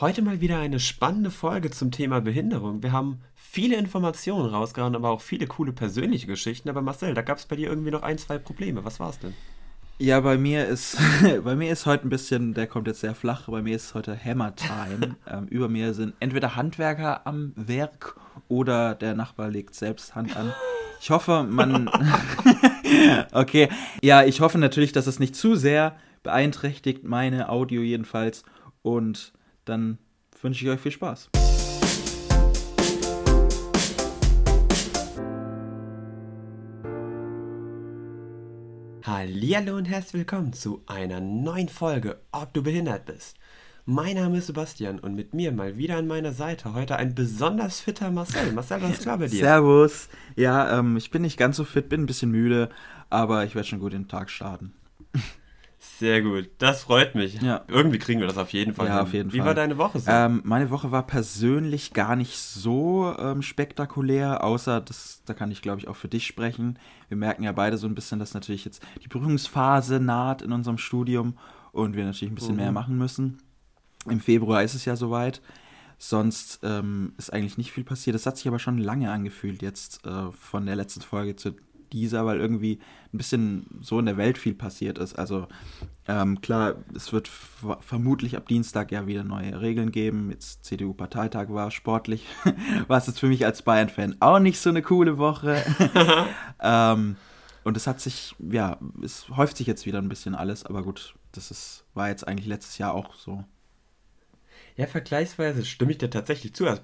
Heute 0.00 0.22
mal 0.22 0.40
wieder 0.40 0.58
eine 0.58 0.80
spannende 0.80 1.30
Folge 1.30 1.70
zum 1.70 1.90
Thema 1.90 2.22
Behinderung. 2.22 2.82
Wir 2.82 2.90
haben 2.90 3.20
viele 3.34 3.76
Informationen 3.76 4.48
rausgehauen, 4.48 4.94
aber 4.94 5.10
auch 5.10 5.20
viele 5.20 5.46
coole 5.46 5.72
persönliche 5.74 6.26
Geschichten. 6.26 6.70
Aber 6.70 6.80
Marcel, 6.80 7.12
da 7.12 7.20
gab 7.20 7.36
es 7.36 7.44
bei 7.44 7.56
dir 7.56 7.68
irgendwie 7.68 7.90
noch 7.90 8.02
ein, 8.02 8.16
zwei 8.16 8.38
Probleme. 8.38 8.82
Was 8.82 8.98
war 8.98 9.10
es 9.10 9.18
denn? 9.18 9.34
Ja, 9.98 10.20
bei 10.20 10.38
mir 10.38 10.66
ist 10.66 10.96
bei 11.44 11.54
mir 11.54 11.70
ist 11.70 11.84
heute 11.84 12.06
ein 12.06 12.08
bisschen, 12.08 12.54
der 12.54 12.66
kommt 12.66 12.86
jetzt 12.86 13.00
sehr 13.00 13.14
flach, 13.14 13.46
bei 13.50 13.60
mir 13.60 13.76
ist 13.76 13.92
heute 13.92 14.18
Hammer 14.18 14.56
Time. 14.56 15.16
ähm, 15.30 15.46
über 15.48 15.68
mir 15.68 15.92
sind 15.92 16.14
entweder 16.18 16.56
Handwerker 16.56 17.26
am 17.26 17.52
Werk 17.56 18.16
oder 18.48 18.94
der 18.94 19.14
Nachbar 19.14 19.50
legt 19.50 19.74
selbst 19.74 20.14
Hand 20.14 20.34
an. 20.34 20.54
Ich 21.02 21.10
hoffe, 21.10 21.42
man. 21.42 21.90
okay. 23.32 23.68
Ja, 24.00 24.24
ich 24.24 24.40
hoffe 24.40 24.56
natürlich, 24.56 24.92
dass 24.92 25.06
es 25.06 25.18
nicht 25.18 25.36
zu 25.36 25.56
sehr 25.56 25.94
beeinträchtigt, 26.22 27.04
meine 27.04 27.50
Audio 27.50 27.82
jedenfalls. 27.82 28.44
Und 28.80 29.34
dann 29.70 29.98
wünsche 30.42 30.64
ich 30.64 30.70
euch 30.70 30.80
viel 30.80 30.92
Spaß. 30.92 31.30
Hallihallo 39.02 39.76
und 39.76 39.86
herzlich 39.86 40.14
willkommen 40.14 40.52
zu 40.52 40.82
einer 40.86 41.20
neuen 41.20 41.68
Folge, 41.68 42.20
ob 42.32 42.52
du 42.52 42.62
behindert 42.62 43.06
bist. 43.06 43.36
Mein 43.86 44.16
Name 44.16 44.38
ist 44.38 44.46
Sebastian 44.46 44.98
und 44.98 45.14
mit 45.14 45.34
mir 45.34 45.52
mal 45.52 45.76
wieder 45.76 45.96
an 45.96 46.06
meiner 46.06 46.32
Seite 46.32 46.74
heute 46.74 46.96
ein 46.96 47.14
besonders 47.14 47.80
fitter 47.80 48.10
Marcel. 48.10 48.52
Marcel, 48.52 48.82
was 48.82 48.90
ist 48.90 49.02
klar 49.02 49.18
bei 49.18 49.26
dir? 49.26 49.40
Servus. 49.40 50.08
Ja, 50.36 50.78
ähm, 50.78 50.96
ich 50.96 51.10
bin 51.10 51.22
nicht 51.22 51.38
ganz 51.38 51.56
so 51.56 51.64
fit, 51.64 51.88
bin 51.88 52.02
ein 52.02 52.06
bisschen 52.06 52.30
müde, 52.30 52.68
aber 53.08 53.44
ich 53.44 53.54
werde 53.54 53.66
schon 53.66 53.80
gut 53.80 53.92
den 53.92 54.06
Tag 54.06 54.30
starten. 54.30 54.74
Sehr 56.00 56.22
gut, 56.22 56.48
das 56.56 56.84
freut 56.84 57.14
mich. 57.14 57.42
Ja. 57.42 57.62
Irgendwie 57.68 57.98
kriegen 57.98 58.20
wir 58.20 58.26
das 58.26 58.38
auf 58.38 58.54
jeden 58.54 58.72
Fall. 58.72 58.86
Ja, 58.86 58.94
hin. 58.94 59.02
auf 59.02 59.12
jeden 59.12 59.32
Wie 59.34 59.36
Fall. 59.36 59.48
war 59.48 59.54
deine 59.54 59.76
Woche 59.76 59.98
so? 60.00 60.10
Ähm, 60.10 60.40
meine 60.44 60.70
Woche 60.70 60.90
war 60.90 61.06
persönlich 61.06 61.92
gar 61.92 62.16
nicht 62.16 62.38
so 62.38 63.14
ähm, 63.18 63.42
spektakulär, 63.42 64.42
außer, 64.42 64.80
das, 64.80 65.20
da 65.26 65.34
kann 65.34 65.50
ich 65.50 65.60
glaube 65.60 65.78
ich 65.78 65.88
auch 65.88 65.96
für 65.96 66.08
dich 66.08 66.26
sprechen. 66.26 66.78
Wir 67.08 67.18
merken 67.18 67.42
ja 67.42 67.52
beide 67.52 67.76
so 67.76 67.86
ein 67.86 67.94
bisschen, 67.94 68.18
dass 68.18 68.32
natürlich 68.32 68.64
jetzt 68.64 68.82
die 69.04 69.08
Prüfungsphase 69.08 70.00
naht 70.00 70.40
in 70.40 70.52
unserem 70.52 70.78
Studium 70.78 71.36
und 71.70 71.94
wir 71.94 72.06
natürlich 72.06 72.32
ein 72.32 72.34
bisschen 72.34 72.52
mhm. 72.52 72.62
mehr 72.62 72.72
machen 72.72 72.96
müssen. 72.96 73.36
Im 74.08 74.20
Februar 74.20 74.62
ist 74.62 74.72
es 74.72 74.86
ja 74.86 74.96
soweit. 74.96 75.42
Sonst 75.98 76.60
ähm, 76.62 77.12
ist 77.18 77.30
eigentlich 77.30 77.58
nicht 77.58 77.72
viel 77.72 77.84
passiert. 77.84 78.14
Das 78.14 78.24
hat 78.24 78.38
sich 78.38 78.48
aber 78.48 78.58
schon 78.58 78.78
lange 78.78 79.12
angefühlt, 79.12 79.60
jetzt 79.60 80.06
äh, 80.06 80.32
von 80.32 80.64
der 80.64 80.76
letzten 80.76 81.02
Folge 81.02 81.36
zu 81.36 81.56
dieser, 81.92 82.26
weil 82.26 82.40
irgendwie 82.40 82.78
ein 83.12 83.18
bisschen 83.18 83.66
so 83.80 83.98
in 83.98 84.06
der 84.06 84.16
Welt 84.16 84.38
viel 84.38 84.54
passiert 84.54 84.98
ist. 84.98 85.18
Also 85.18 85.48
ähm, 86.08 86.40
klar, 86.40 86.76
es 86.94 87.12
wird 87.12 87.28
vermutlich 87.28 88.36
ab 88.36 88.48
Dienstag 88.48 88.92
ja 88.92 89.06
wieder 89.06 89.24
neue 89.24 89.60
Regeln 89.60 89.92
geben. 89.92 90.30
Jetzt 90.30 90.64
CDU-Parteitag 90.64 91.48
war 91.50 91.70
sportlich. 91.70 92.26
war 92.88 92.98
es 92.98 93.06
jetzt 93.06 93.20
für 93.20 93.28
mich 93.28 93.44
als 93.44 93.62
Bayern-Fan 93.62 94.16
auch 94.20 94.38
nicht 94.38 94.58
so 94.58 94.70
eine 94.70 94.82
coole 94.82 95.18
Woche. 95.18 95.62
ähm, 96.60 97.16
und 97.62 97.76
es 97.76 97.86
hat 97.86 98.00
sich, 98.00 98.34
ja, 98.38 98.78
es 99.02 99.28
häuft 99.28 99.56
sich 99.56 99.66
jetzt 99.66 99.86
wieder 99.86 99.98
ein 99.98 100.08
bisschen 100.08 100.34
alles, 100.34 100.64
aber 100.64 100.82
gut, 100.82 101.14
das 101.32 101.50
ist, 101.50 101.84
war 101.94 102.08
jetzt 102.08 102.26
eigentlich 102.26 102.46
letztes 102.46 102.78
Jahr 102.78 102.94
auch 102.94 103.14
so. 103.14 103.44
Ja, 104.76 104.86
vergleichsweise 104.86 105.64
stimme 105.64 105.92
ich 105.92 105.98
dir 105.98 106.10
tatsächlich 106.10 106.54
zu. 106.54 106.66
Also, 106.66 106.82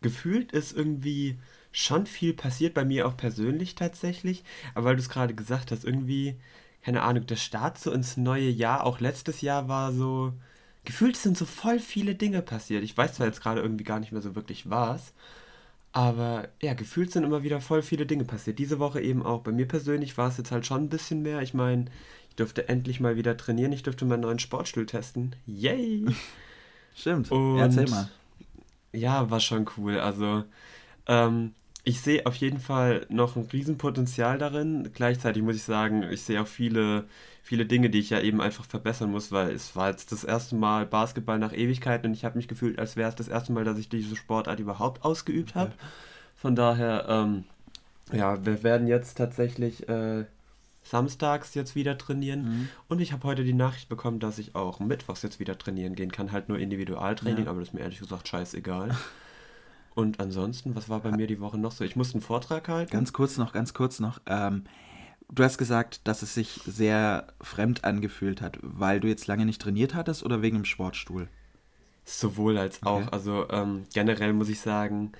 gefühlt 0.00 0.52
ist 0.52 0.76
irgendwie 0.76 1.38
schon 1.72 2.06
viel 2.06 2.34
passiert 2.34 2.74
bei 2.74 2.84
mir 2.84 3.06
auch 3.06 3.16
persönlich 3.16 3.74
tatsächlich. 3.74 4.44
Aber 4.74 4.86
weil 4.86 4.96
du 4.96 5.02
es 5.02 5.08
gerade 5.08 5.34
gesagt 5.34 5.70
hast, 5.70 5.84
irgendwie, 5.84 6.36
keine 6.82 7.02
Ahnung, 7.02 7.26
der 7.26 7.36
Start 7.36 7.78
so 7.78 7.90
ins 7.90 8.16
neue 8.16 8.48
Jahr, 8.48 8.84
auch 8.84 9.00
letztes 9.00 9.40
Jahr 9.40 9.68
war 9.68 9.92
so, 9.92 10.32
gefühlt 10.84 11.16
sind 11.16 11.36
so 11.38 11.46
voll 11.46 11.78
viele 11.80 12.14
Dinge 12.14 12.42
passiert. 12.42 12.84
Ich 12.84 12.96
weiß 12.96 13.14
zwar 13.14 13.26
jetzt 13.26 13.40
gerade 13.40 13.60
irgendwie 13.60 13.84
gar 13.84 14.00
nicht 14.00 14.12
mehr 14.12 14.22
so 14.22 14.34
wirklich 14.34 14.68
was, 14.70 15.12
aber 15.92 16.48
ja, 16.62 16.74
gefühlt 16.74 17.12
sind 17.12 17.24
immer 17.24 17.42
wieder 17.42 17.60
voll 17.60 17.82
viele 17.82 18.06
Dinge 18.06 18.24
passiert. 18.24 18.58
Diese 18.58 18.78
Woche 18.78 19.00
eben 19.00 19.22
auch. 19.22 19.42
Bei 19.42 19.52
mir 19.52 19.68
persönlich 19.68 20.16
war 20.16 20.28
es 20.28 20.38
jetzt 20.38 20.50
halt 20.50 20.64
schon 20.66 20.84
ein 20.84 20.88
bisschen 20.88 21.22
mehr. 21.22 21.42
Ich 21.42 21.52
meine, 21.52 21.86
ich 22.30 22.36
durfte 22.36 22.68
endlich 22.68 22.98
mal 22.98 23.16
wieder 23.16 23.36
trainieren. 23.36 23.72
Ich 23.72 23.82
durfte 23.82 24.06
meinen 24.06 24.20
neuen 24.20 24.38
Sportstuhl 24.38 24.86
testen. 24.86 25.36
Yay! 25.46 26.06
Stimmt. 26.96 27.30
Und 27.30 27.58
Erzähl 27.58 27.88
mal. 27.88 28.10
Ja, 28.92 29.30
war 29.30 29.40
schon 29.40 29.68
cool. 29.76 29.98
Also, 30.00 30.44
ähm, 31.06 31.54
ich 31.84 32.00
sehe 32.00 32.26
auf 32.26 32.36
jeden 32.36 32.60
Fall 32.60 33.06
noch 33.08 33.36
ein 33.36 33.48
Riesenpotenzial 33.52 34.38
darin. 34.38 34.90
Gleichzeitig 34.94 35.42
muss 35.42 35.56
ich 35.56 35.64
sagen, 35.64 36.04
ich 36.04 36.22
sehe 36.22 36.40
auch 36.40 36.46
viele, 36.46 37.04
viele 37.42 37.66
Dinge, 37.66 37.90
die 37.90 37.98
ich 37.98 38.10
ja 38.10 38.20
eben 38.20 38.40
einfach 38.40 38.64
verbessern 38.64 39.10
muss, 39.10 39.32
weil 39.32 39.50
es 39.50 39.74
war 39.74 39.90
jetzt 39.90 40.12
das 40.12 40.22
erste 40.22 40.54
Mal 40.54 40.86
Basketball 40.86 41.38
nach 41.38 41.52
Ewigkeiten 41.52 42.06
und 42.06 42.14
ich 42.14 42.24
habe 42.24 42.36
mich 42.36 42.46
gefühlt, 42.46 42.78
als 42.78 42.96
wäre 42.96 43.08
es 43.08 43.16
das 43.16 43.28
erste 43.28 43.52
Mal, 43.52 43.64
dass 43.64 43.78
ich 43.78 43.88
diese 43.88 44.14
Sportart 44.14 44.60
überhaupt 44.60 45.04
ausgeübt 45.04 45.56
habe. 45.56 45.72
Von 46.36 46.54
daher, 46.54 47.06
ähm, 47.08 47.44
ja, 48.12 48.44
wir 48.44 48.62
werden 48.62 48.86
jetzt 48.86 49.18
tatsächlich 49.18 49.88
äh, 49.88 50.24
samstags 50.84 51.54
jetzt 51.54 51.74
wieder 51.74 51.98
trainieren 51.98 52.44
mhm. 52.44 52.68
und 52.88 53.00
ich 53.00 53.12
habe 53.12 53.26
heute 53.26 53.42
die 53.42 53.54
Nachricht 53.54 53.88
bekommen, 53.88 54.20
dass 54.20 54.38
ich 54.38 54.54
auch 54.54 54.78
mittwochs 54.78 55.22
jetzt 55.22 55.40
wieder 55.40 55.58
trainieren 55.58 55.96
gehen 55.96 56.12
kann. 56.12 56.30
Halt 56.30 56.48
nur 56.48 56.58
Individualtraining, 56.58 57.44
ja. 57.44 57.50
aber 57.50 57.58
das 57.58 57.70
ist 57.70 57.74
mir 57.74 57.80
ehrlich 57.80 57.98
gesagt 57.98 58.28
scheißegal. 58.28 58.96
Und 59.94 60.20
ansonsten, 60.20 60.74
was 60.74 60.88
war 60.88 61.00
bei 61.00 61.10
mir 61.10 61.26
die 61.26 61.40
Woche 61.40 61.58
noch 61.58 61.72
so? 61.72 61.84
Ich 61.84 61.96
musste 61.96 62.14
einen 62.14 62.22
Vortrag 62.22 62.68
halten. 62.68 62.90
Ganz 62.90 63.12
kurz 63.12 63.36
noch, 63.36 63.52
ganz 63.52 63.74
kurz 63.74 64.00
noch. 64.00 64.20
Ähm, 64.26 64.64
du 65.30 65.44
hast 65.44 65.58
gesagt, 65.58 66.06
dass 66.06 66.22
es 66.22 66.34
sich 66.34 66.60
sehr 66.66 67.26
fremd 67.40 67.84
angefühlt 67.84 68.40
hat, 68.40 68.58
weil 68.62 69.00
du 69.00 69.08
jetzt 69.08 69.26
lange 69.26 69.44
nicht 69.44 69.60
trainiert 69.60 69.94
hattest 69.94 70.22
oder 70.22 70.42
wegen 70.42 70.56
dem 70.56 70.64
Sportstuhl? 70.64 71.28
Sowohl 72.04 72.58
als 72.58 72.82
auch. 72.82 73.02
Okay. 73.02 73.08
Also 73.12 73.48
ähm, 73.50 73.84
generell 73.92 74.32
muss 74.32 74.48
ich 74.48 74.60
sagen, 74.60 75.12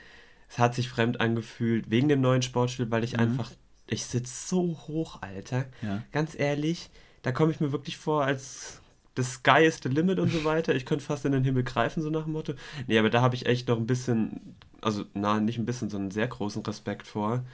es 0.48 0.58
hat 0.58 0.74
sich 0.74 0.88
fremd 0.88 1.20
angefühlt 1.20 1.90
wegen 1.90 2.08
dem 2.08 2.20
neuen 2.20 2.42
Sportstuhl, 2.42 2.90
weil 2.90 3.04
ich 3.04 3.14
mhm. 3.14 3.20
einfach, 3.20 3.50
ich 3.86 4.04
sitze 4.04 4.48
so 4.48 4.78
hoch, 4.86 5.22
Alter. 5.22 5.66
Ja. 5.80 6.02
Ganz 6.12 6.38
ehrlich, 6.38 6.90
da 7.22 7.32
komme 7.32 7.52
ich 7.52 7.60
mir 7.60 7.72
wirklich 7.72 7.96
vor, 7.96 8.24
als 8.24 8.81
the 9.16 9.22
sky 9.22 9.64
is 9.64 9.80
the 9.82 9.88
limit 9.88 10.18
und 10.18 10.30
so 10.30 10.44
weiter. 10.44 10.74
Ich 10.74 10.86
könnte 10.86 11.04
fast 11.04 11.24
in 11.24 11.32
den 11.32 11.44
Himmel 11.44 11.64
greifen, 11.64 12.02
so 12.02 12.10
nach 12.10 12.24
dem 12.24 12.32
Motto. 12.32 12.54
Nee, 12.86 12.98
aber 12.98 13.10
da 13.10 13.20
habe 13.20 13.34
ich 13.34 13.46
echt 13.46 13.68
noch 13.68 13.78
ein 13.78 13.86
bisschen, 13.86 14.56
also 14.80 15.04
na, 15.14 15.40
nicht 15.40 15.58
ein 15.58 15.66
bisschen, 15.66 15.90
sondern 15.90 16.06
einen 16.06 16.10
sehr 16.12 16.28
großen 16.28 16.62
Respekt 16.62 17.06
vor. 17.06 17.44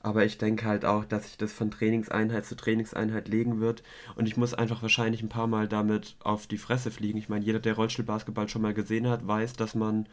Aber 0.00 0.24
ich 0.24 0.38
denke 0.38 0.64
halt 0.64 0.84
auch, 0.84 1.04
dass 1.04 1.24
sich 1.24 1.36
das 1.38 1.52
von 1.52 1.70
Trainingseinheit 1.70 2.46
zu 2.46 2.56
Trainingseinheit 2.56 3.26
legen 3.26 3.60
wird. 3.60 3.82
Und 4.14 4.28
ich 4.28 4.36
muss 4.36 4.54
einfach 4.54 4.80
wahrscheinlich 4.82 5.22
ein 5.22 5.28
paar 5.28 5.48
Mal 5.48 5.66
damit 5.66 6.16
auf 6.20 6.46
die 6.46 6.58
Fresse 6.58 6.90
fliegen. 6.90 7.18
Ich 7.18 7.28
meine, 7.28 7.44
jeder, 7.44 7.58
der 7.58 7.74
Rollstuhlbasketball 7.74 8.48
schon 8.48 8.62
mal 8.62 8.74
gesehen 8.74 9.08
hat, 9.08 9.26
weiß, 9.26 9.54
dass 9.54 9.74
man, 9.74 10.06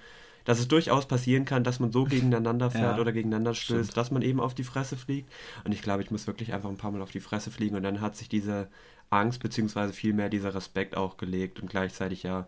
dass 0.43 0.59
es 0.59 0.67
durchaus 0.67 1.07
passieren 1.07 1.45
kann, 1.45 1.63
dass 1.63 1.79
man 1.79 1.91
so 1.91 2.03
gegeneinander 2.05 2.71
fährt 2.71 2.95
ja, 2.95 3.01
oder 3.01 3.11
gegeneinander 3.11 3.53
stößt, 3.53 3.91
stimmt. 3.91 3.97
dass 3.97 4.09
man 4.09 4.23
eben 4.23 4.39
auf 4.39 4.55
die 4.55 4.63
Fresse 4.63 4.97
fliegt. 4.97 5.31
Und 5.65 5.71
ich 5.71 5.83
glaube, 5.83 6.01
ich 6.01 6.09
muss 6.09 6.25
wirklich 6.25 6.51
einfach 6.51 6.69
ein 6.69 6.77
paar 6.77 6.91
Mal 6.91 7.03
auf 7.03 7.11
die 7.11 7.19
Fresse 7.19 7.51
fliegen 7.51 7.75
und 7.75 7.83
dann 7.83 8.01
hat 8.01 8.15
sich 8.15 8.27
diese 8.27 8.67
Angst 9.09 9.41
beziehungsweise 9.41 9.93
vielmehr 9.93 10.29
dieser 10.29 10.53
Respekt 10.53 10.95
auch 10.97 11.17
gelegt 11.17 11.61
und 11.61 11.69
gleichzeitig 11.69 12.23
ja 12.23 12.47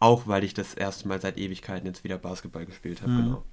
auch, 0.00 0.26
weil 0.26 0.44
ich 0.44 0.54
das 0.54 0.74
erste 0.74 1.08
Mal 1.08 1.20
seit 1.20 1.38
Ewigkeiten 1.38 1.86
jetzt 1.86 2.04
wieder 2.04 2.18
Basketball 2.18 2.66
gespielt 2.66 3.02
habe, 3.02 3.12
mhm. 3.12 3.22
genau. 3.22 3.44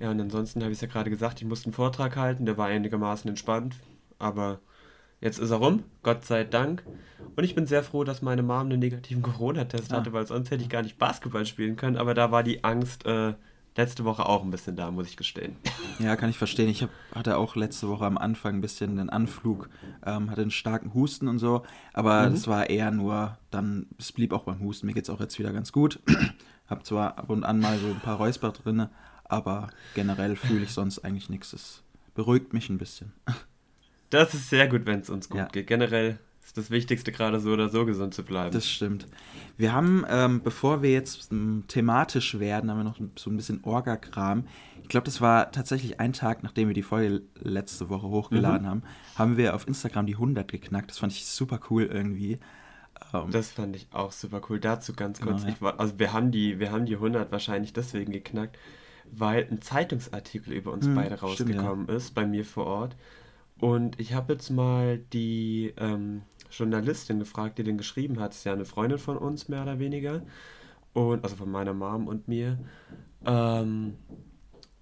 Ja, 0.00 0.10
und 0.10 0.20
ansonsten 0.20 0.62
habe 0.62 0.72
ich 0.72 0.78
es 0.78 0.82
ja 0.82 0.88
gerade 0.88 1.10
gesagt, 1.10 1.40
ich 1.40 1.46
musste 1.46 1.66
einen 1.66 1.74
Vortrag 1.74 2.16
halten, 2.16 2.46
der 2.46 2.58
war 2.58 2.66
einigermaßen 2.66 3.28
entspannt, 3.28 3.76
aber 4.18 4.60
jetzt 5.20 5.38
ist 5.38 5.50
er 5.50 5.58
rum, 5.58 5.84
Gott 6.02 6.24
sei 6.24 6.44
Dank. 6.44 6.82
Und 7.36 7.44
ich 7.44 7.54
bin 7.54 7.66
sehr 7.66 7.82
froh, 7.82 8.04
dass 8.04 8.22
meine 8.22 8.42
Mom 8.42 8.66
einen 8.66 8.80
negativen 8.80 9.22
Corona-Test 9.24 9.92
ah. 9.92 9.98
hatte, 9.98 10.12
weil 10.12 10.26
sonst 10.26 10.50
hätte 10.50 10.62
ich 10.62 10.68
gar 10.68 10.82
nicht 10.82 10.98
Basketball 10.98 11.46
spielen 11.46 11.76
können, 11.76 11.96
aber 11.96 12.14
da 12.14 12.30
war 12.30 12.42
die 12.42 12.64
Angst, 12.64 13.06
äh, 13.06 13.34
letzte 13.78 14.04
Woche 14.04 14.26
auch 14.26 14.42
ein 14.42 14.50
bisschen 14.50 14.76
da, 14.76 14.90
muss 14.90 15.08
ich 15.08 15.16
gestehen. 15.16 15.56
Ja, 16.00 16.14
kann 16.14 16.30
ich 16.30 16.38
verstehen. 16.38 16.68
Ich 16.68 16.84
hab, 16.84 16.90
hatte 17.12 17.36
auch 17.38 17.56
letzte 17.56 17.88
Woche 17.88 18.04
am 18.04 18.18
Anfang 18.18 18.54
ein 18.54 18.60
bisschen 18.60 18.98
den 18.98 19.10
Anflug, 19.10 19.68
ähm, 20.06 20.30
hatte 20.30 20.42
einen 20.42 20.52
starken 20.52 20.94
Husten 20.94 21.26
und 21.26 21.40
so, 21.40 21.64
aber 21.92 22.28
es 22.28 22.46
mhm. 22.46 22.50
war 22.52 22.70
eher 22.70 22.92
nur, 22.92 23.36
dann, 23.50 23.86
es 23.98 24.12
blieb 24.12 24.32
auch 24.32 24.44
beim 24.44 24.60
Husten. 24.60 24.86
Mir 24.86 24.92
geht 24.92 25.02
es 25.02 25.10
auch 25.10 25.18
jetzt 25.18 25.40
wieder 25.40 25.52
ganz 25.52 25.72
gut. 25.72 25.98
hab 26.68 26.86
zwar 26.86 27.18
ab 27.18 27.30
und 27.30 27.42
an 27.42 27.58
mal 27.58 27.76
so 27.78 27.88
ein 27.88 27.98
paar 27.98 28.18
Räusper 28.18 28.52
drin, 28.52 28.88
aber 29.24 29.70
generell 29.96 30.36
fühle 30.36 30.62
ich 30.62 30.70
sonst 30.70 31.00
eigentlich 31.00 31.30
nichts. 31.30 31.52
Es 31.52 31.82
beruhigt 32.14 32.52
mich 32.52 32.68
ein 32.68 32.78
bisschen. 32.78 33.12
Das 34.10 34.32
ist 34.32 34.48
sehr 34.48 34.68
gut, 34.68 34.86
wenn 34.86 35.00
es 35.00 35.10
uns 35.10 35.28
gut 35.28 35.36
ja. 35.36 35.44
geht. 35.48 35.66
Generell 35.66 36.18
ist 36.48 36.56
das 36.56 36.70
Wichtigste, 36.70 37.12
gerade 37.12 37.40
so 37.40 37.50
oder 37.50 37.68
so 37.68 37.84
gesund 37.84 38.14
zu 38.14 38.24
bleiben. 38.24 38.52
Das 38.52 38.66
stimmt. 38.66 39.06
Wir 39.58 39.74
haben, 39.74 40.06
ähm, 40.08 40.40
bevor 40.42 40.80
wir 40.80 40.90
jetzt 40.90 41.30
ähm, 41.30 41.64
thematisch 41.68 42.38
werden, 42.38 42.70
haben 42.70 42.78
wir 42.78 42.84
noch 42.84 42.98
so 43.16 43.28
ein 43.28 43.36
bisschen 43.36 43.62
Orga-Kram. 43.64 44.44
Ich 44.82 44.88
glaube, 44.88 45.04
das 45.04 45.20
war 45.20 45.52
tatsächlich 45.52 46.00
ein 46.00 46.14
Tag, 46.14 46.42
nachdem 46.42 46.68
wir 46.68 46.74
die 46.74 46.82
Folge 46.82 47.20
letzte 47.34 47.90
Woche 47.90 48.08
hochgeladen 48.08 48.62
mhm. 48.62 48.70
haben, 48.70 48.82
haben 49.16 49.36
wir 49.36 49.54
auf 49.54 49.68
Instagram 49.68 50.06
die 50.06 50.14
100 50.14 50.50
geknackt. 50.50 50.90
Das 50.90 50.98
fand 50.98 51.12
ich 51.12 51.26
super 51.26 51.60
cool 51.68 51.84
irgendwie. 51.84 52.38
Ähm, 53.12 53.30
das 53.30 53.50
fand 53.50 53.76
ich 53.76 53.88
auch 53.92 54.12
super 54.12 54.40
cool. 54.48 54.58
Dazu 54.58 54.94
ganz 54.94 55.20
kurz. 55.20 55.42
Genau, 55.42 55.54
ja. 55.54 55.60
war, 55.60 55.78
also 55.78 55.98
wir 55.98 56.14
haben, 56.14 56.30
die, 56.30 56.60
wir 56.60 56.72
haben 56.72 56.86
die 56.86 56.94
100 56.94 57.30
wahrscheinlich 57.30 57.74
deswegen 57.74 58.10
geknackt, 58.10 58.56
weil 59.12 59.46
ein 59.50 59.60
Zeitungsartikel 59.60 60.54
über 60.54 60.72
uns 60.72 60.86
mhm, 60.86 60.94
beide 60.94 61.20
rausgekommen 61.20 61.84
stimmt, 61.84 61.90
ja. 61.90 61.94
ist, 61.94 62.14
bei 62.14 62.24
mir 62.24 62.46
vor 62.46 62.64
Ort. 62.64 62.96
Und 63.60 64.00
ich 64.00 64.14
habe 64.14 64.32
jetzt 64.32 64.50
mal 64.50 64.98
die 65.12 65.74
ähm, 65.76 66.22
Journalistin 66.50 67.18
gefragt, 67.18 67.58
die 67.58 67.64
den 67.64 67.78
geschrieben 67.78 68.20
hat. 68.20 68.30
Das 68.30 68.38
ist 68.38 68.44
ja 68.44 68.52
eine 68.52 68.64
Freundin 68.64 68.98
von 68.98 69.16
uns, 69.16 69.48
mehr 69.48 69.62
oder 69.62 69.78
weniger. 69.78 70.22
Und, 70.92 71.22
also 71.22 71.36
von 71.36 71.50
meiner 71.50 71.74
Mom 71.74 72.08
und 72.08 72.28
mir. 72.28 72.58
Ähm, 73.24 73.94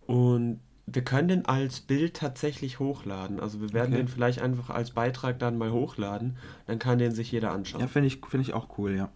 und 0.07 0.61
wir 0.87 1.03
können 1.03 1.29
den 1.29 1.47
als 1.47 1.81
Bild 1.81 2.15
tatsächlich 2.15 2.79
hochladen. 2.79 3.41
Also 3.41 3.61
wir 3.61 3.73
werden 3.73 3.93
okay. 3.93 4.03
den 4.03 4.09
vielleicht 4.09 4.41
einfach 4.41 4.71
als 4.71 4.93
Beitrag 4.93 5.39
dann 5.39 5.59
mal 5.59 5.73
hochladen. 5.73 6.37
Dann 6.67 6.79
kann 6.79 6.99
den 6.99 7.13
sich 7.13 7.33
jeder 7.33 7.51
anschauen. 7.51 7.81
Ja, 7.81 7.89
finde 7.89 8.07
ich, 8.07 8.21
find 8.27 8.43
ich 8.43 8.55
auch 8.55 8.79
cool, 8.79 8.95
ja. 8.95 9.11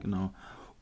Genau. 0.00 0.32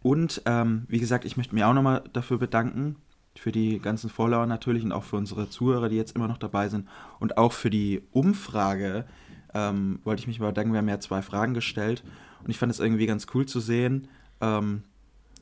Und 0.03 0.43
ähm, 0.47 0.85
wie 0.89 1.01
gesagt, 1.01 1.25
ich 1.25 1.37
möchte 1.37 1.55
mich 1.55 1.65
auch 1.65 1.75
nochmal 1.75 2.05
dafür 2.13 2.39
bedanken, 2.39 2.97
für 3.37 3.51
die 3.51 3.81
ganzen 3.81 4.11
Follower 4.11 4.47
natürlich 4.47 4.85
und 4.85 4.93
auch 4.93 5.03
für 5.03 5.17
unsere 5.17 5.49
Zuhörer, 5.51 5.89
die 5.89 5.97
jetzt 5.97 6.15
immer 6.15 6.29
noch 6.29 6.39
dabei 6.39 6.69
sind. 6.69 6.89
Und 7.19 7.37
auch 7.37 7.53
für 7.53 7.71
die 7.71 8.03
Umfrage 8.13 9.07
ähm, 9.55 10.01
wollte 10.05 10.21
ich 10.21 10.27
mich 10.27 10.41
mal 10.41 10.49
bedanken. 10.49 10.73
Wir 10.73 10.79
haben 10.79 10.89
ja 10.89 11.01
zwei 11.01 11.23
Fragen 11.23 11.55
gestellt 11.55 12.03
und 12.43 12.51
ich 12.51 12.59
fand 12.59 12.71
es 12.71 12.81
irgendwie 12.81 13.07
ganz 13.07 13.27
cool 13.35 13.47
zu 13.47 13.61
sehen. 13.61 14.09
Ähm, 14.41 14.83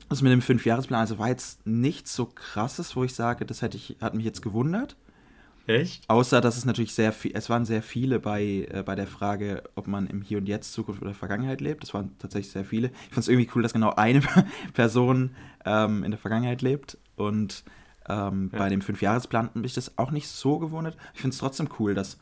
das 0.09 0.21
mit 0.21 0.31
dem 0.31 0.41
Fünfjahresplan, 0.41 0.99
also 0.99 1.17
war 1.17 1.29
jetzt 1.29 1.65
nichts 1.65 2.15
so 2.15 2.25
krasses, 2.25 2.95
wo 2.95 3.03
ich 3.03 3.15
sage, 3.15 3.45
das 3.45 3.61
hätte 3.61 3.77
ich, 3.77 3.97
hat 4.01 4.13
mich 4.13 4.25
jetzt 4.25 4.41
gewundert. 4.41 4.95
Echt? 5.65 6.03
Außer, 6.09 6.41
dass 6.41 6.57
es 6.57 6.65
natürlich 6.65 6.93
sehr 6.93 7.13
viel, 7.13 7.31
es 7.33 7.49
waren 7.49 7.65
sehr 7.65 7.81
viele 7.81 8.19
bei, 8.19 8.67
äh, 8.69 8.83
bei 8.85 8.95
der 8.95 9.07
Frage, 9.07 9.63
ob 9.75 9.87
man 9.87 10.07
im 10.07 10.21
Hier 10.21 10.37
und 10.37 10.47
Jetzt, 10.47 10.73
Zukunft 10.73 11.01
oder 11.01 11.13
Vergangenheit 11.13 11.61
lebt. 11.61 11.83
Das 11.83 11.93
waren 11.93 12.17
tatsächlich 12.19 12.51
sehr 12.51 12.65
viele. 12.65 12.87
Ich 13.07 13.13
fand 13.13 13.19
es 13.19 13.27
irgendwie 13.29 13.49
cool, 13.55 13.63
dass 13.63 13.73
genau 13.73 13.93
eine 13.95 14.21
Person 14.73 15.31
ähm, 15.65 16.03
in 16.03 16.11
der 16.11 16.19
Vergangenheit 16.19 16.61
lebt. 16.61 16.97
Und 17.15 17.63
ähm, 18.09 18.49
ja. 18.51 18.59
bei 18.59 18.69
dem 18.69 18.81
Fünfjahresplan 18.81 19.45
hat 19.45 19.55
mich 19.55 19.73
das 19.73 19.97
auch 19.97 20.11
nicht 20.11 20.27
so 20.27 20.59
gewundert. 20.59 20.97
Ich 21.13 21.21
finde 21.21 21.33
es 21.33 21.39
trotzdem 21.39 21.69
cool, 21.79 21.93
dass, 21.93 22.17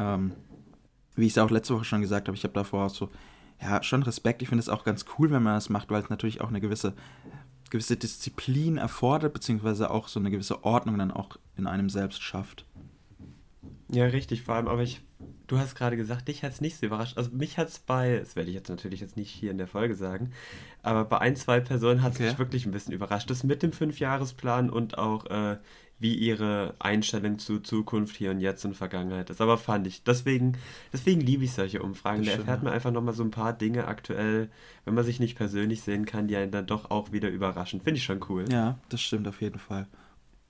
ähm, 0.00 0.32
wie 1.14 1.26
ich 1.26 1.32
es 1.32 1.38
auch 1.38 1.50
letzte 1.50 1.74
Woche 1.74 1.84
schon 1.84 2.00
gesagt 2.00 2.28
habe, 2.28 2.36
ich 2.36 2.44
habe 2.44 2.54
davor 2.54 2.86
auch 2.86 2.90
so, 2.90 3.10
ja, 3.60 3.82
schon 3.82 4.02
Respekt. 4.02 4.42
Ich 4.42 4.48
finde 4.48 4.60
es 4.60 4.68
auch 4.68 4.84
ganz 4.84 5.04
cool, 5.18 5.30
wenn 5.30 5.42
man 5.42 5.54
das 5.54 5.68
macht, 5.68 5.90
weil 5.90 6.02
es 6.02 6.10
natürlich 6.10 6.40
auch 6.40 6.48
eine 6.48 6.60
gewisse 6.60 6.94
gewisse 7.72 7.96
Disziplin 7.96 8.76
erfordert, 8.76 9.32
beziehungsweise 9.32 9.90
auch 9.90 10.06
so 10.06 10.20
eine 10.20 10.30
gewisse 10.30 10.62
Ordnung 10.62 10.98
dann 10.98 11.10
auch 11.10 11.38
in 11.56 11.66
einem 11.66 11.88
selbst 11.88 12.22
schafft. 12.22 12.66
Ja, 13.90 14.04
richtig, 14.04 14.42
vor 14.42 14.54
allem, 14.54 14.68
aber 14.68 14.82
ich, 14.82 15.00
du 15.46 15.58
hast 15.58 15.74
gerade 15.74 15.96
gesagt, 15.96 16.28
dich 16.28 16.42
hat 16.42 16.52
es 16.52 16.60
nicht 16.60 16.76
so 16.76 16.86
überrascht. 16.86 17.16
Also 17.16 17.30
mich 17.32 17.58
hat 17.58 17.68
es 17.68 17.78
bei, 17.78 18.18
das 18.18 18.36
werde 18.36 18.50
ich 18.50 18.54
jetzt 18.54 18.68
natürlich 18.68 19.00
jetzt 19.00 19.16
nicht 19.16 19.30
hier 19.30 19.50
in 19.50 19.58
der 19.58 19.66
Folge 19.66 19.94
sagen, 19.94 20.32
aber 20.82 21.04
bei 21.06 21.18
ein, 21.18 21.34
zwei 21.34 21.60
Personen 21.60 22.02
hat 22.02 22.12
es 22.12 22.18
okay. 22.18 22.28
mich 22.28 22.38
wirklich 22.38 22.66
ein 22.66 22.72
bisschen 22.72 22.92
überrascht. 22.92 23.30
Das 23.30 23.42
mit 23.42 23.62
dem 23.62 23.72
Fünfjahresplan 23.72 24.68
und 24.68 24.98
auch, 24.98 25.26
äh, 25.26 25.56
wie 26.02 26.14
ihre 26.14 26.74
Einstellung 26.80 27.38
zu 27.38 27.60
Zukunft 27.60 28.16
hier 28.16 28.32
und 28.32 28.40
jetzt 28.40 28.64
und 28.64 28.76
Vergangenheit 28.76 29.30
ist. 29.30 29.40
Aber 29.40 29.56
fand 29.56 29.86
ich, 29.86 30.02
deswegen, 30.02 30.58
deswegen 30.92 31.20
liebe 31.20 31.44
ich 31.44 31.52
solche 31.52 31.80
Umfragen. 31.80 32.24
Da 32.24 32.32
erfährt 32.32 32.64
man 32.64 32.72
einfach 32.72 32.90
nochmal 32.90 33.14
so 33.14 33.22
ein 33.22 33.30
paar 33.30 33.52
Dinge 33.52 33.86
aktuell, 33.86 34.50
wenn 34.84 34.94
man 34.94 35.04
sich 35.04 35.20
nicht 35.20 35.36
persönlich 35.36 35.82
sehen 35.82 36.04
kann, 36.04 36.26
die 36.26 36.36
einen 36.36 36.50
dann 36.50 36.66
doch 36.66 36.90
auch 36.90 37.12
wieder 37.12 37.30
überraschen. 37.30 37.80
Finde 37.80 37.98
ich 37.98 38.04
schon 38.04 38.18
cool. 38.28 38.46
Ja, 38.50 38.78
das 38.88 39.00
stimmt 39.00 39.28
auf 39.28 39.40
jeden 39.40 39.60
Fall. 39.60 39.86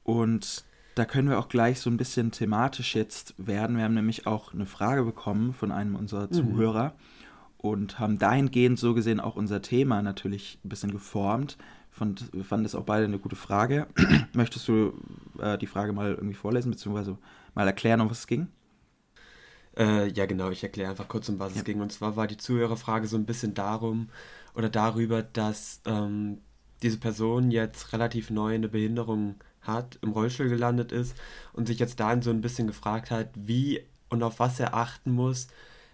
Und 0.04 0.64
da 0.94 1.04
können 1.04 1.28
wir 1.28 1.38
auch 1.38 1.48
gleich 1.48 1.80
so 1.80 1.90
ein 1.90 1.98
bisschen 1.98 2.32
thematisch 2.32 2.94
jetzt 2.94 3.34
werden. 3.36 3.76
Wir 3.76 3.84
haben 3.84 3.94
nämlich 3.94 4.26
auch 4.26 4.54
eine 4.54 4.66
Frage 4.66 5.04
bekommen 5.04 5.52
von 5.52 5.70
einem 5.70 5.96
unserer 5.96 6.28
mhm. 6.28 6.32
Zuhörer 6.32 6.94
und 7.58 7.98
haben 7.98 8.18
dahingehend 8.18 8.78
so 8.78 8.94
gesehen 8.94 9.20
auch 9.20 9.36
unser 9.36 9.60
Thema 9.60 10.00
natürlich 10.00 10.58
ein 10.64 10.70
bisschen 10.70 10.92
geformt. 10.92 11.58
Fand, 11.92 12.32
wir 12.32 12.44
fanden 12.44 12.64
das 12.64 12.74
auch 12.74 12.84
beide 12.84 13.04
eine 13.04 13.18
gute 13.18 13.36
Frage. 13.36 13.86
Möchtest 14.32 14.66
du 14.66 14.94
äh, 15.38 15.58
die 15.58 15.66
Frage 15.66 15.92
mal 15.92 16.12
irgendwie 16.12 16.34
vorlesen, 16.34 16.70
beziehungsweise 16.70 17.18
mal 17.54 17.66
erklären, 17.66 18.00
um 18.00 18.10
was 18.10 18.20
es 18.20 18.26
ging? 18.26 18.48
Äh, 19.76 20.08
ja, 20.08 20.26
genau, 20.26 20.50
ich 20.50 20.62
erkläre 20.62 20.90
einfach 20.90 21.08
kurz, 21.08 21.28
um 21.28 21.38
was 21.38 21.52
ja. 21.52 21.58
es 21.58 21.64
ging. 21.64 21.80
Und 21.80 21.92
zwar 21.92 22.16
war 22.16 22.26
die 22.26 22.38
Zuhörerfrage 22.38 23.06
so 23.06 23.16
ein 23.16 23.26
bisschen 23.26 23.54
darum 23.54 24.08
oder 24.54 24.70
darüber, 24.70 25.22
dass 25.22 25.82
ähm, 25.84 26.38
diese 26.82 26.98
Person 26.98 27.50
jetzt 27.50 27.92
relativ 27.92 28.30
neu 28.30 28.54
eine 28.54 28.68
Behinderung 28.68 29.36
hat, 29.60 29.98
im 30.02 30.10
Rollstuhl 30.10 30.48
gelandet 30.48 30.92
ist 30.92 31.16
und 31.52 31.66
sich 31.66 31.78
jetzt 31.78 32.00
dahin 32.00 32.22
so 32.22 32.30
ein 32.30 32.40
bisschen 32.40 32.66
gefragt 32.66 33.10
hat, 33.10 33.28
wie 33.34 33.84
und 34.08 34.22
auf 34.22 34.40
was 34.40 34.60
er 34.60 34.74
achten 34.74 35.12
muss, 35.12 35.48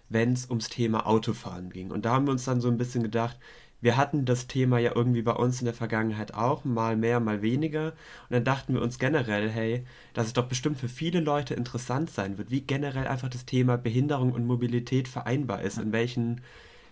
wenn 0.09 0.33
es 0.33 0.49
ums 0.49 0.69
Thema 0.69 1.05
Autofahren 1.05 1.69
ging. 1.69 1.91
Und 1.91 2.05
da 2.05 2.13
haben 2.13 2.25
wir 2.25 2.31
uns 2.31 2.45
dann 2.45 2.61
so 2.61 2.67
ein 2.67 2.77
bisschen 2.77 3.03
gedacht, 3.03 3.37
wir 3.81 3.97
hatten 3.97 4.25
das 4.25 4.47
Thema 4.47 4.79
ja 4.79 4.93
irgendwie 4.95 5.21
bei 5.21 5.31
uns 5.33 5.61
in 5.61 5.65
der 5.65 5.73
Vergangenheit 5.73 6.33
auch, 6.33 6.65
mal 6.65 6.97
mehr, 6.97 7.19
mal 7.19 7.41
weniger. 7.41 7.87
Und 7.87 8.31
dann 8.31 8.43
dachten 8.43 8.73
wir 8.73 8.81
uns 8.81 8.99
generell, 8.99 9.49
hey, 9.49 9.85
dass 10.13 10.27
es 10.27 10.33
doch 10.33 10.47
bestimmt 10.47 10.77
für 10.79 10.89
viele 10.89 11.21
Leute 11.21 11.53
interessant 11.53 12.09
sein 12.09 12.37
wird, 12.37 12.51
wie 12.51 12.61
generell 12.61 13.07
einfach 13.07 13.29
das 13.29 13.45
Thema 13.45 13.77
Behinderung 13.77 14.33
und 14.33 14.45
Mobilität 14.45 15.07
vereinbar 15.07 15.61
ist, 15.61 15.77
in 15.77 15.91
welchen, 15.93 16.41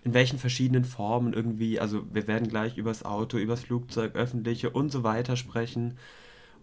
in 0.03 0.13
welchen 0.13 0.39
verschiedenen 0.39 0.85
Formen 0.85 1.33
irgendwie, 1.33 1.79
also 1.79 2.05
wir 2.13 2.27
werden 2.27 2.47
gleich 2.47 2.77
übers 2.77 3.03
Auto, 3.03 3.37
übers 3.37 3.61
Flugzeug, 3.61 4.15
öffentliche 4.15 4.69
und 4.69 4.91
so 4.91 5.03
weiter 5.03 5.35
sprechen. 5.35 5.97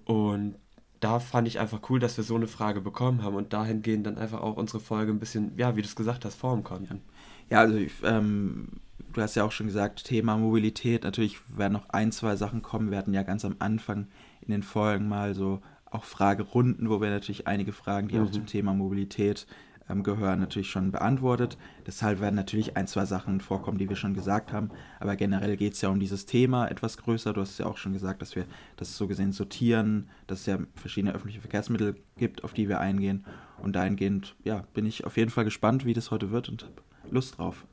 Und 0.05 0.57
da 1.01 1.21
fand 1.21 1.49
ich 1.49 1.61
einfach 1.61 1.81
cool, 1.91 2.01
dass 2.01 2.17
wir 2.17 2.25
so 2.25 2.35
eine 2.35 2.47
Frage 2.47 2.81
bekommen 2.81 3.23
haben 3.23 3.37
und 3.37 3.53
dahingehend 3.53 4.07
dann 4.07 4.17
einfach 4.19 4.41
auch 4.41 4.57
unsere 4.57 4.81
Folge 4.81 5.13
ein 5.13 5.21
bisschen, 5.21 5.53
ja, 5.59 5.77
wie 5.77 5.83
du 5.83 5.89
es 5.89 5.97
gesagt 5.97 6.25
hast, 6.25 6.37
formen 6.37 6.65
konnten. 6.65 7.03
Ja, 7.51 7.61
also 7.61 7.79
ähm, 8.05 8.69
du 9.15 9.23
hast 9.23 9.35
ja 9.35 9.45
auch 9.45 9.53
schon 9.53 9.67
gesagt, 9.67 10.05
Thema 10.05 10.37
Mobilität, 10.37 11.05
natürlich 11.05 11.39
werden 11.57 11.73
noch 11.73 11.89
ein, 11.89 12.13
zwei 12.13 12.37
Sachen 12.37 12.63
kommen. 12.63 12.91
Wir 12.91 12.99
hatten 12.99 13.15
ja 13.15 13.23
ganz 13.23 13.45
am 13.45 13.57
Anfang 13.59 14.09
in 14.43 14.51
den 14.51 14.63
Folgen 14.63 15.09
mal 15.09 15.35
so 15.35 15.61
auch 15.91 16.05
Fragerunden, 16.05 16.91
wo 16.91 17.01
wir 17.01 17.11
natürlich 17.11 17.47
einige 17.47 17.73
Fragen, 17.73 18.09
die 18.09 18.17
mhm. 18.17 18.27
auch 18.27 18.31
zum 18.31 18.47
Thema 18.47 18.75
Mobilität 18.75 19.47
ähm, 19.89 20.03
gehören, 20.03 20.41
natürlich 20.41 20.71
schon 20.71 20.91
beantwortet. 20.91 21.57
Deshalb 21.87 22.21
werden 22.21 22.35
natürlich 22.35 22.77
ein, 22.77 22.87
zwei 22.87 23.05
Sachen 23.05 23.41
vorkommen, 23.41 23.79
die 23.79 23.89
wir 23.89 23.97
schon 23.97 24.15
gesagt 24.15 24.53
haben. 24.53 24.71
Aber 24.99 25.15
generell 25.17 25.57
geht 25.57 25.75
es 25.75 25.81
ja 25.83 25.91
um 25.91 26.01
dieses 26.01 26.27
Thema 26.27 26.67
etwas 26.67 26.97
größer. 26.97 27.33
Du 27.33 27.41
hast 27.41 27.59
ja 27.59 27.67
auch 27.67 27.77
schon 27.77 27.93
gesagt, 27.93 28.23
dass 28.23 28.35
wir 28.35 28.47
das 28.77 28.97
so 28.97 29.07
gesehen 29.07 29.33
sortieren, 29.33 30.09
dass 30.27 30.41
es 30.41 30.47
ja 30.47 30.59
verschiedene 30.75 31.15
öffentliche 31.15 31.41
Verkehrsmittel 31.41 31.97
gibt, 32.17 32.45
auf 32.45 32.55
die 32.55 32.69
wir 32.69 32.81
eingehen. 32.81 33.25
Und 33.63 33.77
dahingehend, 33.77 34.35
ja, 34.43 34.65
bin 34.75 34.87
ich 34.87 35.05
auf 35.05 35.17
jeden 35.17 35.31
Fall 35.31 35.45
gespannt, 35.45 35.85
wie 35.85 35.93
das 35.93 36.11
heute 36.11 36.31
wird 36.31 36.49
und 36.49 36.65
habe 36.65 36.83
Lust 37.11 37.39
drauf. 37.39 37.67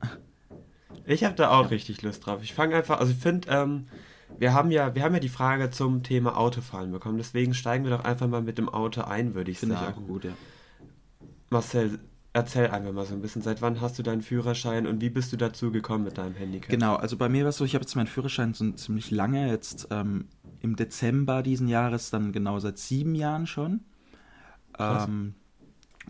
Ich 1.04 1.24
habe 1.24 1.34
da 1.34 1.50
auch 1.50 1.70
richtig 1.70 2.02
Lust 2.02 2.26
drauf. 2.26 2.42
Ich 2.42 2.54
fange 2.54 2.76
einfach, 2.76 3.00
also 3.00 3.12
ich 3.12 3.18
finde, 3.18 3.48
ähm, 3.50 3.86
wir 4.38 4.54
haben 4.54 4.70
ja, 4.70 4.94
wir 4.94 5.02
haben 5.02 5.14
ja 5.14 5.20
die 5.20 5.28
Frage 5.28 5.70
zum 5.70 6.02
Thema 6.02 6.36
Autofahren 6.36 6.92
bekommen. 6.92 7.18
Deswegen 7.18 7.54
steigen 7.54 7.84
wir 7.84 7.90
doch 7.90 8.04
einfach 8.04 8.28
mal 8.28 8.42
mit 8.42 8.58
dem 8.58 8.68
Auto 8.68 9.02
ein, 9.02 9.34
würde 9.34 9.50
ich 9.50 9.58
Find 9.58 9.72
sagen. 9.72 9.94
Finde 9.94 10.00
ich 10.00 10.04
auch 10.04 10.08
gut, 10.08 10.24
ja. 10.24 10.32
Marcel, 11.50 11.98
erzähl 12.32 12.68
einfach 12.68 12.92
mal 12.92 13.04
so 13.04 13.14
ein 13.14 13.20
bisschen, 13.20 13.42
seit 13.42 13.60
wann 13.60 13.80
hast 13.80 13.98
du 13.98 14.02
deinen 14.02 14.22
Führerschein 14.22 14.86
und 14.86 15.00
wie 15.00 15.10
bist 15.10 15.32
du 15.32 15.36
dazu 15.36 15.70
gekommen 15.70 16.04
mit 16.04 16.18
deinem 16.18 16.34
Handicap? 16.34 16.70
Genau, 16.70 16.96
also 16.96 17.16
bei 17.16 17.28
mir 17.28 17.44
war 17.44 17.50
es 17.50 17.58
so, 17.58 17.64
ich 17.64 17.74
habe 17.74 17.82
jetzt 17.82 17.94
meinen 17.94 18.06
Führerschein 18.06 18.54
so 18.54 18.70
ziemlich 18.72 19.10
lange, 19.10 19.48
jetzt 19.48 19.88
ähm, 19.90 20.28
im 20.60 20.76
Dezember 20.76 21.42
diesen 21.42 21.68
Jahres, 21.68 22.10
dann 22.10 22.32
genau 22.32 22.58
seit 22.58 22.78
sieben 22.78 23.14
Jahren 23.14 23.46
schon. 23.46 23.80
Ähm, 24.78 25.34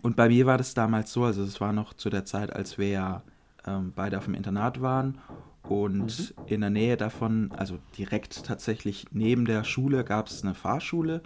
und 0.01 0.15
bei 0.15 0.29
mir 0.29 0.45
war 0.45 0.57
das 0.57 0.73
damals 0.73 1.11
so, 1.11 1.25
also 1.25 1.43
es 1.43 1.59
war 1.59 1.73
noch 1.73 1.93
zu 1.93 2.09
der 2.09 2.23
Zeit, 2.25 2.53
als 2.53 2.77
wir 2.77 2.89
ja 2.89 3.23
ähm, 3.67 3.93
beide 3.95 4.17
auf 4.17 4.25
dem 4.25 4.33
Internat 4.33 4.81
waren 4.81 5.19
und 5.63 6.35
mhm. 6.37 6.45
in 6.47 6.61
der 6.61 6.69
Nähe 6.69 6.97
davon, 6.97 7.51
also 7.57 7.79
direkt 7.97 8.45
tatsächlich 8.45 9.05
neben 9.11 9.45
der 9.45 9.63
Schule, 9.63 10.03
gab 10.03 10.27
es 10.27 10.43
eine 10.43 10.55
Fahrschule 10.55 11.21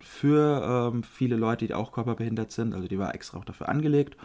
für 0.00 0.90
ähm, 0.92 1.02
viele 1.02 1.36
Leute, 1.36 1.66
die 1.66 1.74
auch 1.74 1.92
körperbehindert 1.92 2.50
sind. 2.50 2.74
Also 2.74 2.88
die 2.88 2.98
war 2.98 3.14
extra 3.14 3.38
auch 3.38 3.44
dafür 3.44 3.68
angelegt. 3.68 4.16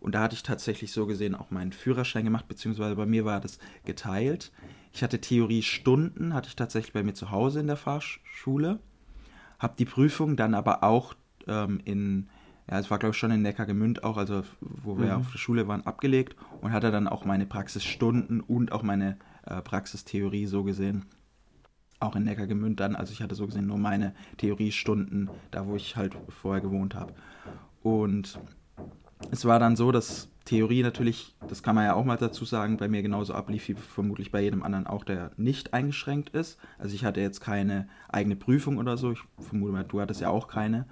Und 0.00 0.14
da 0.14 0.22
hatte 0.22 0.34
ich 0.34 0.42
tatsächlich 0.42 0.92
so 0.92 1.06
gesehen 1.06 1.34
auch 1.34 1.50
meinen 1.50 1.72
Führerschein 1.72 2.24
gemacht, 2.24 2.46
beziehungsweise 2.46 2.94
bei 2.94 3.06
mir 3.06 3.24
war 3.24 3.40
das 3.40 3.58
geteilt. 3.84 4.52
Ich 4.92 5.02
hatte 5.02 5.20
Theoriestunden, 5.20 6.34
hatte 6.34 6.48
ich 6.48 6.56
tatsächlich 6.56 6.92
bei 6.92 7.02
mir 7.02 7.14
zu 7.14 7.30
Hause 7.30 7.60
in 7.60 7.66
der 7.66 7.76
Fahrschule. 7.76 8.80
Habe 9.58 9.74
die 9.78 9.86
Prüfung 9.86 10.36
dann 10.36 10.54
aber 10.54 10.82
auch 10.82 11.14
ähm, 11.46 11.80
in, 11.84 12.28
ja, 12.70 12.78
es 12.78 12.90
war 12.90 12.98
glaube 12.98 13.12
ich 13.12 13.18
schon 13.18 13.30
in 13.30 13.42
Neckargemünd 13.42 14.04
auch, 14.04 14.16
also 14.16 14.42
wo 14.60 14.98
wir 14.98 15.06
mhm. 15.06 15.20
auf 15.20 15.32
der 15.32 15.38
Schule 15.38 15.68
waren, 15.68 15.86
abgelegt 15.86 16.36
und 16.60 16.72
hatte 16.72 16.90
dann 16.90 17.08
auch 17.08 17.24
meine 17.24 17.46
Praxisstunden 17.46 18.40
und 18.40 18.72
auch 18.72 18.82
meine 18.82 19.18
äh, 19.46 19.60
Praxistheorie 19.60 20.46
so 20.46 20.64
gesehen 20.64 21.04
auch 22.00 22.16
in 22.16 22.24
Neckargemünd 22.24 22.78
dann. 22.80 22.96
Also 22.96 23.12
ich 23.12 23.22
hatte 23.22 23.34
so 23.34 23.46
gesehen 23.46 23.66
nur 23.66 23.78
meine 23.78 24.14
Theoriestunden, 24.36 25.30
da 25.50 25.66
wo 25.66 25.76
ich 25.76 25.96
halt 25.96 26.16
vorher 26.28 26.60
gewohnt 26.60 26.94
habe. 26.94 27.14
Und 27.82 28.38
es 29.30 29.44
war 29.44 29.58
dann 29.58 29.76
so, 29.76 29.92
dass 29.92 30.28
Theorie 30.44 30.82
natürlich, 30.82 31.34
das 31.48 31.62
kann 31.62 31.74
man 31.74 31.84
ja 31.84 31.94
auch 31.94 32.04
mal 32.04 32.18
dazu 32.18 32.44
sagen, 32.44 32.76
bei 32.76 32.88
mir 32.88 33.02
genauso 33.02 33.32
ablief 33.32 33.68
wie 33.68 33.74
vermutlich 33.74 34.30
bei 34.30 34.42
jedem 34.42 34.62
anderen 34.62 34.86
auch, 34.86 35.04
der 35.04 35.30
nicht 35.36 35.72
eingeschränkt 35.72 36.30
ist. 36.30 36.58
Also 36.78 36.94
ich 36.94 37.04
hatte 37.04 37.20
jetzt 37.20 37.40
keine 37.40 37.88
eigene 38.08 38.36
Prüfung 38.36 38.76
oder 38.76 38.96
so. 38.96 39.12
Ich 39.12 39.20
vermute 39.40 39.72
mal, 39.72 39.84
du 39.84 40.00
hattest 40.00 40.20
ja 40.20 40.28
auch 40.28 40.48
keine. 40.48 40.86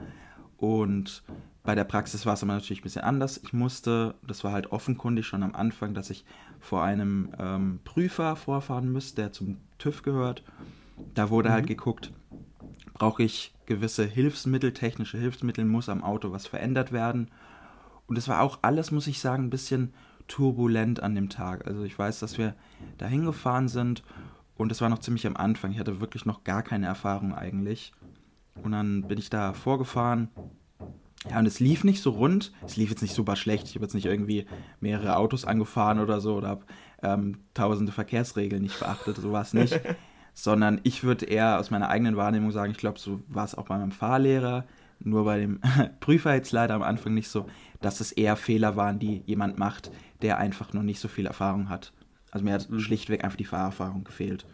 Und 0.56 1.22
bei 1.64 1.74
der 1.74 1.84
Praxis 1.84 2.26
war 2.26 2.34
es 2.34 2.42
aber 2.42 2.54
natürlich 2.54 2.80
ein 2.80 2.84
bisschen 2.84 3.02
anders. 3.02 3.40
Ich 3.42 3.52
musste, 3.52 4.14
das 4.26 4.42
war 4.42 4.52
halt 4.52 4.72
offenkundig 4.72 5.26
schon 5.26 5.42
am 5.42 5.54
Anfang, 5.54 5.94
dass 5.94 6.10
ich 6.10 6.24
vor 6.58 6.82
einem 6.82 7.30
ähm, 7.38 7.80
Prüfer 7.84 8.34
vorfahren 8.36 8.90
müsste, 8.90 9.22
der 9.22 9.32
zum 9.32 9.58
TÜV 9.78 10.02
gehört. 10.02 10.42
Da 11.14 11.30
wurde 11.30 11.50
halt 11.50 11.64
mhm. 11.64 11.68
halt 11.68 11.78
geguckt, 11.78 12.12
brauche 12.94 13.22
ich 13.22 13.54
gewisse 13.66 14.04
Hilfsmittel, 14.04 14.72
technische 14.72 15.18
Hilfsmittel, 15.18 15.64
muss 15.64 15.88
am 15.88 16.02
Auto 16.02 16.32
was 16.32 16.46
verändert 16.46 16.92
werden. 16.92 17.30
Und 18.06 18.18
es 18.18 18.28
war 18.28 18.40
auch 18.42 18.58
alles, 18.62 18.90
muss 18.90 19.06
ich 19.06 19.20
sagen, 19.20 19.44
ein 19.44 19.50
bisschen 19.50 19.94
turbulent 20.28 21.02
an 21.02 21.14
dem 21.14 21.28
Tag. 21.28 21.66
Also 21.66 21.84
ich 21.84 21.98
weiß, 21.98 22.18
dass 22.20 22.38
wir 22.38 22.54
da 22.98 23.06
hingefahren 23.06 23.68
sind 23.68 24.02
Und 24.56 24.68
das 24.68 24.80
war 24.80 24.88
noch 24.88 24.98
ziemlich 24.98 25.26
am 25.26 25.36
Anfang. 25.36 25.72
Ich 25.72 25.78
hatte 25.78 26.00
wirklich 26.00 26.26
noch 26.26 26.44
gar 26.44 26.62
keine 26.62 26.86
Erfahrung 26.86 27.34
eigentlich. 27.34 27.92
Und 28.62 28.72
dann 28.72 29.02
bin 29.02 29.18
ich 29.18 29.30
da 29.30 29.52
vorgefahren. 29.54 30.28
Ja, 31.30 31.38
und 31.38 31.46
es 31.46 31.60
lief 31.60 31.84
nicht 31.84 32.02
so 32.02 32.10
rund. 32.10 32.52
Es 32.66 32.76
lief 32.76 32.90
jetzt 32.90 33.02
nicht 33.02 33.14
super 33.14 33.36
schlecht. 33.36 33.68
Ich 33.68 33.74
habe 33.76 33.84
jetzt 33.84 33.94
nicht 33.94 34.06
irgendwie 34.06 34.46
mehrere 34.80 35.16
Autos 35.16 35.44
angefahren 35.44 36.00
oder 36.00 36.20
so 36.20 36.34
oder 36.34 36.48
habe 36.48 36.64
ähm, 37.02 37.38
tausende 37.54 37.92
Verkehrsregeln 37.92 38.62
nicht 38.62 38.78
beachtet. 38.78 39.16
So 39.16 39.32
war 39.32 39.42
es 39.42 39.54
nicht. 39.54 39.80
Sondern 40.34 40.80
ich 40.82 41.04
würde 41.04 41.26
eher 41.26 41.60
aus 41.60 41.70
meiner 41.70 41.90
eigenen 41.90 42.16
Wahrnehmung 42.16 42.50
sagen, 42.50 42.72
ich 42.72 42.78
glaube, 42.78 42.98
so 42.98 43.20
war 43.28 43.44
es 43.44 43.54
auch 43.54 43.66
bei 43.66 43.76
meinem 43.76 43.92
Fahrlehrer. 43.92 44.64
Nur 44.98 45.24
bei 45.24 45.40
dem 45.40 45.60
Prüfer 46.00 46.34
jetzt 46.34 46.52
leider 46.52 46.74
am 46.74 46.82
Anfang 46.82 47.14
nicht 47.14 47.28
so, 47.28 47.46
dass 47.80 48.00
es 48.00 48.12
eher 48.12 48.36
Fehler 48.36 48.76
waren, 48.76 48.98
die 48.98 49.22
jemand 49.26 49.58
macht, 49.58 49.90
der 50.22 50.38
einfach 50.38 50.72
noch 50.72 50.82
nicht 50.82 51.00
so 51.00 51.08
viel 51.08 51.26
Erfahrung 51.26 51.68
hat. 51.68 51.92
Also 52.30 52.44
mir 52.44 52.54
hat 52.54 52.68
mhm. 52.70 52.80
schlichtweg 52.80 53.22
einfach 53.22 53.36
die 53.36 53.44
Fahrerfahrung 53.44 54.04
gefehlt. 54.04 54.46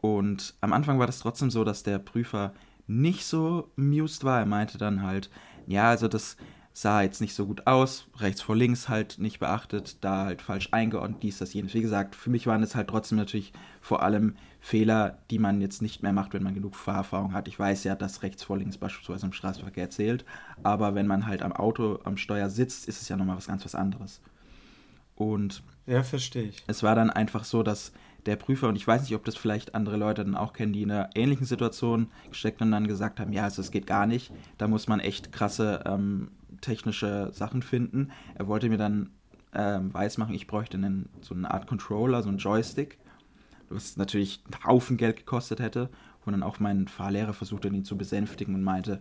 Und 0.00 0.54
am 0.60 0.72
Anfang 0.72 0.98
war 0.98 1.06
das 1.06 1.18
trotzdem 1.18 1.50
so, 1.50 1.64
dass 1.64 1.82
der 1.82 1.98
Prüfer 1.98 2.52
nicht 2.86 3.24
so 3.24 3.70
amused 3.78 4.24
war. 4.24 4.40
Er 4.40 4.46
meinte 4.46 4.76
dann 4.76 5.02
halt, 5.02 5.30
ja, 5.66 5.90
also 5.90 6.08
das 6.08 6.36
sah 6.72 7.02
jetzt 7.02 7.20
nicht 7.20 7.34
so 7.34 7.46
gut 7.46 7.66
aus, 7.66 8.06
rechts 8.18 8.42
vor 8.42 8.56
links 8.56 8.88
halt 8.88 9.18
nicht 9.18 9.40
beachtet, 9.40 9.96
da 10.02 10.24
halt 10.24 10.40
falsch 10.40 10.68
eingeordnet, 10.70 11.22
dies, 11.22 11.38
das, 11.38 11.52
jenes. 11.52 11.74
Wie 11.74 11.82
gesagt, 11.82 12.14
für 12.14 12.30
mich 12.30 12.46
waren 12.46 12.62
es 12.62 12.74
halt 12.74 12.88
trotzdem 12.88 13.18
natürlich 13.18 13.52
vor 13.80 14.02
allem 14.02 14.36
Fehler, 14.60 15.18
die 15.30 15.38
man 15.38 15.60
jetzt 15.60 15.82
nicht 15.82 16.02
mehr 16.02 16.12
macht, 16.12 16.32
wenn 16.32 16.42
man 16.42 16.54
genug 16.54 16.76
Fahrerfahrung 16.76 17.32
hat. 17.32 17.48
Ich 17.48 17.58
weiß 17.58 17.84
ja, 17.84 17.94
dass 17.96 18.22
rechts 18.22 18.44
vor 18.44 18.58
links 18.58 18.78
beispielsweise 18.78 19.26
im 19.26 19.32
Straßenverkehr 19.32 19.90
zählt, 19.90 20.24
aber 20.62 20.94
wenn 20.94 21.06
man 21.06 21.26
halt 21.26 21.42
am 21.42 21.52
Auto, 21.52 21.98
am 22.04 22.16
Steuer 22.16 22.48
sitzt, 22.50 22.88
ist 22.88 23.02
es 23.02 23.08
ja 23.08 23.16
nochmal 23.16 23.36
was 23.36 23.48
ganz 23.48 23.64
was 23.64 23.74
anderes. 23.74 24.20
Und 25.16 25.62
ja, 25.86 26.02
verstehe 26.02 26.44
ich. 26.44 26.62
Es 26.66 26.82
war 26.82 26.94
dann 26.94 27.10
einfach 27.10 27.44
so, 27.44 27.62
dass 27.62 27.92
der 28.26 28.36
Prüfer, 28.36 28.68
und 28.68 28.76
ich 28.76 28.86
weiß 28.86 29.02
nicht, 29.02 29.14
ob 29.14 29.24
das 29.24 29.36
vielleicht 29.36 29.74
andere 29.74 29.96
Leute 29.96 30.24
dann 30.24 30.36
auch 30.36 30.52
kennen, 30.52 30.72
die 30.72 30.82
in 30.82 30.90
einer 30.90 31.10
ähnlichen 31.14 31.46
Situation 31.46 32.08
gesteckt 32.28 32.60
und 32.60 32.70
dann 32.70 32.86
gesagt 32.86 33.20
haben, 33.20 33.32
ja, 33.32 33.44
also 33.44 33.62
es 33.62 33.70
geht 33.70 33.86
gar 33.86 34.06
nicht, 34.06 34.32
da 34.58 34.68
muss 34.68 34.88
man 34.88 35.00
echt 35.00 35.32
krasse 35.32 35.82
ähm, 35.86 36.30
technische 36.60 37.30
Sachen 37.32 37.62
finden. 37.62 38.10
Er 38.34 38.46
wollte 38.46 38.68
mir 38.68 38.78
dann 38.78 39.10
ähm, 39.54 39.92
weismachen, 39.92 40.34
ich 40.34 40.46
bräuchte 40.46 40.76
einen, 40.76 41.08
so 41.20 41.34
eine 41.34 41.50
Art 41.50 41.66
Controller, 41.66 42.22
so 42.22 42.28
einen 42.28 42.38
Joystick, 42.38 42.98
was 43.68 43.96
natürlich 43.96 44.42
einen 44.46 44.64
Haufen 44.64 44.96
Geld 44.96 45.16
gekostet 45.16 45.60
hätte. 45.60 45.88
Und 46.26 46.32
dann 46.32 46.42
auch 46.42 46.60
mein 46.60 46.86
Fahrlehrer 46.86 47.32
versuchte, 47.32 47.68
ihn 47.68 47.84
zu 47.84 47.96
besänftigen 47.96 48.54
und 48.54 48.62
meinte, 48.62 49.00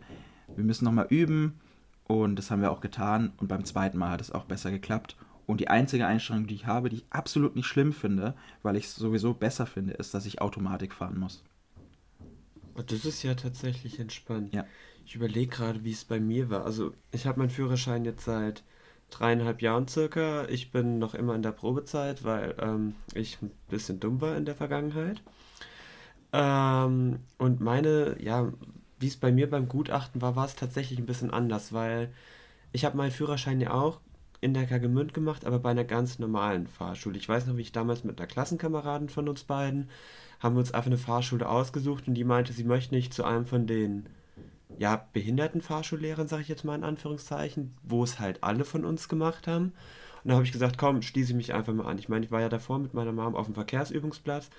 wir 0.56 0.64
müssen 0.64 0.86
nochmal 0.86 1.08
üben. 1.10 1.60
Und 2.06 2.38
das 2.38 2.50
haben 2.50 2.62
wir 2.62 2.72
auch 2.72 2.80
getan. 2.80 3.34
Und 3.38 3.50
beim 3.50 3.66
zweiten 3.66 3.98
Mal 3.98 4.12
hat 4.12 4.22
es 4.22 4.32
auch 4.32 4.46
besser 4.46 4.72
geklappt. 4.72 5.18
Und 5.50 5.60
die 5.60 5.68
einzige 5.68 6.06
Einstellung, 6.06 6.46
die 6.46 6.54
ich 6.54 6.68
habe, 6.68 6.90
die 6.90 6.98
ich 6.98 7.06
absolut 7.10 7.56
nicht 7.56 7.66
schlimm 7.66 7.92
finde, 7.92 8.36
weil 8.62 8.76
ich 8.76 8.86
es 8.86 8.96
sowieso 8.96 9.34
besser 9.34 9.66
finde, 9.66 9.94
ist, 9.94 10.14
dass 10.14 10.28
ich 10.28 10.42
Automatik 10.42 10.94
fahren 10.94 11.20
muss. 11.20 11.44
Oh, 12.76 12.84
das 12.84 13.04
ist 13.04 13.24
ja 13.24 13.34
tatsächlich 13.34 14.00
entspannt. 14.00 14.54
Ja. 14.54 14.68
Ich 15.08 15.16
überlege 15.16 15.48
gerade, 15.50 15.84
wie 15.84 15.92
es 15.92 16.06
bei 16.06 16.20
mir 16.20 16.52
war. 16.52 16.66
Also 16.66 16.94
ich 17.12 17.26
habe 17.26 17.40
meinen 17.40 17.50
Führerschein 17.50 18.06
jetzt 18.06 18.26
seit 18.26 18.64
dreieinhalb 19.10 19.64
Jahren 19.64 19.88
circa. 19.88 20.46
Ich 20.50 20.72
bin 20.72 21.00
noch 21.00 21.16
immer 21.16 21.34
in 21.34 21.42
der 21.42 21.52
Probezeit, 21.52 22.24
weil 22.24 22.54
ähm, 22.60 22.94
ich 23.16 23.42
ein 23.42 23.50
bisschen 23.70 24.00
dumm 24.00 24.22
war 24.22 24.38
in 24.38 24.46
der 24.46 24.56
Vergangenheit. 24.56 25.24
Ähm, 26.32 27.18
und 27.40 27.60
meine, 27.60 28.22
ja, 28.22 28.54
wie 29.00 29.08
es 29.08 29.18
bei 29.18 29.32
mir 29.32 29.50
beim 29.50 29.68
Gutachten 29.68 30.22
war, 30.22 30.36
war 30.36 30.46
es 30.46 30.56
tatsächlich 30.56 31.00
ein 31.00 31.08
bisschen 31.08 31.32
anders, 31.32 31.74
weil 31.74 32.14
ich 32.72 32.86
habe 32.86 32.98
meinen 32.98 33.10
Führerschein 33.10 33.60
ja 33.60 33.74
auch 33.74 34.00
in 34.42 34.54
der 34.54 34.66
Kagemünd 34.66 35.14
gemacht, 35.14 35.46
aber 35.46 35.60
bei 35.60 35.72
einer 35.72 35.84
ganz 35.84 36.20
normalen 36.20 36.68
Fahrschule. 36.68 37.18
Ich 37.18 37.28
weiß 37.28 37.48
noch, 37.48 37.58
wie 37.58 37.62
ich 37.62 37.72
damals 37.72 38.04
mit 38.04 38.20
einer 38.20 38.28
Klassenkameradin 38.28 39.10
von 39.10 39.28
uns 39.28 39.44
beiden 39.44 39.90
haben 40.40 40.56
wir 40.56 40.60
uns 40.60 40.74
einfach 40.74 40.88
eine 40.88 40.98
Fahrschule 40.98 41.48
ausgesucht 41.50 42.08
und 42.08 42.14
die 42.14 42.24
meinte, 42.24 42.54
sie 42.54 42.64
möchte 42.64 42.96
nicht 42.96 43.14
zu 43.14 43.26
einem 43.26 43.46
von 43.46 43.68
den 43.68 44.08
ja, 44.78 45.08
behinderten 45.12 45.62
Fahrschullehrern, 45.62 46.28
sage 46.28 46.44
ich 46.44 46.48
jetzt 46.48 46.64
mal 46.64 46.76
in 46.76 46.86
Anführungszeichen, 46.86 47.76
wo 47.84 48.04
es 48.04 48.20
halt 48.20 48.44
alle 48.44 48.64
von 48.64 48.86
uns 48.86 49.10
gemacht 49.10 49.48
haben. 49.48 49.74
Und 50.24 50.30
da 50.30 50.36
habe 50.36 50.46
ich 50.46 50.54
gesagt, 50.54 50.78
komm, 50.78 51.02
schließe 51.02 51.32
ich 51.32 51.36
mich 51.36 51.54
einfach 51.54 51.74
mal 51.74 51.86
an. 51.86 51.98
Ich 51.98 52.08
meine, 52.08 52.26
ich 52.26 52.32
war 52.32 52.40
ja 52.40 52.50
davor 52.50 52.80
mit 52.80 52.94
meiner 52.94 53.12
Mom 53.12 53.36
auf 53.36 53.48
dem 53.48 53.56
Verkehrsübungsplatz 53.56 54.50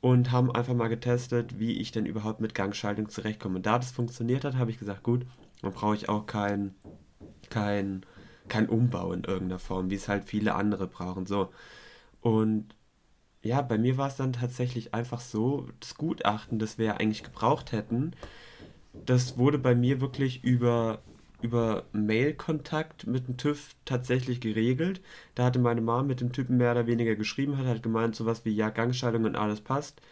und 0.00 0.32
haben 0.32 0.50
einfach 0.50 0.74
mal 0.74 0.88
getestet, 0.88 1.58
wie 1.58 1.78
ich 1.80 1.92
denn 1.92 2.06
überhaupt 2.06 2.40
mit 2.40 2.54
Gangschaltung 2.54 3.08
zurechtkomme. 3.08 3.56
Und 3.56 3.66
da 3.66 3.78
das 3.78 3.92
funktioniert 3.92 4.44
hat, 4.44 4.56
habe 4.56 4.70
ich 4.70 4.78
gesagt, 4.78 5.02
gut, 5.02 5.26
dann 5.62 5.72
brauche 5.72 5.94
ich 5.94 6.08
auch 6.08 6.26
kein, 6.26 6.74
kein 7.50 8.04
kein 8.50 8.68
Umbau 8.68 9.12
in 9.12 9.24
irgendeiner 9.24 9.58
Form, 9.58 9.90
wie 9.90 9.94
es 9.96 10.08
halt 10.08 10.24
viele 10.24 10.54
andere 10.54 10.86
brauchen. 10.86 11.26
So. 11.26 11.50
Und 12.20 12.74
ja, 13.42 13.62
bei 13.62 13.78
mir 13.78 13.96
war 13.98 14.08
es 14.08 14.16
dann 14.16 14.34
tatsächlich 14.34 14.94
einfach 14.94 15.20
so, 15.20 15.68
das 15.80 15.94
Gutachten, 15.96 16.58
das 16.58 16.78
wir 16.78 16.86
ja 16.86 16.96
eigentlich 16.98 17.22
gebraucht 17.24 17.72
hätten, 17.72 18.12
das 18.92 19.38
wurde 19.38 19.58
bei 19.58 19.74
mir 19.74 20.00
wirklich 20.00 20.44
über, 20.44 21.02
über 21.42 21.84
Mail-Kontakt 21.92 23.06
mit 23.06 23.28
dem 23.28 23.36
TÜV 23.38 23.74
tatsächlich 23.84 24.40
geregelt. 24.40 25.00
Da 25.34 25.44
hatte 25.44 25.58
meine 25.58 25.80
Mom 25.80 26.06
mit 26.06 26.20
dem 26.20 26.32
Typen 26.32 26.58
mehr 26.58 26.72
oder 26.72 26.86
weniger 26.86 27.16
geschrieben, 27.16 27.56
hat 27.58 27.66
halt 27.66 27.82
gemeint, 27.82 28.16
sowas 28.16 28.44
wie 28.44 28.54
ja, 28.54 28.70
Gangschaltung 28.70 29.24
und 29.24 29.36
alles 29.36 29.60
passt 29.62 30.02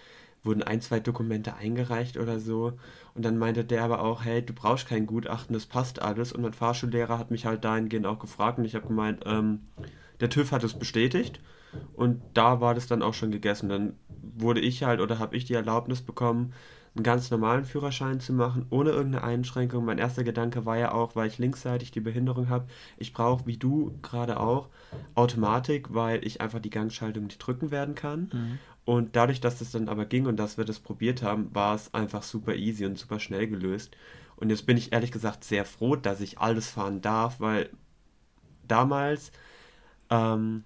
wurden 0.42 0.62
ein, 0.62 0.80
zwei 0.80 1.00
Dokumente 1.00 1.56
eingereicht 1.56 2.16
oder 2.16 2.40
so. 2.40 2.72
Und 3.14 3.24
dann 3.24 3.38
meinte 3.38 3.64
der 3.64 3.84
aber 3.84 4.02
auch, 4.02 4.24
hey, 4.24 4.44
du 4.44 4.52
brauchst 4.52 4.88
kein 4.88 5.06
Gutachten, 5.06 5.52
das 5.52 5.66
passt 5.66 6.00
alles. 6.00 6.32
Und 6.32 6.42
mein 6.42 6.52
Fahrschullehrer 6.52 7.18
hat 7.18 7.30
mich 7.30 7.46
halt 7.46 7.64
dahingehend 7.64 8.06
auch 8.06 8.18
gefragt 8.18 8.58
und 8.58 8.64
ich 8.64 8.74
habe 8.74 8.86
gemeint, 8.86 9.24
ähm, 9.26 9.60
der 10.20 10.30
TÜV 10.30 10.52
hat 10.52 10.64
es 10.64 10.74
bestätigt. 10.74 11.40
Und 11.94 12.22
da 12.34 12.60
war 12.60 12.74
das 12.74 12.86
dann 12.86 13.02
auch 13.02 13.14
schon 13.14 13.30
gegessen. 13.30 13.68
Dann 13.68 13.94
wurde 14.22 14.60
ich 14.60 14.82
halt 14.84 15.00
oder 15.00 15.18
habe 15.18 15.36
ich 15.36 15.44
die 15.44 15.54
Erlaubnis 15.54 16.00
bekommen, 16.02 16.54
einen 16.96 17.04
ganz 17.04 17.30
normalen 17.30 17.64
Führerschein 17.64 18.20
zu 18.20 18.32
machen, 18.32 18.66
ohne 18.70 18.90
irgendeine 18.90 19.24
Einschränkung. 19.24 19.84
Mein 19.84 19.98
erster 19.98 20.24
Gedanke 20.24 20.64
war 20.64 20.76
ja 20.78 20.92
auch, 20.92 21.14
weil 21.14 21.28
ich 21.28 21.38
linksseitig 21.38 21.90
die 21.90 22.00
Behinderung 22.00 22.48
habe, 22.48 22.66
ich 22.96 23.12
brauche, 23.12 23.46
wie 23.46 23.56
du 23.56 23.98
gerade 24.02 24.40
auch, 24.40 24.68
Automatik, 25.14 25.94
weil 25.94 26.24
ich 26.24 26.40
einfach 26.40 26.60
die 26.60 26.70
Gangschaltung 26.70 27.24
nicht 27.24 27.38
drücken 27.38 27.70
werden 27.70 27.94
kann. 27.94 28.30
Mhm. 28.32 28.58
Und 28.88 29.16
dadurch, 29.16 29.42
dass 29.42 29.58
das 29.58 29.72
dann 29.72 29.90
aber 29.90 30.06
ging 30.06 30.24
und 30.24 30.38
dass 30.38 30.56
wir 30.56 30.64
das 30.64 30.80
probiert 30.80 31.22
haben, 31.22 31.54
war 31.54 31.74
es 31.74 31.92
einfach 31.92 32.22
super 32.22 32.54
easy 32.54 32.86
und 32.86 32.96
super 32.96 33.20
schnell 33.20 33.46
gelöst. 33.46 33.94
Und 34.36 34.48
jetzt 34.48 34.64
bin 34.64 34.78
ich 34.78 34.94
ehrlich 34.94 35.12
gesagt 35.12 35.44
sehr 35.44 35.66
froh, 35.66 35.94
dass 35.94 36.22
ich 36.22 36.38
alles 36.38 36.70
fahren 36.70 37.02
darf, 37.02 37.38
weil 37.38 37.68
damals 38.66 39.30
ähm, 40.08 40.64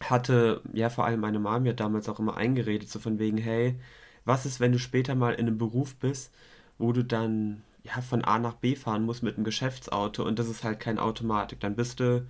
hatte 0.00 0.62
ja 0.72 0.90
vor 0.90 1.06
allem 1.06 1.20
meine 1.20 1.38
Mom 1.38 1.62
mir 1.62 1.74
damals 1.74 2.08
auch 2.08 2.18
immer 2.18 2.36
eingeredet, 2.36 2.88
so 2.88 2.98
von 2.98 3.20
wegen, 3.20 3.38
hey, 3.38 3.78
was 4.24 4.46
ist, 4.46 4.58
wenn 4.58 4.72
du 4.72 4.80
später 4.80 5.14
mal 5.14 5.34
in 5.34 5.46
einem 5.46 5.56
Beruf 5.56 5.94
bist, 5.94 6.34
wo 6.78 6.92
du 6.92 7.04
dann 7.04 7.62
ja 7.84 8.00
von 8.00 8.24
A 8.24 8.40
nach 8.40 8.54
B 8.54 8.74
fahren 8.74 9.04
musst 9.04 9.22
mit 9.22 9.36
einem 9.36 9.44
Geschäftsauto 9.44 10.24
und 10.24 10.40
das 10.40 10.48
ist 10.48 10.64
halt 10.64 10.80
kein 10.80 10.98
Automatik, 10.98 11.60
dann 11.60 11.76
bist 11.76 12.00
du 12.00 12.26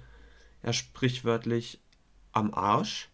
ja 0.62 0.74
sprichwörtlich 0.74 1.80
am 2.32 2.52
Arsch 2.52 3.08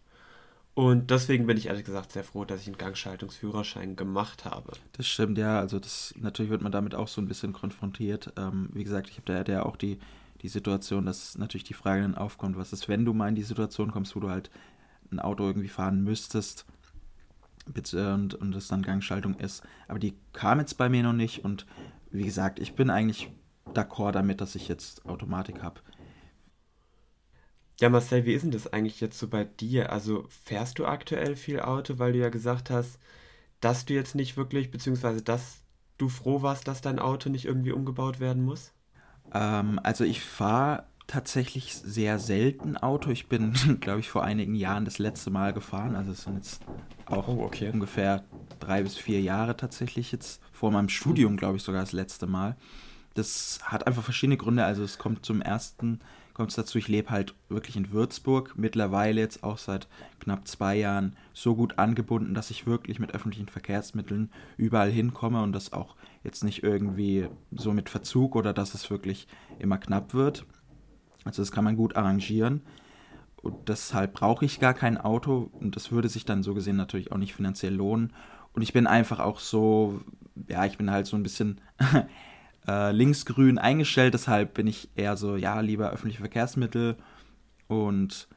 und 0.73 1.11
deswegen 1.11 1.45
bin 1.47 1.57
ich 1.57 1.67
ehrlich 1.67 1.83
gesagt 1.83 2.11
sehr 2.11 2.23
froh, 2.23 2.45
dass 2.45 2.61
ich 2.61 2.67
einen 2.67 2.77
Gangschaltungsführerschein 2.77 3.95
gemacht 3.95 4.45
habe. 4.45 4.71
Das 4.93 5.07
stimmt, 5.07 5.37
ja. 5.37 5.59
Also 5.59 5.79
das 5.79 6.13
natürlich 6.17 6.49
wird 6.49 6.61
man 6.61 6.71
damit 6.71 6.95
auch 6.95 7.07
so 7.07 7.21
ein 7.21 7.27
bisschen 7.27 7.51
konfrontiert. 7.51 8.31
Ähm, 8.37 8.69
wie 8.73 8.83
gesagt, 8.83 9.09
ich 9.09 9.17
habe 9.17 9.43
da 9.43 9.51
ja 9.51 9.63
auch 9.63 9.75
die, 9.75 9.99
die 10.41 10.47
Situation, 10.47 11.05
dass 11.05 11.37
natürlich 11.37 11.65
die 11.65 11.73
Frage 11.73 12.01
dann 12.01 12.15
aufkommt, 12.15 12.57
was 12.57 12.71
ist, 12.73 12.87
wenn 12.87 13.05
du 13.05 13.13
mal 13.13 13.27
in 13.27 13.35
die 13.35 13.43
Situation 13.43 13.91
kommst, 13.91 14.15
wo 14.15 14.21
du 14.21 14.29
halt 14.29 14.49
ein 15.11 15.19
Auto 15.19 15.45
irgendwie 15.45 15.67
fahren 15.67 16.03
müsstest 16.03 16.65
und, 17.93 18.33
und 18.33 18.51
das 18.53 18.67
dann 18.67 18.81
Gangschaltung 18.81 19.35
ist. 19.35 19.63
Aber 19.87 19.99
die 19.99 20.15
kam 20.33 20.59
jetzt 20.59 20.77
bei 20.77 20.89
mir 20.89 21.03
noch 21.03 21.13
nicht 21.13 21.43
und 21.43 21.65
wie 22.11 22.23
gesagt, 22.23 22.59
ich 22.59 22.75
bin 22.75 22.89
eigentlich 22.89 23.29
d'accord 23.73 24.13
damit, 24.13 24.41
dass 24.41 24.55
ich 24.55 24.67
jetzt 24.67 25.05
Automatik 25.05 25.61
habe. 25.61 25.81
Ja, 27.81 27.89
Marcel, 27.89 28.27
wie 28.27 28.33
ist 28.33 28.43
denn 28.43 28.51
das 28.51 28.71
eigentlich 28.71 29.01
jetzt 29.01 29.17
so 29.17 29.27
bei 29.27 29.43
dir? 29.43 29.91
Also 29.91 30.27
fährst 30.29 30.77
du 30.77 30.85
aktuell 30.85 31.35
viel 31.35 31.59
Auto, 31.59 31.97
weil 31.97 32.13
du 32.13 32.19
ja 32.19 32.29
gesagt 32.29 32.69
hast, 32.69 32.99
dass 33.59 33.85
du 33.85 33.95
jetzt 33.95 34.13
nicht 34.13 34.37
wirklich, 34.37 34.69
beziehungsweise 34.69 35.23
dass 35.23 35.63
du 35.97 36.07
froh 36.07 36.43
warst, 36.43 36.67
dass 36.67 36.81
dein 36.81 36.99
Auto 36.99 37.29
nicht 37.29 37.45
irgendwie 37.45 37.71
umgebaut 37.71 38.19
werden 38.19 38.45
muss? 38.45 38.71
Ähm, 39.33 39.79
also 39.81 40.03
ich 40.03 40.21
fahre 40.21 40.83
tatsächlich 41.07 41.75
sehr 41.75 42.19
selten 42.19 42.77
Auto. 42.77 43.09
Ich 43.09 43.27
bin, 43.27 43.53
glaube 43.81 43.99
ich, 43.99 44.11
vor 44.11 44.23
einigen 44.23 44.53
Jahren 44.53 44.85
das 44.85 44.99
letzte 44.99 45.31
Mal 45.31 45.51
gefahren. 45.51 45.95
Also 45.95 46.11
es 46.11 46.21
sind 46.21 46.35
jetzt 46.35 46.61
auch 47.07 47.27
oh, 47.27 47.41
okay. 47.41 47.71
ungefähr 47.73 48.25
drei 48.59 48.83
bis 48.83 48.95
vier 48.95 49.21
Jahre 49.21 49.57
tatsächlich 49.57 50.11
jetzt 50.11 50.39
vor 50.51 50.69
meinem 50.69 50.89
Studium, 50.89 51.35
glaube 51.35 51.57
ich, 51.57 51.63
sogar 51.63 51.81
das 51.81 51.93
letzte 51.93 52.27
Mal. 52.27 52.57
Das 53.15 53.59
hat 53.63 53.87
einfach 53.87 54.03
verschiedene 54.03 54.37
Gründe. 54.37 54.65
Also 54.65 54.83
es 54.83 54.99
kommt 54.99 55.25
zum 55.25 55.41
ersten 55.41 55.99
kommt 56.33 56.49
es 56.49 56.55
dazu, 56.55 56.77
ich 56.77 56.87
lebe 56.87 57.09
halt 57.09 57.35
wirklich 57.49 57.75
in 57.75 57.91
Würzburg, 57.91 58.53
mittlerweile 58.55 59.21
jetzt 59.21 59.43
auch 59.43 59.57
seit 59.57 59.87
knapp 60.19 60.47
zwei 60.47 60.75
Jahren 60.77 61.15
so 61.33 61.55
gut 61.55 61.77
angebunden, 61.79 62.33
dass 62.33 62.51
ich 62.51 62.65
wirklich 62.67 62.99
mit 62.99 63.13
öffentlichen 63.13 63.47
Verkehrsmitteln 63.47 64.31
überall 64.57 64.91
hinkomme 64.91 65.41
und 65.41 65.53
das 65.53 65.73
auch 65.73 65.95
jetzt 66.23 66.43
nicht 66.43 66.63
irgendwie 66.63 67.27
so 67.51 67.73
mit 67.73 67.89
Verzug 67.89 68.35
oder 68.35 68.53
dass 68.53 68.73
es 68.73 68.89
wirklich 68.89 69.27
immer 69.59 69.77
knapp 69.77 70.13
wird. 70.13 70.45
Also 71.25 71.41
das 71.41 71.51
kann 71.51 71.63
man 71.63 71.75
gut 71.75 71.95
arrangieren. 71.95 72.61
und 73.41 73.69
deshalb 73.69 74.13
brauche 74.13 74.45
ich 74.45 74.59
gar 74.59 74.73
kein 74.73 74.97
Auto 74.97 75.49
und 75.59 75.75
das 75.75 75.91
würde 75.91 76.09
sich 76.09 76.25
dann 76.25 76.43
so 76.43 76.53
gesehen 76.53 76.75
natürlich 76.75 77.11
auch 77.11 77.17
nicht 77.17 77.33
finanziell 77.33 77.73
lohnen. 77.73 78.13
Und 78.53 78.61
ich 78.61 78.73
bin 78.73 78.87
einfach 78.87 79.19
auch 79.19 79.39
so, 79.39 80.01
ja, 80.47 80.65
ich 80.65 80.77
bin 80.77 80.91
halt 80.91 81.07
so 81.07 81.15
ein 81.15 81.23
bisschen 81.23 81.59
äh, 82.67 82.91
linksgrün 82.91 83.57
eingestellt, 83.57 84.13
deshalb 84.13 84.53
bin 84.53 84.67
ich 84.67 84.89
eher 84.95 85.17
so, 85.17 85.35
ja, 85.35 85.59
lieber 85.61 85.91
öffentliche 85.91 86.19
Verkehrsmittel 86.19 86.95
und 87.67 88.27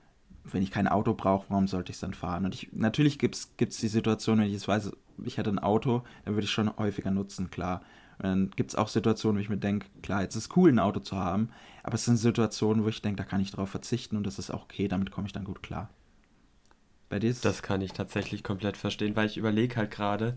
wenn 0.44 0.62
ich 0.62 0.70
kein 0.70 0.88
Auto 0.88 1.14
brauche, 1.14 1.46
warum 1.48 1.66
sollte 1.66 1.90
ich 1.90 1.96
es 1.96 2.00
dann 2.00 2.14
fahren? 2.14 2.44
Und 2.44 2.54
ich, 2.54 2.68
natürlich 2.72 3.18
gibt 3.18 3.34
es 3.34 3.50
die 3.56 3.88
Situation, 3.88 4.38
wenn 4.38 4.46
ich 4.46 4.52
jetzt 4.52 4.68
weiß, 4.68 4.92
ich 5.24 5.38
hätte 5.38 5.50
ein 5.50 5.58
Auto, 5.58 6.02
dann 6.24 6.34
würde 6.34 6.44
ich 6.44 6.50
schon 6.50 6.76
häufiger 6.76 7.10
nutzen, 7.10 7.50
klar. 7.50 7.82
Und 8.18 8.24
dann 8.24 8.50
gibt 8.50 8.70
es 8.70 8.76
auch 8.76 8.88
Situationen, 8.88 9.38
wo 9.38 9.42
ich 9.42 9.48
mir 9.48 9.56
denke, 9.56 9.86
klar, 10.02 10.22
jetzt 10.22 10.36
ist 10.36 10.44
es 10.50 10.56
cool, 10.56 10.70
ein 10.70 10.78
Auto 10.78 11.00
zu 11.00 11.16
haben, 11.16 11.48
aber 11.82 11.94
es 11.94 12.04
sind 12.04 12.18
Situationen, 12.18 12.84
wo 12.84 12.88
ich 12.88 13.02
denke, 13.02 13.16
da 13.16 13.24
kann 13.24 13.40
ich 13.40 13.50
drauf 13.50 13.70
verzichten 13.70 14.16
und 14.16 14.26
das 14.26 14.38
ist 14.38 14.50
auch 14.50 14.64
okay, 14.64 14.86
damit 14.86 15.10
komme 15.10 15.26
ich 15.26 15.32
dann 15.32 15.44
gut 15.44 15.62
klar. 15.62 15.88
Bei 17.08 17.18
dir 17.18 17.34
Das 17.42 17.62
kann 17.62 17.80
ich 17.80 17.92
tatsächlich 17.92 18.42
komplett 18.42 18.76
verstehen, 18.76 19.16
weil 19.16 19.26
ich 19.26 19.36
überlege 19.36 19.76
halt 19.76 19.90
gerade, 19.90 20.36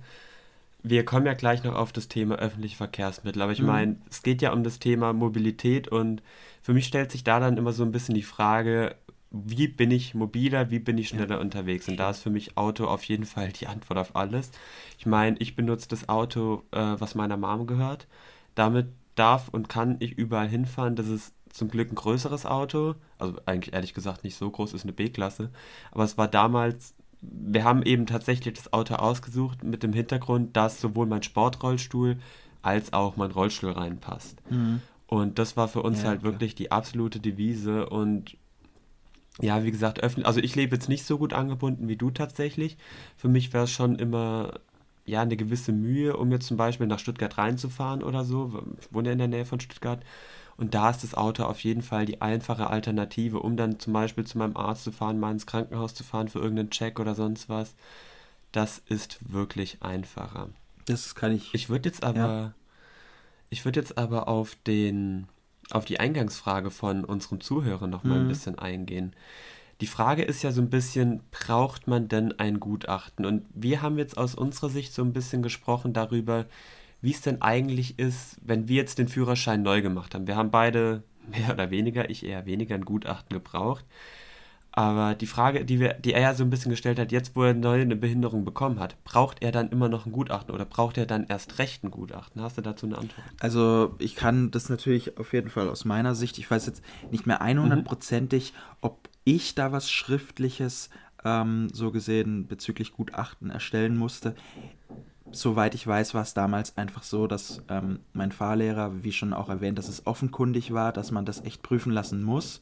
wir 0.89 1.05
kommen 1.05 1.25
ja 1.25 1.33
gleich 1.33 1.63
noch 1.63 1.75
auf 1.75 1.91
das 1.91 2.07
Thema 2.07 2.35
öffentliche 2.35 2.77
Verkehrsmittel, 2.77 3.41
aber 3.41 3.51
ich 3.51 3.61
mhm. 3.61 3.67
meine, 3.67 3.95
es 4.09 4.23
geht 4.23 4.41
ja 4.41 4.53
um 4.53 4.63
das 4.63 4.79
Thema 4.79 5.13
Mobilität 5.13 5.87
und 5.87 6.21
für 6.61 6.73
mich 6.73 6.85
stellt 6.85 7.11
sich 7.11 7.23
da 7.23 7.39
dann 7.39 7.57
immer 7.57 7.73
so 7.73 7.83
ein 7.83 7.91
bisschen 7.91 8.15
die 8.15 8.23
Frage, 8.23 8.95
wie 9.31 9.67
bin 9.67 9.91
ich 9.91 10.13
mobiler, 10.13 10.71
wie 10.71 10.79
bin 10.79 10.97
ich 10.97 11.09
schneller 11.09 11.35
ja. 11.35 11.41
unterwegs? 11.41 11.87
Und 11.87 11.97
da 11.97 12.09
ist 12.09 12.19
für 12.19 12.29
mich 12.29 12.57
Auto 12.57 12.85
auf 12.85 13.03
jeden 13.03 13.25
Fall 13.33 13.51
die 13.51 13.67
Antwort 13.67 13.99
auf 13.99 14.15
alles. 14.15 14.51
Ich 14.97 15.05
meine, 15.05 15.37
ich 15.39 15.55
benutze 15.55 15.87
das 15.89 16.09
Auto, 16.09 16.63
äh, 16.71 16.95
was 16.97 17.15
meiner 17.15 17.37
Mom 17.37 17.67
gehört. 17.67 18.07
Damit 18.55 18.87
darf 19.15 19.49
und 19.49 19.69
kann 19.69 19.97
ich 19.99 20.17
überall 20.17 20.47
hinfahren. 20.47 20.95
Das 20.95 21.07
ist 21.07 21.33
zum 21.49 21.69
Glück 21.69 21.91
ein 21.91 21.95
größeres 21.95 22.45
Auto. 22.45 22.95
Also 23.17 23.35
eigentlich 23.45 23.73
ehrlich 23.73 23.93
gesagt 23.93 24.23
nicht 24.23 24.35
so 24.35 24.49
groß, 24.49 24.73
ist 24.73 24.83
eine 24.83 24.93
B-Klasse. 24.93 25.51
Aber 25.91 26.03
es 26.03 26.17
war 26.17 26.27
damals, 26.27 26.93
wir 27.21 27.63
haben 27.63 27.83
eben 27.83 28.05
tatsächlich 28.05 28.53
das 28.53 28.73
Auto 28.73 28.95
ausgesucht 28.95 29.63
mit 29.63 29.83
dem 29.83 29.93
Hintergrund, 29.93 30.55
dass 30.55 30.79
sowohl 30.79 31.07
mein 31.07 31.23
Sportrollstuhl 31.23 32.17
als 32.61 32.93
auch 32.93 33.17
mein 33.17 33.31
Rollstuhl 33.31 33.71
reinpasst. 33.71 34.37
Mhm. 34.49 34.81
Und 35.07 35.39
das 35.39 35.55
war 35.55 35.67
für 35.67 35.81
uns 35.81 36.01
ja, 36.01 36.09
halt 36.09 36.21
klar. 36.21 36.33
wirklich 36.33 36.53
die 36.53 36.71
absolute 36.71 37.19
Devise 37.19 37.89
und 37.89 38.37
ja, 39.39 39.63
wie 39.63 39.71
gesagt, 39.71 40.01
öffnen. 40.01 40.25
Also 40.25 40.39
ich 40.39 40.55
lebe 40.55 40.75
jetzt 40.75 40.89
nicht 40.89 41.05
so 41.05 41.17
gut 41.17 41.33
angebunden 41.33 41.87
wie 41.87 41.95
du 41.95 42.09
tatsächlich. 42.09 42.75
Für 43.15 43.29
mich 43.29 43.53
wäre 43.53 43.65
es 43.65 43.71
schon 43.71 43.95
immer 43.95 44.59
ja 45.05 45.21
eine 45.21 45.37
gewisse 45.37 45.71
Mühe, 45.71 46.17
um 46.17 46.31
jetzt 46.31 46.47
zum 46.47 46.57
Beispiel 46.57 46.87
nach 46.87 46.99
Stuttgart 46.99 47.37
reinzufahren 47.37 48.03
oder 48.03 48.25
so. 48.25 48.63
Ich 48.81 48.93
wohne 48.93 49.09
ja 49.09 49.13
in 49.13 49.19
der 49.19 49.27
Nähe 49.27 49.45
von 49.45 49.59
Stuttgart. 49.59 50.03
Und 50.57 50.73
da 50.73 50.89
ist 50.89 51.03
das 51.03 51.13
Auto 51.13 51.43
auf 51.43 51.59
jeden 51.59 51.83
Fall 51.83 52.05
die 52.05 52.21
einfache 52.21 52.67
Alternative, 52.67 53.39
um 53.39 53.57
dann 53.57 53.79
zum 53.79 53.93
Beispiel 53.93 54.25
zu 54.25 54.39
meinem 54.39 54.57
Arzt 54.57 54.83
zu 54.83 54.91
fahren, 54.91 55.19
mal 55.19 55.31
ins 55.31 55.45
Krankenhaus 55.45 55.93
zu 55.93 56.03
fahren 56.03 56.29
für 56.29 56.39
irgendeinen 56.39 56.71
Check 56.71 56.99
oder 56.99 57.13
sonst 57.13 57.47
was. 57.47 57.75
Das 58.51 58.81
ist 58.87 59.19
wirklich 59.31 59.77
einfacher. 59.81 60.49
Das 60.85 61.13
kann 61.13 61.31
ich. 61.31 61.53
Ich 61.53 61.69
würde 61.69 61.89
jetzt 61.89 62.03
aber, 62.03 62.19
ja. 62.19 62.53
ich 63.49 63.65
würde 63.65 63.79
jetzt 63.79 63.97
aber 63.97 64.27
auf 64.27 64.55
den 64.65 65.27
auf 65.69 65.85
die 65.85 65.99
Eingangsfrage 65.99 66.71
von 66.71 67.03
unserem 67.03 67.41
Zuhörer 67.41 67.87
noch 67.87 68.03
mal 68.03 68.19
mhm. 68.19 68.25
ein 68.25 68.27
bisschen 68.29 68.57
eingehen. 68.57 69.13
Die 69.81 69.87
Frage 69.87 70.23
ist 70.23 70.41
ja 70.41 70.51
so 70.51 70.61
ein 70.61 70.69
bisschen, 70.69 71.21
braucht 71.29 71.87
man 71.87 72.07
denn 72.07 72.39
ein 72.39 72.59
Gutachten? 72.59 73.25
Und 73.25 73.45
wir 73.53 73.81
haben 73.81 73.97
jetzt 73.97 74.17
aus 74.17 74.33
unserer 74.33 74.69
Sicht 74.69 74.93
so 74.93 75.03
ein 75.03 75.13
bisschen 75.13 75.43
gesprochen 75.43 75.93
darüber, 75.93 76.45
wie 77.01 77.11
es 77.11 77.21
denn 77.21 77.41
eigentlich 77.41 77.99
ist, 77.99 78.37
wenn 78.41 78.67
wir 78.67 78.75
jetzt 78.75 78.97
den 78.97 79.07
Führerschein 79.07 79.61
neu 79.61 79.81
gemacht 79.81 80.15
haben. 80.15 80.27
Wir 80.27 80.35
haben 80.35 80.51
beide 80.51 81.03
mehr 81.27 81.53
oder 81.53 81.69
weniger, 81.71 82.09
ich 82.09 82.25
eher 82.25 82.45
weniger, 82.45 82.75
ein 82.75 82.85
Gutachten 82.85 83.33
gebraucht. 83.33 83.85
Aber 84.77 85.15
die 85.15 85.25
Frage, 85.25 85.65
die, 85.65 85.79
wir, 85.79 85.95
die 85.95 86.13
er 86.13 86.21
ja 86.21 86.33
so 86.35 86.43
ein 86.43 86.51
bisschen 86.51 86.69
gestellt 86.69 86.99
hat, 86.99 87.11
jetzt 87.11 87.35
wo 87.35 87.43
er 87.43 87.55
neu 87.55 87.81
eine 87.81 87.95
Behinderung 87.95 88.45
bekommen 88.45 88.79
hat, 88.79 89.03
braucht 89.05 89.41
er 89.41 89.51
dann 89.51 89.69
immer 89.69 89.89
noch 89.89 90.05
ein 90.05 90.11
Gutachten 90.11 90.53
oder 90.53 90.65
braucht 90.65 90.99
er 90.99 91.07
dann 91.07 91.25
erst 91.25 91.57
recht 91.57 91.83
ein 91.83 91.89
Gutachten? 91.89 92.43
Hast 92.43 92.59
du 92.59 92.61
dazu 92.61 92.85
eine 92.85 92.95
Antwort? 92.95 93.25
Also 93.39 93.95
ich 93.97 94.15
kann 94.15 94.51
das 94.51 94.69
natürlich 94.69 95.17
auf 95.17 95.33
jeden 95.33 95.49
Fall 95.49 95.67
aus 95.67 95.83
meiner 95.83 96.13
Sicht, 96.13 96.37
ich 96.37 96.49
weiß 96.49 96.67
jetzt 96.67 96.83
nicht 97.09 97.25
mehr 97.25 97.41
100%ig, 97.41 98.53
mhm. 98.53 98.57
ob 98.81 99.09
ich 99.23 99.55
da 99.55 99.71
was 99.71 99.89
Schriftliches 99.89 100.91
ähm, 101.25 101.69
so 101.73 101.91
gesehen 101.91 102.45
bezüglich 102.47 102.93
Gutachten 102.93 103.49
erstellen 103.49 103.97
musste. 103.97 104.35
Soweit 105.31 105.75
ich 105.75 105.85
weiß, 105.85 106.13
war 106.13 106.21
es 106.21 106.33
damals 106.33 106.77
einfach 106.77 107.03
so, 107.03 107.27
dass 107.27 107.61
ähm, 107.69 107.99
mein 108.13 108.31
Fahrlehrer, 108.31 109.03
wie 109.03 109.11
schon 109.11 109.33
auch 109.33 109.49
erwähnt, 109.49 109.77
dass 109.77 109.89
es 109.89 110.07
offenkundig 110.07 110.73
war, 110.73 110.93
dass 110.93 111.11
man 111.11 111.25
das 111.25 111.43
echt 111.43 111.61
prüfen 111.61 111.91
lassen 111.91 112.23
muss. 112.23 112.61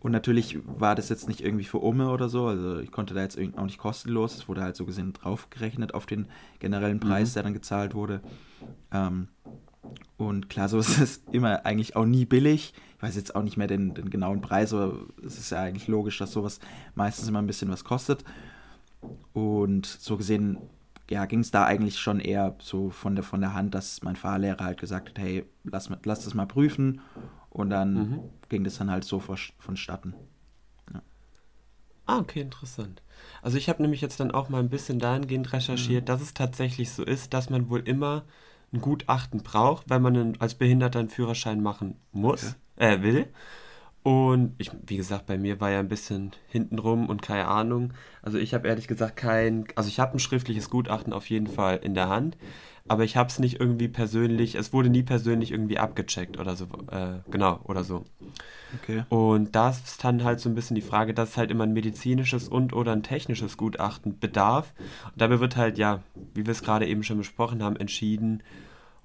Und 0.00 0.12
natürlich 0.12 0.58
war 0.64 0.94
das 0.94 1.08
jetzt 1.08 1.28
nicht 1.28 1.40
irgendwie 1.40 1.64
für 1.64 1.78
Umme 1.78 2.10
oder 2.10 2.28
so, 2.28 2.46
also 2.46 2.78
ich 2.78 2.92
konnte 2.92 3.14
da 3.14 3.20
jetzt 3.20 3.38
auch 3.56 3.64
nicht 3.64 3.78
kostenlos, 3.78 4.36
es 4.36 4.48
wurde 4.48 4.62
halt 4.62 4.76
so 4.76 4.84
gesehen 4.84 5.12
draufgerechnet 5.12 5.92
auf 5.92 6.06
den 6.06 6.26
generellen 6.60 7.00
Preis, 7.00 7.30
mhm. 7.30 7.34
der 7.34 7.42
dann 7.42 7.54
gezahlt 7.54 7.94
wurde. 7.94 8.20
Ähm, 8.92 9.28
und 10.16 10.50
klar, 10.50 10.68
so 10.68 10.78
ist 10.78 10.98
es 10.98 11.22
immer 11.32 11.66
eigentlich 11.66 11.96
auch 11.96 12.06
nie 12.06 12.24
billig. 12.24 12.74
Ich 12.96 13.02
weiß 13.02 13.16
jetzt 13.16 13.34
auch 13.34 13.42
nicht 13.42 13.56
mehr 13.56 13.66
den, 13.66 13.94
den 13.94 14.10
genauen 14.10 14.40
Preis, 14.40 14.72
aber 14.72 14.94
es 15.24 15.38
ist 15.38 15.50
ja 15.50 15.62
eigentlich 15.62 15.88
logisch, 15.88 16.18
dass 16.18 16.32
sowas 16.32 16.60
meistens 16.94 17.28
immer 17.28 17.40
ein 17.40 17.46
bisschen 17.46 17.70
was 17.70 17.84
kostet. 17.84 18.24
Und 19.32 19.86
so 19.86 20.16
gesehen, 20.16 20.58
ja, 21.10 21.24
ging 21.24 21.40
es 21.40 21.50
da 21.50 21.64
eigentlich 21.64 21.98
schon 21.98 22.20
eher 22.20 22.54
so 22.60 22.90
von 22.90 23.14
der, 23.14 23.24
von 23.24 23.40
der 23.40 23.54
Hand, 23.54 23.74
dass 23.74 24.02
mein 24.02 24.16
Fahrlehrer 24.16 24.64
halt 24.64 24.80
gesagt 24.80 25.10
hat, 25.10 25.18
hey, 25.18 25.44
lass, 25.64 25.90
lass 26.04 26.24
das 26.24 26.34
mal 26.34 26.46
prüfen 26.46 27.00
und 27.50 27.70
dann 27.70 27.94
mhm. 27.94 28.20
ging 28.48 28.64
das 28.64 28.78
dann 28.78 28.90
halt 28.90 29.04
so 29.04 29.20
vonstatten. 29.20 30.14
Ja. 30.92 31.02
Ah, 32.06 32.18
okay, 32.18 32.40
interessant. 32.40 33.02
Also 33.42 33.56
ich 33.56 33.68
habe 33.68 33.82
nämlich 33.82 34.00
jetzt 34.00 34.20
dann 34.20 34.30
auch 34.30 34.48
mal 34.48 34.60
ein 34.60 34.68
bisschen 34.68 34.98
dahingehend 34.98 35.52
recherchiert, 35.52 36.02
mhm. 36.02 36.06
dass 36.06 36.20
es 36.20 36.34
tatsächlich 36.34 36.90
so 36.92 37.04
ist, 37.04 37.32
dass 37.32 37.50
man 37.50 37.70
wohl 37.70 37.80
immer 37.80 38.24
ein 38.72 38.80
Gutachten 38.80 39.42
braucht, 39.42 39.88
wenn 39.88 40.02
man 40.02 40.16
einen, 40.16 40.40
als 40.40 40.54
Behinderter 40.54 40.98
einen 40.98 41.08
Führerschein 41.08 41.62
machen 41.62 41.96
muss, 42.12 42.56
okay. 42.76 42.94
äh, 42.94 43.02
will. 43.02 43.26
Und 44.08 44.54
ich, 44.56 44.70
wie 44.86 44.96
gesagt, 44.96 45.26
bei 45.26 45.36
mir 45.36 45.60
war 45.60 45.70
ja 45.70 45.80
ein 45.80 45.88
bisschen 45.88 46.32
hintenrum 46.48 47.08
und 47.08 47.20
keine 47.20 47.46
Ahnung. 47.46 47.92
Also 48.22 48.38
ich 48.38 48.54
habe 48.54 48.66
ehrlich 48.66 48.88
gesagt 48.88 49.16
kein, 49.16 49.66
also 49.74 49.88
ich 49.88 50.00
habe 50.00 50.16
ein 50.16 50.18
schriftliches 50.18 50.70
Gutachten 50.70 51.12
auf 51.12 51.28
jeden 51.28 51.46
Fall 51.46 51.80
in 51.82 51.94
der 51.94 52.08
Hand 52.08 52.36
aber 52.88 53.04
ich 53.04 53.16
habe 53.16 53.28
es 53.28 53.38
nicht 53.38 53.60
irgendwie 53.60 53.88
persönlich, 53.88 54.54
es 54.54 54.72
wurde 54.72 54.88
nie 54.88 55.02
persönlich 55.02 55.52
irgendwie 55.52 55.78
abgecheckt 55.78 56.38
oder 56.38 56.56
so, 56.56 56.64
äh, 56.90 57.20
genau, 57.30 57.60
oder 57.64 57.84
so. 57.84 58.04
Okay. 58.82 59.04
Und 59.10 59.54
da 59.54 59.70
ist 59.70 60.02
dann 60.02 60.24
halt 60.24 60.40
so 60.40 60.48
ein 60.48 60.54
bisschen 60.54 60.74
die 60.74 60.82
Frage, 60.82 61.14
dass 61.14 61.30
es 61.30 61.36
halt 61.36 61.50
immer 61.50 61.64
ein 61.64 61.72
medizinisches 61.72 62.48
und 62.48 62.72
oder 62.72 62.92
ein 62.92 63.02
technisches 63.02 63.56
Gutachten 63.56 64.18
bedarf. 64.18 64.72
Und 65.04 65.20
dabei 65.20 65.40
wird 65.40 65.56
halt, 65.56 65.78
ja, 65.78 66.02
wie 66.34 66.46
wir 66.46 66.52
es 66.52 66.62
gerade 66.62 66.86
eben 66.86 67.02
schon 67.02 67.18
besprochen 67.18 67.62
haben, 67.62 67.76
entschieden, 67.76 68.42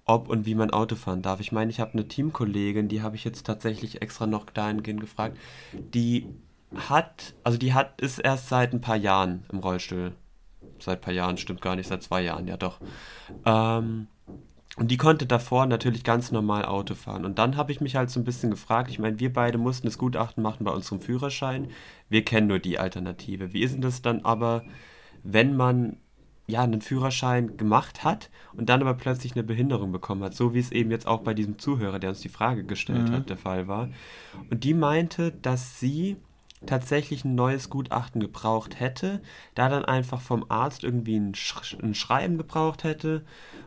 ob 0.06 0.30
und 0.30 0.46
wie 0.46 0.56
man 0.56 0.72
Auto 0.72 0.96
fahren 0.96 1.22
darf. 1.22 1.40
Ich 1.40 1.52
meine, 1.52 1.72
ich 1.72 1.80
habe 1.80 1.94
eine 1.94 2.08
Teamkollegin, 2.08 2.88
die 2.88 3.02
habe 3.02 3.16
ich 3.16 3.24
jetzt 3.24 3.46
tatsächlich 3.46 4.02
extra 4.02 4.28
noch 4.28 4.46
dahingehend 4.46 5.02
gefragt, 5.02 5.38
die 5.72 6.28
hat, 6.76 7.34
also 7.44 7.58
die 7.58 7.74
hat, 7.74 8.02
ist 8.02 8.20
erst 8.20 8.50
seit 8.50 8.74
ein 8.74 8.82
paar 8.82 8.98
Jahren 8.98 9.46
im 9.52 9.60
Rollstuhl 9.60 10.14
seit 10.80 11.00
ein 11.00 11.02
paar 11.02 11.14
Jahren, 11.14 11.38
stimmt 11.38 11.62
gar 11.62 11.76
nicht, 11.76 11.88
seit 11.88 12.04
zwei 12.04 12.22
Jahren, 12.22 12.48
ja 12.48 12.58
doch. 12.58 12.80
Ähm, 13.46 14.08
und 14.76 14.90
die 14.90 14.98
konnte 14.98 15.26
davor 15.26 15.66
natürlich 15.68 16.04
ganz 16.04 16.32
normal 16.32 16.66
Auto 16.66 16.96
fahren. 16.96 17.26
Und 17.26 17.38
dann 17.38 17.58
habe 17.58 17.72
ich 17.72 17.80
mich 17.80 17.96
halt 17.96 18.10
so 18.10 18.20
ein 18.20 18.24
bisschen 18.24 18.50
gefragt, 18.50 18.90
ich 18.90 18.98
meine, 18.98 19.20
wir 19.20 19.32
beide 19.32 19.58
mussten 19.58 19.88
das 19.88 20.00
Gutachten 20.00 20.42
machen 20.42 20.64
bei 20.64 20.72
unserem 20.72 21.00
Führerschein. 21.00 21.70
Wir 22.10 22.26
kennen 22.26 22.48
nur 22.48 22.60
die 22.60 22.80
Alternative. 22.80 23.54
Wie 23.54 23.62
ist 23.62 23.76
denn 23.76 23.82
das 23.82 24.02
dann 24.02 24.26
aber, 24.26 24.64
wenn 25.24 25.56
man 25.56 25.98
ja 26.46 26.62
einen 26.62 26.82
Führerschein 26.82 27.58
gemacht 27.58 28.04
hat 28.04 28.30
und 28.54 28.70
dann 28.70 28.82
aber 28.82 28.94
plötzlich 28.96 29.34
eine 29.34 29.44
Behinderung 29.44 29.92
bekommen 29.92 30.24
hat, 30.24 30.34
so 30.34 30.54
wie 30.54 30.60
es 30.60 30.72
eben 30.72 30.92
jetzt 30.92 31.08
auch 31.08 31.22
bei 31.22 31.34
diesem 31.34 31.58
Zuhörer, 31.58 32.00
der 32.00 32.10
uns 32.10 32.20
die 32.20 32.30
Frage 32.30 32.66
gestellt 32.66 33.10
mhm. 33.10 33.14
hat, 33.14 33.30
der 33.30 33.38
Fall 33.38 33.68
war. 33.68 33.90
Und 34.50 34.64
die 34.64 34.74
meinte, 34.74 35.32
dass 35.32 35.80
sie 35.80 36.18
tatsächlich 36.66 37.26
ein 37.26 37.36
neues 37.36 37.70
Gutachten 37.70 38.22
gebraucht 38.22 38.80
hätte, 38.80 39.22
da 39.56 39.70
dann 39.70 39.86
einfach 39.86 40.22
vom 40.22 40.46
Arzt 40.50 40.84
irgendwie 40.84 41.18
ein, 41.18 41.36
Sch 41.36 41.76
ein 41.82 41.94
Schreiben 41.94 42.38
gebraucht 42.38 42.84
hätte 42.84 43.24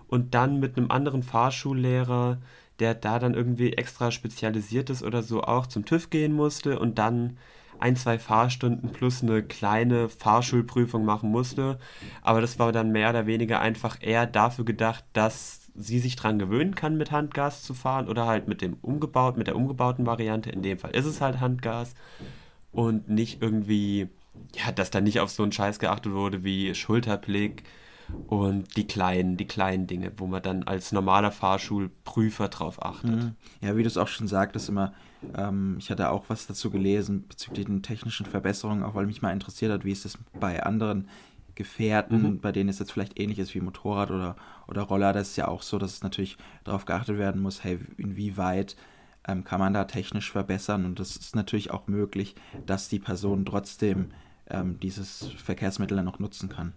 und 0.08 0.34
dann 0.34 0.60
mit 0.60 0.76
einem 0.76 0.90
anderen 0.90 1.22
Fahrschullehrer, 1.22 2.38
der 2.78 2.94
da 2.94 3.18
dann 3.18 3.34
irgendwie 3.34 3.72
extra 3.72 4.10
spezialisiert 4.10 4.90
ist 4.90 5.02
oder 5.02 5.22
so, 5.22 5.42
auch 5.42 5.66
zum 5.66 5.84
TÜV 5.84 6.10
gehen 6.10 6.32
musste 6.32 6.78
und 6.78 6.98
dann 6.98 7.38
ein, 7.80 7.96
zwei 7.96 8.18
Fahrstunden 8.18 8.90
plus 8.90 9.22
eine 9.22 9.42
kleine 9.42 10.08
Fahrschulprüfung 10.08 11.04
machen 11.04 11.30
musste. 11.30 11.78
Aber 12.22 12.40
das 12.40 12.58
war 12.58 12.72
dann 12.72 12.92
mehr 12.92 13.10
oder 13.10 13.26
weniger 13.26 13.60
einfach 13.60 13.98
eher 14.00 14.26
dafür 14.26 14.64
gedacht, 14.64 15.04
dass 15.12 15.60
sie 15.74 15.98
sich 15.98 16.16
dran 16.16 16.38
gewöhnen 16.38 16.74
kann, 16.74 16.96
mit 16.96 17.10
Handgas 17.10 17.62
zu 17.62 17.74
fahren 17.74 18.08
oder 18.08 18.26
halt 18.26 18.48
mit 18.48 18.62
dem 18.62 18.78
umgebaut, 18.82 19.36
mit 19.36 19.46
der 19.46 19.56
umgebauten 19.56 20.06
Variante. 20.06 20.50
In 20.50 20.62
dem 20.62 20.78
Fall 20.78 20.92
ist 20.92 21.06
es 21.06 21.20
halt 21.20 21.40
Handgas 21.40 21.94
und 22.72 23.08
nicht 23.08 23.42
irgendwie, 23.42 24.08
ja, 24.54 24.72
dass 24.72 24.90
da 24.90 25.00
nicht 25.00 25.20
auf 25.20 25.30
so 25.30 25.42
einen 25.42 25.52
Scheiß 25.52 25.78
geachtet 25.78 26.12
wurde 26.12 26.44
wie 26.44 26.74
Schulterblick 26.74 27.64
und 28.26 28.76
die 28.76 28.86
kleinen, 28.86 29.36
die 29.36 29.46
kleinen 29.46 29.86
Dinge, 29.86 30.12
wo 30.16 30.26
man 30.26 30.42
dann 30.42 30.62
als 30.62 30.92
normaler 30.92 31.30
Fahrschulprüfer 31.30 32.48
drauf 32.48 32.84
achtet. 32.84 33.10
Mhm. 33.10 33.34
Ja, 33.60 33.76
wie 33.76 33.82
du 33.82 33.88
es 33.88 33.96
auch 33.96 34.08
schon 34.08 34.28
sagtest, 34.28 34.68
immer, 34.68 34.92
ähm, 35.34 35.76
ich 35.78 35.90
hatte 35.90 36.10
auch 36.10 36.24
was 36.28 36.46
dazu 36.46 36.70
gelesen 36.70 37.26
bezüglich 37.28 37.66
den 37.66 37.82
technischen 37.82 38.26
Verbesserungen, 38.26 38.84
auch 38.84 38.94
weil 38.94 39.06
mich 39.06 39.22
mal 39.22 39.32
interessiert 39.32 39.72
hat, 39.72 39.84
wie 39.84 39.92
ist 39.92 40.04
das 40.04 40.18
bei 40.38 40.62
anderen 40.62 41.08
Gefährten, 41.54 42.22
mhm. 42.22 42.40
bei 42.40 42.52
denen 42.52 42.68
es 42.68 42.78
jetzt 42.78 42.92
vielleicht 42.92 43.18
ähnlich 43.18 43.38
ist 43.38 43.54
wie 43.54 43.60
Motorrad 43.60 44.10
oder, 44.10 44.36
oder 44.68 44.82
Roller. 44.82 45.12
Das 45.12 45.30
ist 45.30 45.36
ja 45.36 45.48
auch 45.48 45.62
so, 45.62 45.78
dass 45.78 45.94
es 45.94 46.02
natürlich 46.02 46.36
darauf 46.64 46.84
geachtet 46.84 47.18
werden 47.18 47.40
muss, 47.40 47.64
hey, 47.64 47.80
inwieweit 47.96 48.76
ähm, 49.26 49.42
kann 49.42 49.58
man 49.58 49.72
da 49.72 49.84
technisch 49.84 50.30
verbessern. 50.30 50.84
Und 50.84 51.00
das 51.00 51.16
ist 51.16 51.34
natürlich 51.34 51.70
auch 51.70 51.86
möglich, 51.86 52.34
dass 52.66 52.88
die 52.88 52.98
Person 52.98 53.44
trotzdem 53.44 54.10
ähm, 54.48 54.78
dieses 54.80 55.28
Verkehrsmittel 55.32 55.96
dann 55.96 56.04
noch 56.04 56.18
nutzen 56.18 56.48
kann. 56.48 56.72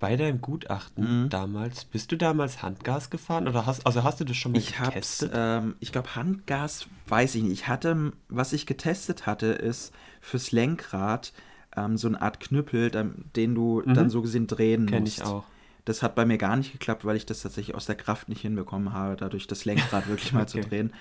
Bei 0.00 0.16
deinem 0.16 0.40
Gutachten 0.40 1.24
mhm. 1.24 1.28
damals, 1.28 1.84
bist 1.84 2.10
du 2.10 2.16
damals 2.16 2.62
Handgas 2.62 3.10
gefahren 3.10 3.46
oder 3.46 3.66
hast, 3.66 3.84
also 3.86 4.02
hast 4.02 4.18
du 4.18 4.24
das 4.24 4.34
schon 4.34 4.52
mal 4.52 4.58
ich 4.58 4.74
getestet? 4.74 5.30
Ähm, 5.34 5.76
ich 5.78 5.92
glaube, 5.92 6.16
Handgas 6.16 6.86
weiß 7.06 7.34
ich 7.34 7.42
nicht. 7.42 7.52
Ich 7.52 7.68
hatte, 7.68 8.12
was 8.30 8.54
ich 8.54 8.64
getestet 8.64 9.26
hatte, 9.26 9.48
ist 9.48 9.92
fürs 10.22 10.52
Lenkrad 10.52 11.34
ähm, 11.76 11.98
so 11.98 12.08
eine 12.08 12.20
Art 12.22 12.40
Knüppel, 12.40 12.90
den 13.36 13.54
du 13.54 13.82
mhm. 13.84 13.92
dann 13.92 14.08
so 14.08 14.22
gesehen 14.22 14.46
drehen 14.46 14.86
Kenn 14.86 15.02
musst. 15.02 15.18
Kenn 15.18 15.26
ich 15.26 15.30
auch. 15.30 15.44
Das 15.84 16.02
hat 16.02 16.14
bei 16.14 16.24
mir 16.24 16.38
gar 16.38 16.56
nicht 16.56 16.72
geklappt, 16.72 17.04
weil 17.04 17.16
ich 17.16 17.26
das 17.26 17.42
tatsächlich 17.42 17.76
aus 17.76 17.84
der 17.84 17.94
Kraft 17.94 18.30
nicht 18.30 18.40
hinbekommen 18.40 18.94
habe, 18.94 19.16
dadurch 19.16 19.46
das 19.48 19.66
Lenkrad 19.66 20.08
wirklich 20.08 20.32
mal 20.32 20.42
okay. 20.42 20.62
zu 20.62 20.68
drehen. 20.68 20.94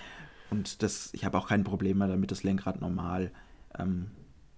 Und 0.49 0.83
das, 0.83 1.13
ich 1.13 1.23
habe 1.23 1.37
auch 1.37 1.47
kein 1.47 1.63
Problem 1.63 1.99
mehr 1.99 2.09
damit, 2.09 2.31
das 2.31 2.43
Lenkrad 2.43 2.81
normal, 2.81 3.31
ähm, 3.77 4.11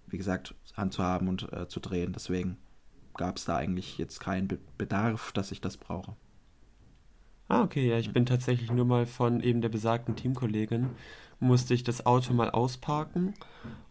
wie 0.07 0.17
gesagt, 0.17 0.55
handzuhaben 0.75 1.27
und 1.27 1.51
äh, 1.53 1.67
zu 1.67 1.79
drehen. 1.79 2.13
Deswegen 2.13 2.57
gab 3.15 3.37
es 3.37 3.45
da 3.45 3.57
eigentlich 3.57 3.97
jetzt 3.97 4.19
keinen 4.19 4.47
Be 4.47 4.57
Bedarf, 4.77 5.31
dass 5.31 5.51
ich 5.51 5.61
das 5.61 5.77
brauche. 5.77 6.15
Ah, 7.47 7.63
okay, 7.63 7.89
ja, 7.89 7.97
ich 7.97 8.13
bin 8.13 8.25
tatsächlich 8.25 8.71
nur 8.71 8.85
mal 8.85 9.05
von 9.05 9.41
eben 9.41 9.61
der 9.61 9.69
besagten 9.69 10.15
Teamkollegin, 10.15 10.89
musste 11.41 11.73
ich 11.73 11.83
das 11.83 12.05
Auto 12.05 12.33
mal 12.33 12.49
ausparken 12.49 13.33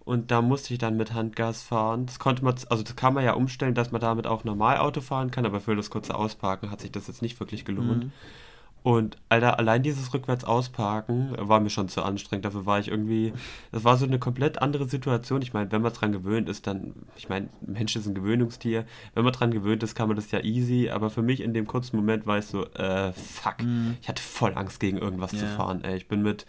und 0.04 0.30
da 0.30 0.40
musste 0.40 0.72
ich 0.72 0.78
dann 0.78 0.96
mit 0.96 1.12
Handgas 1.12 1.62
fahren. 1.62 2.06
Das 2.06 2.18
konnte 2.18 2.42
man, 2.42 2.54
also 2.70 2.82
das 2.82 2.96
kann 2.96 3.12
man 3.12 3.24
ja 3.24 3.34
umstellen, 3.34 3.74
dass 3.74 3.90
man 3.92 4.00
damit 4.00 4.26
auch 4.26 4.44
normal 4.44 4.78
Auto 4.78 5.00
fahren 5.02 5.30
kann, 5.30 5.44
aber 5.44 5.60
für 5.60 5.76
das 5.76 5.90
kurze 5.90 6.14
Ausparken 6.14 6.70
hat 6.70 6.80
sich 6.80 6.90
das 6.90 7.06
jetzt 7.06 7.20
nicht 7.20 7.38
wirklich 7.38 7.64
gelohnt. 7.64 8.04
Mhm. 8.04 8.12
Und 8.82 9.18
Alter, 9.28 9.58
allein 9.58 9.82
dieses 9.82 10.14
rückwärts 10.14 10.44
ausparken 10.44 11.34
war 11.38 11.60
mir 11.60 11.68
schon 11.68 11.88
zu 11.88 12.02
anstrengend. 12.02 12.46
Dafür 12.46 12.64
war 12.64 12.80
ich 12.80 12.88
irgendwie, 12.88 13.32
das 13.72 13.84
war 13.84 13.98
so 13.98 14.06
eine 14.06 14.18
komplett 14.18 14.62
andere 14.62 14.88
Situation. 14.88 15.42
Ich 15.42 15.52
meine, 15.52 15.70
wenn 15.70 15.82
man 15.82 15.92
dran 15.92 16.12
gewöhnt 16.12 16.48
ist, 16.48 16.66
dann, 16.66 16.94
ich 17.16 17.28
meine, 17.28 17.50
Mensch 17.60 17.94
ist 17.94 18.06
ein 18.06 18.14
Gewöhnungstier. 18.14 18.86
Wenn 19.14 19.24
man 19.24 19.34
dran 19.34 19.50
gewöhnt 19.50 19.82
ist, 19.82 19.94
kann 19.94 20.08
man 20.08 20.16
das 20.16 20.30
ja 20.30 20.40
easy. 20.40 20.88
Aber 20.88 21.10
für 21.10 21.22
mich 21.22 21.42
in 21.42 21.52
dem 21.52 21.66
kurzen 21.66 21.96
Moment 21.96 22.26
war 22.26 22.38
ich 22.38 22.46
so, 22.46 22.64
äh, 22.72 23.12
fuck. 23.12 23.62
Mhm. 23.62 23.98
Ich 24.00 24.08
hatte 24.08 24.22
voll 24.22 24.54
Angst, 24.54 24.80
gegen 24.80 24.96
irgendwas 24.96 25.32
ja. 25.32 25.40
zu 25.40 25.46
fahren. 25.46 25.84
Ey, 25.84 25.98
ich 25.98 26.08
bin 26.08 26.22
mit 26.22 26.46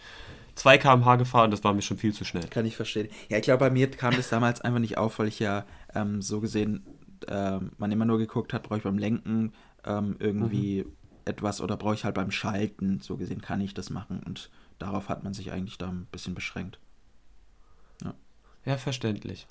2 0.54 0.78
km/h 0.78 1.16
gefahren, 1.16 1.50
das 1.50 1.64
war 1.64 1.74
mir 1.74 1.82
schon 1.82 1.98
viel 1.98 2.14
zu 2.14 2.24
schnell. 2.24 2.46
Kann 2.48 2.64
ich 2.64 2.76
verstehen. 2.76 3.08
Ja, 3.28 3.36
ich 3.36 3.42
glaube, 3.42 3.60
bei 3.60 3.70
mir 3.70 3.90
kam 3.90 4.16
das 4.16 4.30
damals 4.30 4.60
einfach 4.62 4.80
nicht 4.80 4.96
auf, 4.96 5.18
weil 5.18 5.28
ich 5.28 5.38
ja 5.38 5.64
ähm, 5.94 6.22
so 6.22 6.40
gesehen, 6.40 6.82
äh, 7.28 7.58
man 7.78 7.92
immer 7.92 8.04
nur 8.04 8.18
geguckt 8.18 8.52
hat, 8.52 8.62
brauche 8.62 8.78
ich 8.78 8.84
beim 8.84 8.98
Lenken 8.98 9.52
ähm, 9.84 10.16
irgendwie 10.18 10.84
mhm. 10.84 10.92
Etwas 11.24 11.60
oder 11.60 11.76
brauche 11.76 11.94
ich 11.94 12.04
halt 12.04 12.14
beim 12.14 12.30
Schalten, 12.30 13.00
so 13.00 13.16
gesehen 13.16 13.40
kann 13.40 13.60
ich 13.60 13.74
das 13.74 13.90
machen 13.90 14.20
und 14.24 14.50
darauf 14.78 15.08
hat 15.08 15.24
man 15.24 15.34
sich 15.34 15.52
eigentlich 15.52 15.78
da 15.78 15.88
ein 15.88 16.06
bisschen 16.10 16.34
beschränkt. 16.34 16.78
Ja, 18.02 18.14
ja 18.64 18.76
verständlich. 18.76 19.46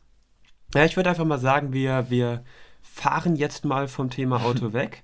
Ja, 0.73 0.85
ich 0.85 0.95
würde 0.95 1.09
einfach 1.09 1.25
mal 1.25 1.39
sagen, 1.39 1.73
wir, 1.73 2.09
wir 2.09 2.43
fahren 2.81 3.35
jetzt 3.35 3.65
mal 3.65 3.87
vom 3.87 4.09
Thema 4.09 4.43
Auto 4.43 4.73
weg 4.73 5.03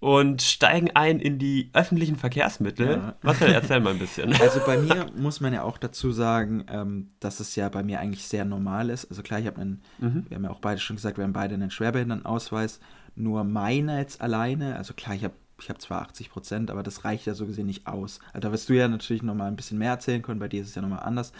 und 0.00 0.40
steigen 0.40 0.90
ein 0.94 1.20
in 1.20 1.38
die 1.38 1.70
öffentlichen 1.74 2.16
Verkehrsmittel. 2.16 2.90
Ja. 2.90 3.16
Marcel, 3.22 3.52
erzähl 3.52 3.80
mal 3.80 3.92
ein 3.92 3.98
bisschen. 3.98 4.32
Also 4.40 4.60
bei 4.64 4.78
mir 4.78 5.06
muss 5.14 5.40
man 5.40 5.52
ja 5.52 5.62
auch 5.62 5.76
dazu 5.76 6.10
sagen, 6.10 6.64
ähm, 6.68 7.08
dass 7.20 7.38
es 7.38 7.54
ja 7.54 7.68
bei 7.68 7.82
mir 7.82 8.00
eigentlich 8.00 8.26
sehr 8.26 8.46
normal 8.46 8.88
ist. 8.88 9.04
Also 9.10 9.22
klar, 9.22 9.40
ich 9.40 9.46
habe 9.46 9.60
einen, 9.60 9.82
mhm. 9.98 10.24
wir 10.28 10.36
haben 10.36 10.44
ja 10.44 10.50
auch 10.50 10.60
beide 10.60 10.80
schon 10.80 10.96
gesagt, 10.96 11.18
wir 11.18 11.24
haben 11.24 11.34
beide 11.34 11.54
einen 11.54 11.70
Schwerbehindertenausweis. 11.70 12.80
Nur 13.14 13.44
meiner 13.44 13.98
jetzt 13.98 14.22
alleine, 14.22 14.76
also 14.76 14.94
klar, 14.94 15.14
ich 15.14 15.24
habe 15.24 15.34
ich 15.60 15.68
habe 15.68 15.78
zwar 15.78 16.02
80 16.02 16.30
Prozent, 16.30 16.70
aber 16.70 16.82
das 16.82 17.04
reicht 17.04 17.26
ja 17.26 17.34
so 17.34 17.46
gesehen 17.46 17.66
nicht 17.66 17.86
aus. 17.86 18.20
Also 18.32 18.40
da 18.40 18.52
wirst 18.52 18.68
du 18.68 18.74
ja 18.74 18.88
natürlich 18.88 19.22
nochmal 19.22 19.48
ein 19.48 19.56
bisschen 19.56 19.78
mehr 19.78 19.90
erzählen 19.90 20.22
können, 20.22 20.40
bei 20.40 20.48
dir 20.48 20.62
ist 20.62 20.68
es 20.68 20.74
ja 20.74 20.82
nochmal 20.82 21.00
anders. 21.00 21.32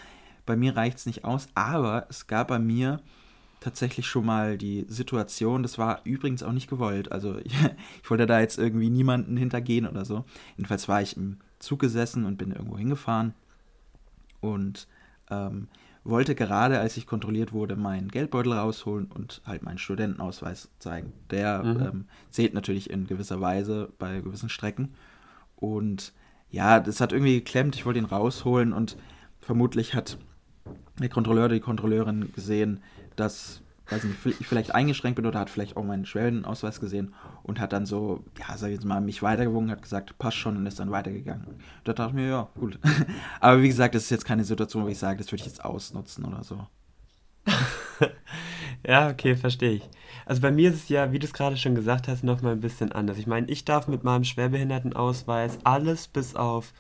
Bei 0.46 0.56
mir 0.56 0.76
reicht 0.76 0.98
es 0.98 1.06
nicht 1.06 1.24
aus, 1.24 1.48
aber 1.54 2.06
es 2.08 2.26
gab 2.26 2.48
bei 2.48 2.58
mir 2.58 3.00
tatsächlich 3.60 4.06
schon 4.06 4.24
mal 4.24 4.58
die 4.58 4.86
Situation, 4.88 5.62
das 5.62 5.78
war 5.78 6.00
übrigens 6.04 6.42
auch 6.42 6.52
nicht 6.52 6.68
gewollt. 6.68 7.12
Also 7.12 7.38
ich, 7.44 7.54
ich, 8.02 8.10
wollte 8.10 8.26
da 8.26 8.40
jetzt 8.40 8.58
irgendwie 8.58 8.90
niemanden 8.90 9.36
hintergehen 9.36 9.86
oder 9.86 10.04
so. 10.04 10.24
Jedenfalls 10.56 10.88
war 10.88 11.02
ich 11.02 11.16
im 11.16 11.38
Zug 11.58 11.78
gesessen 11.78 12.24
und 12.24 12.38
bin 12.38 12.52
irgendwo 12.52 12.78
hingefahren 12.78 13.34
und 14.40 14.88
ähm, 15.30 15.68
wollte 16.04 16.34
gerade, 16.34 16.80
als 16.80 16.96
ich 16.96 17.06
kontrolliert 17.06 17.52
wurde, 17.52 17.76
meinen 17.76 18.08
Geldbeutel 18.08 18.52
rausholen 18.52 19.06
und 19.06 19.42
halt 19.44 19.62
meinen 19.62 19.78
Studentenausweis 19.78 20.70
zeigen. 20.78 21.12
Der 21.30 21.62
mhm. 21.62 21.80
ähm, 21.80 22.04
zählt 22.30 22.54
natürlich 22.54 22.90
in 22.90 23.06
gewisser 23.06 23.40
Weise 23.40 23.92
bei 23.98 24.20
gewissen 24.20 24.48
Strecken. 24.48 24.94
Und 25.56 26.12
ja, 26.50 26.80
das 26.80 27.00
hat 27.00 27.12
irgendwie 27.12 27.36
geklemmt. 27.36 27.76
Ich 27.76 27.84
wollte 27.84 27.98
ihn 27.98 28.06
rausholen 28.06 28.72
und 28.72 28.96
vermutlich 29.40 29.94
hat 29.94 30.18
der 30.98 31.08
Kontrolleur 31.08 31.46
oder 31.46 31.54
die 31.54 31.60
Kontrolleurin 31.60 32.32
gesehen, 32.32 32.82
dass 33.16 33.62
weiß 33.90 34.04
nicht, 34.04 34.40
ich 34.40 34.46
vielleicht 34.46 34.74
eingeschränkt 34.74 35.16
bin 35.16 35.26
oder 35.26 35.40
hat 35.40 35.50
vielleicht 35.50 35.76
auch 35.76 35.84
meinen 35.84 36.04
Schwellenausweis 36.04 36.80
gesehen 36.80 37.14
und 37.42 37.60
hat 37.60 37.72
dann 37.72 37.86
so, 37.86 38.24
ja, 38.38 38.56
sag 38.56 38.68
ich 38.68 38.74
jetzt 38.74 38.84
mal, 38.84 39.00
mich 39.00 39.22
weitergewogen, 39.22 39.70
hat 39.70 39.82
gesagt, 39.82 40.18
passt 40.18 40.36
schon 40.36 40.56
und 40.56 40.66
ist 40.66 40.78
dann 40.78 40.90
weitergegangen. 40.90 41.46
Da 41.84 41.92
dachte 41.92 42.10
ich 42.10 42.14
mir, 42.14 42.28
ja, 42.28 42.48
gut. 42.58 42.78
Aber 43.40 43.62
wie 43.62 43.68
gesagt, 43.68 43.94
das 43.94 44.04
ist 44.04 44.10
jetzt 44.10 44.24
keine 44.24 44.44
Situation, 44.44 44.84
wo 44.84 44.88
ich 44.88 44.98
sage, 44.98 45.18
das 45.18 45.32
würde 45.32 45.40
ich 45.40 45.46
jetzt 45.46 45.64
ausnutzen 45.64 46.24
oder 46.24 46.44
so. 46.44 46.66
ja, 48.86 49.08
okay, 49.08 49.36
verstehe 49.36 49.72
ich. 49.72 49.88
Also 50.26 50.42
bei 50.42 50.52
mir 50.52 50.70
ist 50.70 50.84
es 50.84 50.88
ja, 50.88 51.12
wie 51.12 51.18
du 51.18 51.26
es 51.26 51.32
gerade 51.32 51.56
schon 51.56 51.74
gesagt 51.74 52.06
hast, 52.06 52.22
nochmal 52.22 52.52
ein 52.52 52.60
bisschen 52.60 52.92
anders. 52.92 53.18
Ich 53.18 53.26
meine, 53.26 53.48
ich 53.48 53.64
darf 53.64 53.88
mit 53.88 54.04
meinem 54.04 54.24
Schwerbehindertenausweis 54.24 55.58
alles 55.64 56.06
bis 56.06 56.36
auf 56.36 56.72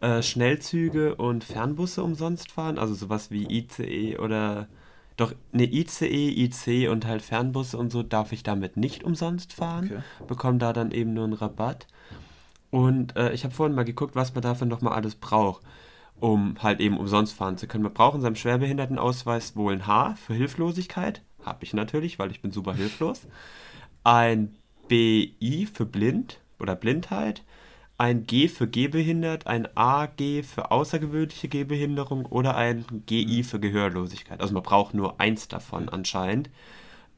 äh, 0.00 0.22
Schnellzüge 0.22 1.16
und 1.16 1.44
Fernbusse 1.44 2.02
umsonst 2.02 2.52
fahren, 2.52 2.78
also 2.78 2.94
sowas 2.94 3.30
wie 3.30 3.46
ICE 3.50 4.18
oder 4.18 4.68
doch, 5.16 5.32
ne, 5.52 5.64
ICE, 5.64 6.44
IC 6.44 6.90
und 6.90 7.06
halt 7.06 7.22
Fernbusse 7.22 7.78
und 7.78 7.90
so 7.90 8.02
darf 8.02 8.32
ich 8.32 8.42
damit 8.42 8.76
nicht 8.76 9.04
umsonst 9.04 9.52
fahren. 9.52 9.86
Okay. 9.86 10.26
Bekomme 10.26 10.58
da 10.58 10.72
dann 10.72 10.90
eben 10.90 11.14
nur 11.14 11.24
einen 11.24 11.34
Rabatt. 11.34 11.86
Und 12.70 13.16
äh, 13.16 13.32
ich 13.32 13.44
habe 13.44 13.54
vorhin 13.54 13.76
mal 13.76 13.84
geguckt, 13.84 14.16
was 14.16 14.34
man 14.34 14.42
dafür 14.42 14.66
nochmal 14.66 14.94
alles 14.94 15.14
braucht, 15.14 15.62
um 16.18 16.56
halt 16.60 16.80
eben 16.80 16.98
umsonst 16.98 17.34
fahren 17.34 17.56
zu 17.56 17.68
können. 17.68 17.84
Man 17.84 17.92
braucht 17.92 18.16
in 18.16 18.22
seinem 18.22 18.34
Schwerbehindertenausweis 18.34 19.54
wohl 19.54 19.74
ein 19.74 19.86
H 19.86 20.16
für 20.16 20.34
Hilflosigkeit. 20.34 21.22
Habe 21.44 21.62
ich 21.62 21.74
natürlich, 21.74 22.18
weil 22.18 22.32
ich 22.32 22.42
bin 22.42 22.50
super 22.50 22.74
hilflos. 22.74 23.28
Ein 24.02 24.56
BI 24.88 25.68
für 25.72 25.86
blind 25.86 26.40
oder 26.58 26.74
Blindheit 26.74 27.44
ein 27.96 28.26
G 28.26 28.48
für 28.48 28.66
Gehbehindert, 28.66 29.46
ein 29.46 29.68
AG 29.76 30.42
für 30.42 30.70
außergewöhnliche 30.70 31.48
Gehbehinderung 31.48 32.26
oder 32.26 32.56
ein 32.56 32.84
GI 33.06 33.38
mhm. 33.38 33.44
für 33.44 33.60
Gehörlosigkeit. 33.60 34.40
Also 34.40 34.52
man 34.54 34.62
braucht 34.62 34.94
nur 34.94 35.20
eins 35.20 35.48
davon 35.48 35.88
anscheinend. 35.88 36.50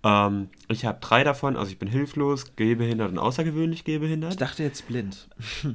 Ähm, 0.04 0.50
ich 0.68 0.84
habe 0.84 0.98
drei 1.00 1.24
davon, 1.24 1.56
also 1.56 1.70
ich 1.70 1.78
bin 1.78 1.88
hilflos, 1.88 2.54
gehbehindert 2.56 3.10
und 3.10 3.18
außergewöhnlich 3.18 3.84
gehbehindert. 3.84 4.32
Ich 4.32 4.38
dachte 4.38 4.62
jetzt 4.62 4.86
blind. 4.86 5.28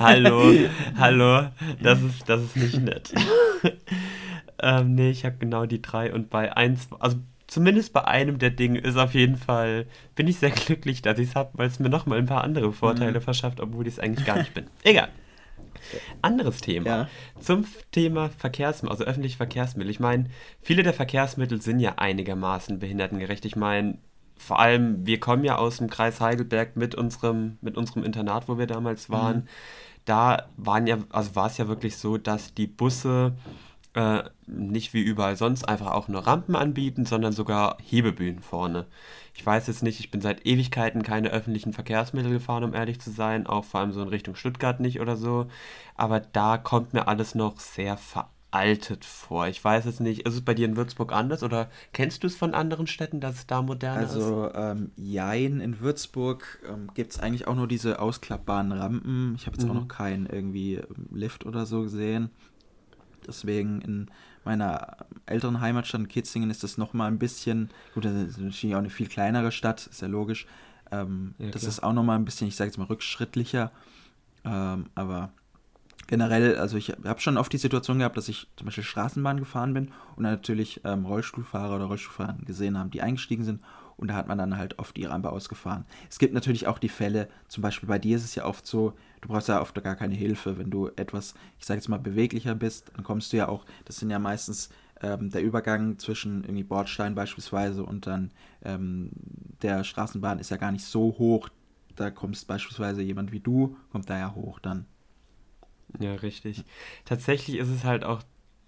hallo, 0.00 0.52
hallo, 0.98 1.48
das 1.80 2.02
ist, 2.02 2.28
das 2.28 2.42
ist 2.42 2.56
nicht 2.56 2.80
nett. 2.80 3.14
ähm, 4.58 4.96
nee, 4.96 5.10
ich 5.10 5.24
habe 5.24 5.36
genau 5.38 5.66
die 5.66 5.80
drei 5.80 6.12
und 6.12 6.30
bei 6.30 6.56
eins, 6.56 6.88
also 6.98 7.18
zumindest 7.52 7.92
bei 7.92 8.04
einem 8.06 8.38
der 8.38 8.50
Dinge 8.50 8.78
ist 8.78 8.96
auf 8.96 9.12
jeden 9.12 9.36
Fall, 9.36 9.86
bin 10.14 10.26
ich 10.26 10.38
sehr 10.38 10.50
glücklich, 10.50 11.02
dass 11.02 11.18
ich 11.18 11.30
es 11.30 11.34
habe, 11.34 11.50
weil 11.54 11.68
es 11.68 11.78
mir 11.78 11.90
nochmal 11.90 12.18
ein 12.18 12.26
paar 12.26 12.44
andere 12.44 12.72
Vorteile 12.72 13.20
mhm. 13.20 13.24
verschafft, 13.24 13.60
obwohl 13.60 13.86
ich 13.86 13.94
es 13.94 13.98
eigentlich 13.98 14.26
gar 14.26 14.38
nicht 14.38 14.54
bin. 14.54 14.66
Egal. 14.82 15.08
Anderes 16.22 16.58
Thema. 16.58 16.86
Ja. 16.86 17.08
Zum 17.40 17.66
Thema 17.90 18.30
Verkehrsmittel, 18.30 18.92
also 18.92 19.04
öffentliche 19.04 19.36
Verkehrsmittel. 19.36 19.90
Ich 19.90 20.00
meine, 20.00 20.26
viele 20.60 20.82
der 20.82 20.94
Verkehrsmittel 20.94 21.60
sind 21.60 21.80
ja 21.80 21.94
einigermaßen 21.96 22.78
behindertengerecht. 22.78 23.44
Ich 23.44 23.56
meine, 23.56 23.98
vor 24.36 24.58
allem, 24.58 25.06
wir 25.06 25.20
kommen 25.20 25.44
ja 25.44 25.56
aus 25.56 25.78
dem 25.78 25.90
Kreis 25.90 26.20
Heidelberg 26.20 26.76
mit 26.76 26.94
unserem, 26.94 27.58
mit 27.60 27.76
unserem 27.76 28.04
Internat, 28.04 28.48
wo 28.48 28.58
wir 28.58 28.66
damals 28.66 29.10
waren. 29.10 29.36
Mhm. 29.36 29.48
Da 30.04 30.48
waren 30.56 30.86
ja, 30.86 30.98
also 31.10 31.34
war 31.34 31.48
es 31.48 31.58
ja 31.58 31.68
wirklich 31.68 31.96
so, 31.96 32.16
dass 32.16 32.54
die 32.54 32.66
Busse 32.66 33.34
äh, 33.94 34.22
nicht 34.46 34.94
wie 34.94 35.02
überall 35.02 35.36
sonst 35.36 35.68
einfach 35.68 35.92
auch 35.92 36.08
nur 36.08 36.26
Rampen 36.26 36.56
anbieten, 36.56 37.04
sondern 37.04 37.32
sogar 37.32 37.76
Hebebühnen 37.82 38.40
vorne. 38.40 38.86
Ich 39.34 39.44
weiß 39.44 39.66
jetzt 39.66 39.82
nicht, 39.82 40.00
ich 40.00 40.10
bin 40.10 40.20
seit 40.20 40.46
Ewigkeiten 40.46 41.02
keine 41.02 41.30
öffentlichen 41.30 41.72
Verkehrsmittel 41.72 42.32
gefahren, 42.32 42.64
um 42.64 42.74
ehrlich 42.74 43.00
zu 43.00 43.10
sein, 43.10 43.46
auch 43.46 43.64
vor 43.64 43.80
allem 43.80 43.92
so 43.92 44.02
in 44.02 44.08
Richtung 44.08 44.34
Stuttgart 44.34 44.80
nicht 44.80 45.00
oder 45.00 45.16
so. 45.16 45.46
Aber 45.94 46.20
da 46.20 46.58
kommt 46.58 46.94
mir 46.94 47.06
alles 47.06 47.34
noch 47.34 47.60
sehr 47.60 47.98
veraltet 47.98 49.04
vor. 49.04 49.46
Ich 49.48 49.62
weiß 49.62 49.84
es 49.84 50.00
nicht. 50.00 50.26
Ist 50.26 50.34
es 50.34 50.42
bei 50.42 50.54
dir 50.54 50.66
in 50.66 50.76
Würzburg 50.76 51.12
anders 51.12 51.42
oder 51.42 51.68
kennst 51.92 52.22
du 52.22 52.26
es 52.28 52.36
von 52.36 52.54
anderen 52.54 52.86
Städten, 52.86 53.20
dass 53.20 53.36
es 53.36 53.46
da 53.46 53.60
moderner 53.60 54.00
also, 54.00 54.18
ist? 54.46 54.54
Also, 54.54 54.54
ähm, 54.54 54.90
jein, 54.96 55.60
in 55.60 55.80
Würzburg 55.80 56.62
ähm, 56.66 56.88
gibt 56.94 57.12
es 57.12 57.20
eigentlich 57.20 57.46
auch 57.46 57.56
nur 57.56 57.68
diese 57.68 58.00
ausklappbaren 58.00 58.72
Rampen. 58.72 59.34
Ich 59.36 59.46
habe 59.46 59.56
jetzt 59.56 59.66
mhm. 59.66 59.70
auch 59.70 59.80
noch 59.82 59.88
keinen 59.88 60.26
irgendwie 60.26 60.76
ähm, 60.76 61.08
Lift 61.10 61.44
oder 61.44 61.66
so 61.66 61.82
gesehen. 61.82 62.30
Deswegen 63.26 63.80
in 63.80 64.10
meiner 64.44 64.96
älteren 65.26 65.60
Heimatstadt 65.60 66.08
Kitzingen 66.08 66.50
ist 66.50 66.62
das 66.62 66.78
nochmal 66.78 67.08
ein 67.10 67.18
bisschen, 67.18 67.70
gut, 67.94 68.04
das 68.04 68.12
ist 68.12 68.38
natürlich 68.38 68.74
auch 68.74 68.80
eine 68.80 68.90
viel 68.90 69.08
kleinere 69.08 69.52
Stadt, 69.52 69.86
ist 69.86 70.02
ja 70.02 70.08
logisch. 70.08 70.46
Ähm, 70.90 71.34
ja, 71.38 71.50
das 71.50 71.64
ist 71.64 71.82
auch 71.82 71.92
nochmal 71.92 72.18
ein 72.18 72.24
bisschen, 72.24 72.48
ich 72.48 72.56
sage 72.56 72.68
jetzt 72.68 72.78
mal, 72.78 72.84
rückschrittlicher. 72.84 73.72
Ähm, 74.44 74.86
aber 74.94 75.30
generell, 76.08 76.56
also 76.58 76.76
ich 76.76 76.90
habe 77.04 77.20
schon 77.20 77.38
oft 77.38 77.52
die 77.52 77.58
Situation 77.58 77.98
gehabt, 77.98 78.16
dass 78.16 78.28
ich 78.28 78.48
zum 78.56 78.66
Beispiel 78.66 78.84
Straßenbahn 78.84 79.38
gefahren 79.38 79.72
bin 79.72 79.92
und 80.16 80.24
natürlich 80.24 80.80
ähm, 80.84 81.06
Rollstuhlfahrer 81.06 81.76
oder 81.76 81.84
Rollstuhlfahrer 81.86 82.36
gesehen 82.44 82.78
haben, 82.78 82.90
die 82.90 83.02
eingestiegen 83.02 83.44
sind 83.44 83.62
und 83.96 84.08
da 84.08 84.14
hat 84.14 84.28
man 84.28 84.38
dann 84.38 84.56
halt 84.56 84.78
oft 84.78 84.96
die 84.96 85.04
Rampe 85.04 85.30
ausgefahren. 85.30 85.84
Es 86.10 86.18
gibt 86.18 86.34
natürlich 86.34 86.66
auch 86.66 86.78
die 86.78 86.88
Fälle, 86.88 87.28
zum 87.48 87.62
Beispiel 87.62 87.88
bei 87.88 87.98
dir 87.98 88.16
ist 88.16 88.24
es 88.24 88.34
ja 88.34 88.44
oft 88.44 88.66
so, 88.66 88.94
du 89.22 89.28
brauchst 89.28 89.48
ja 89.48 89.62
oft 89.62 89.82
gar 89.82 89.96
keine 89.96 90.14
Hilfe, 90.14 90.58
wenn 90.58 90.70
du 90.70 90.88
etwas, 90.96 91.34
ich 91.58 91.64
sage 91.64 91.78
jetzt 91.78 91.88
mal, 91.88 91.98
beweglicher 91.98 92.54
bist, 92.54 92.92
dann 92.94 93.04
kommst 93.04 93.32
du 93.32 93.38
ja 93.38 93.48
auch, 93.48 93.64
das 93.86 93.96
sind 93.96 94.10
ja 94.10 94.18
meistens 94.18 94.68
ähm, 95.00 95.30
der 95.30 95.42
Übergang 95.42 95.98
zwischen 95.98 96.44
irgendwie 96.44 96.64
Bordstein 96.64 97.14
beispielsweise 97.14 97.84
und 97.84 98.06
dann 98.06 98.32
ähm, 98.64 99.10
der 99.62 99.84
Straßenbahn 99.84 100.38
ist 100.38 100.50
ja 100.50 100.58
gar 100.58 100.72
nicht 100.72 100.84
so 100.84 101.16
hoch, 101.18 101.48
da 101.96 102.10
kommst 102.10 102.46
beispielsweise 102.46 103.00
jemand 103.02 103.32
wie 103.32 103.40
du, 103.40 103.76
kommt 103.90 104.10
da 104.10 104.18
ja 104.18 104.34
hoch 104.34 104.58
dann. 104.58 104.86
Ja, 106.00 106.14
richtig. 106.14 106.64
Tatsächlich 107.04 107.58
ist 107.58 107.68
es 107.68 107.84
halt 107.84 108.02
auch 108.04 108.22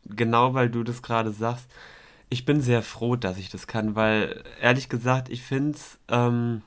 genau, 0.04 0.54
weil 0.54 0.70
du 0.70 0.82
das 0.84 1.02
gerade 1.02 1.30
sagst. 1.30 1.70
Ich 2.30 2.44
bin 2.44 2.60
sehr 2.60 2.82
froh, 2.82 3.16
dass 3.16 3.38
ich 3.38 3.48
das 3.48 3.66
kann, 3.66 3.94
weil 3.96 4.42
ehrlich 4.60 4.88
gesagt, 4.88 5.28
ich 5.28 5.42
finde 5.42 5.72
es, 5.72 5.98
ähm, 6.08 6.62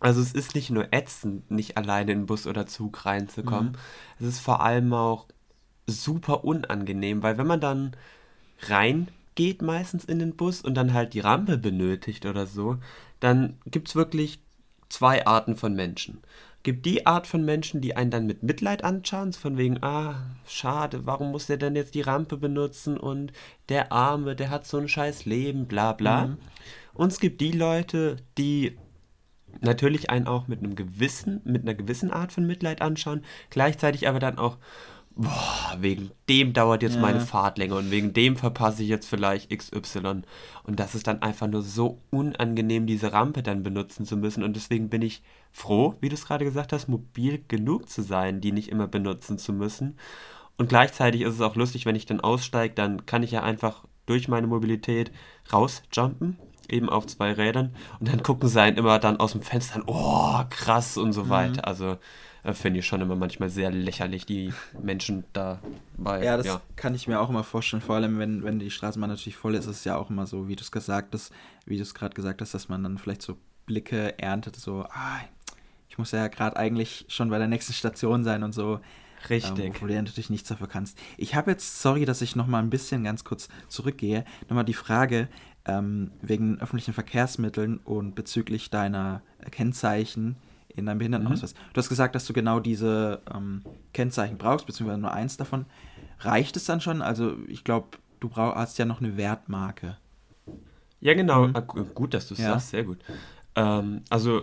also 0.00 0.20
es 0.20 0.32
ist 0.32 0.54
nicht 0.54 0.70
nur 0.70 0.92
ätzend, 0.92 1.50
nicht 1.50 1.76
alleine 1.76 2.12
in 2.12 2.26
Bus 2.26 2.46
oder 2.46 2.66
Zug 2.66 3.04
reinzukommen. 3.04 3.72
Mhm. 3.72 3.78
Es 4.20 4.26
ist 4.26 4.40
vor 4.40 4.60
allem 4.60 4.92
auch 4.92 5.26
super 5.86 6.44
unangenehm, 6.44 7.22
weil 7.22 7.38
wenn 7.38 7.46
man 7.46 7.60
dann 7.60 7.96
reingeht 8.62 9.62
meistens 9.62 10.04
in 10.04 10.18
den 10.18 10.36
Bus 10.36 10.60
und 10.60 10.74
dann 10.74 10.92
halt 10.92 11.14
die 11.14 11.20
Rampe 11.20 11.58
benötigt 11.58 12.26
oder 12.26 12.46
so, 12.46 12.76
dann 13.20 13.58
gibt 13.66 13.88
es 13.88 13.96
wirklich 13.96 14.40
zwei 14.88 15.26
Arten 15.26 15.56
von 15.56 15.74
Menschen 15.74 16.22
gibt 16.68 16.84
die 16.86 17.06
Art 17.06 17.26
von 17.26 17.44
Menschen, 17.44 17.80
die 17.80 17.96
einen 17.96 18.10
dann 18.10 18.26
mit 18.26 18.42
Mitleid 18.42 18.84
anschauen, 18.84 19.32
von 19.32 19.56
wegen, 19.56 19.82
ah, 19.82 20.16
schade, 20.46 21.06
warum 21.06 21.30
muss 21.30 21.46
der 21.46 21.56
denn 21.56 21.76
jetzt 21.76 21.94
die 21.94 22.02
Rampe 22.02 22.36
benutzen 22.36 22.98
und 22.98 23.32
der 23.68 23.92
Arme, 23.92 24.36
der 24.36 24.50
hat 24.50 24.66
so 24.66 24.76
ein 24.76 24.86
scheiß 24.86 25.24
Leben, 25.24 25.66
bla 25.66 25.92
bla. 25.92 26.26
Mhm. 26.26 26.36
Und 26.94 27.12
es 27.12 27.20
gibt 27.20 27.40
die 27.40 27.52
Leute, 27.52 28.16
die 28.36 28.76
natürlich 29.60 30.10
einen 30.10 30.26
auch 30.26 30.48
mit 30.48 30.60
einem 30.60 30.74
gewissen, 30.74 31.40
mit 31.44 31.62
einer 31.62 31.74
gewissen 31.74 32.10
Art 32.10 32.32
von 32.32 32.46
Mitleid 32.46 32.82
anschauen, 32.82 33.22
gleichzeitig 33.50 34.08
aber 34.08 34.18
dann 34.18 34.38
auch, 34.38 34.58
boah, 35.18 35.76
wegen 35.80 36.10
dem 36.28 36.52
dauert 36.52 36.82
jetzt 36.82 36.94
ja. 36.94 37.00
meine 37.00 37.20
Fahrt 37.20 37.58
länger 37.58 37.76
und 37.76 37.90
wegen 37.90 38.12
dem 38.12 38.36
verpasse 38.36 38.82
ich 38.82 38.88
jetzt 38.88 39.08
vielleicht 39.08 39.50
XY. 39.50 40.22
Und 40.62 40.78
das 40.78 40.94
ist 40.94 41.08
dann 41.08 41.22
einfach 41.22 41.48
nur 41.48 41.62
so 41.62 42.00
unangenehm, 42.10 42.86
diese 42.86 43.12
Rampe 43.12 43.42
dann 43.42 43.64
benutzen 43.64 44.06
zu 44.06 44.16
müssen. 44.16 44.44
Und 44.44 44.54
deswegen 44.54 44.88
bin 44.88 45.02
ich 45.02 45.22
froh, 45.50 45.96
wie 46.00 46.08
du 46.08 46.14
es 46.14 46.26
gerade 46.26 46.44
gesagt 46.44 46.72
hast, 46.72 46.88
mobil 46.88 47.42
genug 47.48 47.88
zu 47.88 48.02
sein, 48.02 48.40
die 48.40 48.52
nicht 48.52 48.68
immer 48.68 48.86
benutzen 48.86 49.38
zu 49.38 49.52
müssen. 49.52 49.96
Und 50.56 50.68
gleichzeitig 50.68 51.22
ist 51.22 51.34
es 51.34 51.40
auch 51.40 51.56
lustig, 51.56 51.84
wenn 51.84 51.96
ich 51.96 52.06
dann 52.06 52.20
aussteige, 52.20 52.74
dann 52.74 53.06
kann 53.06 53.22
ich 53.22 53.32
ja 53.32 53.42
einfach 53.42 53.84
durch 54.06 54.28
meine 54.28 54.46
Mobilität 54.46 55.12
rausjumpen, 55.52 56.38
eben 56.68 56.88
auf 56.88 57.06
zwei 57.06 57.32
Rädern. 57.32 57.74
Und 58.00 58.08
dann 58.08 58.22
gucken 58.22 58.48
sie 58.48 58.60
einen 58.60 58.76
immer 58.76 58.98
dann 58.98 59.18
aus 59.18 59.32
dem 59.32 59.42
Fenster 59.42 59.76
an, 59.76 59.84
oh, 59.86 60.42
krass 60.50 60.96
und 60.96 61.12
so 61.12 61.24
mhm. 61.24 61.28
weiter. 61.30 61.66
Also 61.66 61.98
äh, 62.44 62.52
finde 62.52 62.80
ich 62.80 62.86
schon 62.86 63.00
immer 63.00 63.16
manchmal 63.16 63.50
sehr 63.50 63.70
lächerlich, 63.70 64.26
die 64.26 64.52
Menschen 64.80 65.24
dabei. 65.32 66.24
Ja, 66.24 66.36
das 66.36 66.46
ja. 66.46 66.60
kann 66.76 66.94
ich 66.94 67.08
mir 67.08 67.20
auch 67.20 67.30
immer 67.30 67.44
vorstellen. 67.44 67.82
Vor 67.82 67.96
allem, 67.96 68.18
wenn, 68.18 68.42
wenn 68.44 68.58
die 68.58 68.70
Straßenbahn 68.70 69.10
natürlich 69.10 69.36
voll 69.36 69.54
ist, 69.54 69.66
ist 69.66 69.78
es 69.78 69.84
ja 69.84 69.96
auch 69.96 70.10
immer 70.10 70.26
so, 70.26 70.48
wie 70.48 70.56
du 70.56 70.62
es 70.62 70.70
gesagt 70.70 71.14
hast, 71.14 71.32
wie 71.66 71.76
du 71.76 71.82
es 71.82 71.94
gerade 71.94 72.14
gesagt 72.14 72.40
hast, 72.40 72.54
dass 72.54 72.68
man 72.68 72.82
dann 72.82 72.98
vielleicht 72.98 73.22
so 73.22 73.36
Blicke 73.66 74.18
erntet, 74.18 74.56
so, 74.56 74.84
ah, 74.90 75.20
ich 75.88 75.98
muss 75.98 76.12
ja 76.12 76.28
gerade 76.28 76.56
eigentlich 76.56 77.04
schon 77.08 77.28
bei 77.28 77.38
der 77.38 77.48
nächsten 77.48 77.72
Station 77.72 78.24
sein 78.24 78.42
und 78.42 78.52
so. 78.52 78.80
Richtig. 79.28 79.64
Ähm, 79.64 79.74
wo 79.80 79.86
du 79.86 79.94
ja 79.94 80.00
natürlich 80.00 80.30
nichts 80.30 80.48
dafür 80.48 80.68
kannst. 80.68 80.96
Ich 81.16 81.34
habe 81.34 81.50
jetzt, 81.50 81.82
sorry, 81.82 82.04
dass 82.04 82.22
ich 82.22 82.36
nochmal 82.36 82.62
ein 82.62 82.70
bisschen 82.70 83.02
ganz 83.04 83.24
kurz 83.24 83.48
zurückgehe, 83.68 84.24
nochmal 84.48 84.64
die 84.64 84.74
Frage 84.74 85.28
ähm, 85.68 86.10
wegen 86.22 86.60
öffentlichen 86.60 86.94
Verkehrsmitteln 86.94 87.78
und 87.78 88.14
bezüglich 88.14 88.70
deiner 88.70 89.22
Kennzeichen 89.50 90.36
in 90.68 90.86
deinem 90.86 90.98
Behindertenausweis. 90.98 91.54
Mhm. 91.54 91.58
Du 91.72 91.78
hast 91.78 91.88
gesagt, 91.88 92.14
dass 92.14 92.26
du 92.26 92.32
genau 92.32 92.58
diese 92.58 93.20
ähm, 93.32 93.62
Kennzeichen 93.92 94.38
brauchst, 94.38 94.66
beziehungsweise 94.66 95.00
nur 95.00 95.12
eins 95.12 95.36
davon. 95.36 95.66
Reicht 96.20 96.56
es 96.56 96.64
dann 96.64 96.80
schon? 96.80 97.02
Also 97.02 97.36
ich 97.46 97.64
glaube, 97.64 97.98
du 98.20 98.28
brauch, 98.28 98.54
hast 98.56 98.78
ja 98.78 98.84
noch 98.84 99.00
eine 99.00 99.16
Wertmarke. 99.16 99.98
Ja, 101.00 101.14
genau. 101.14 101.48
Mhm. 101.48 101.56
Ah, 101.56 101.60
gut, 101.60 102.14
dass 102.14 102.28
du 102.28 102.34
es 102.34 102.40
ja. 102.40 102.50
sagst. 102.50 102.70
Sehr 102.70 102.84
gut. 102.84 102.98
Ähm, 103.54 104.02
also 104.08 104.42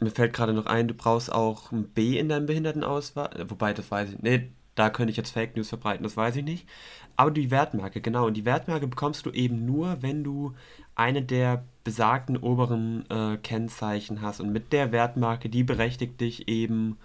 mir 0.00 0.10
fällt 0.10 0.32
gerade 0.32 0.52
noch 0.52 0.66
ein, 0.66 0.88
du 0.88 0.94
brauchst 0.94 1.32
auch 1.32 1.70
ein 1.72 1.88
B 1.88 2.18
in 2.18 2.28
deinem 2.28 2.46
Behindertenausweis. 2.46 3.30
Wobei, 3.48 3.72
das 3.72 3.90
weiß 3.90 4.10
ich 4.10 4.14
nicht. 4.16 4.22
Nee, 4.22 4.50
da 4.74 4.90
könnte 4.90 5.12
ich 5.12 5.16
jetzt 5.16 5.30
Fake 5.30 5.56
News 5.56 5.68
verbreiten, 5.68 6.02
das 6.02 6.16
weiß 6.16 6.36
ich 6.36 6.44
nicht. 6.44 6.68
Aber 7.16 7.30
die 7.30 7.50
Wertmarke, 7.50 8.00
genau. 8.00 8.26
Und 8.26 8.34
die 8.34 8.44
Wertmarke 8.44 8.86
bekommst 8.86 9.26
du 9.26 9.30
eben 9.30 9.64
nur, 9.64 10.02
wenn 10.02 10.24
du 10.24 10.54
eine 10.94 11.22
der 11.22 11.64
besagten 11.84 12.36
oberen 12.36 13.08
äh, 13.10 13.36
Kennzeichen 13.36 14.20
hast. 14.20 14.40
Und 14.40 14.52
mit 14.52 14.72
der 14.72 14.90
Wertmarke, 14.92 15.48
die 15.48 15.64
berechtigt 15.64 16.20
dich 16.20 16.48
eben, 16.48 16.98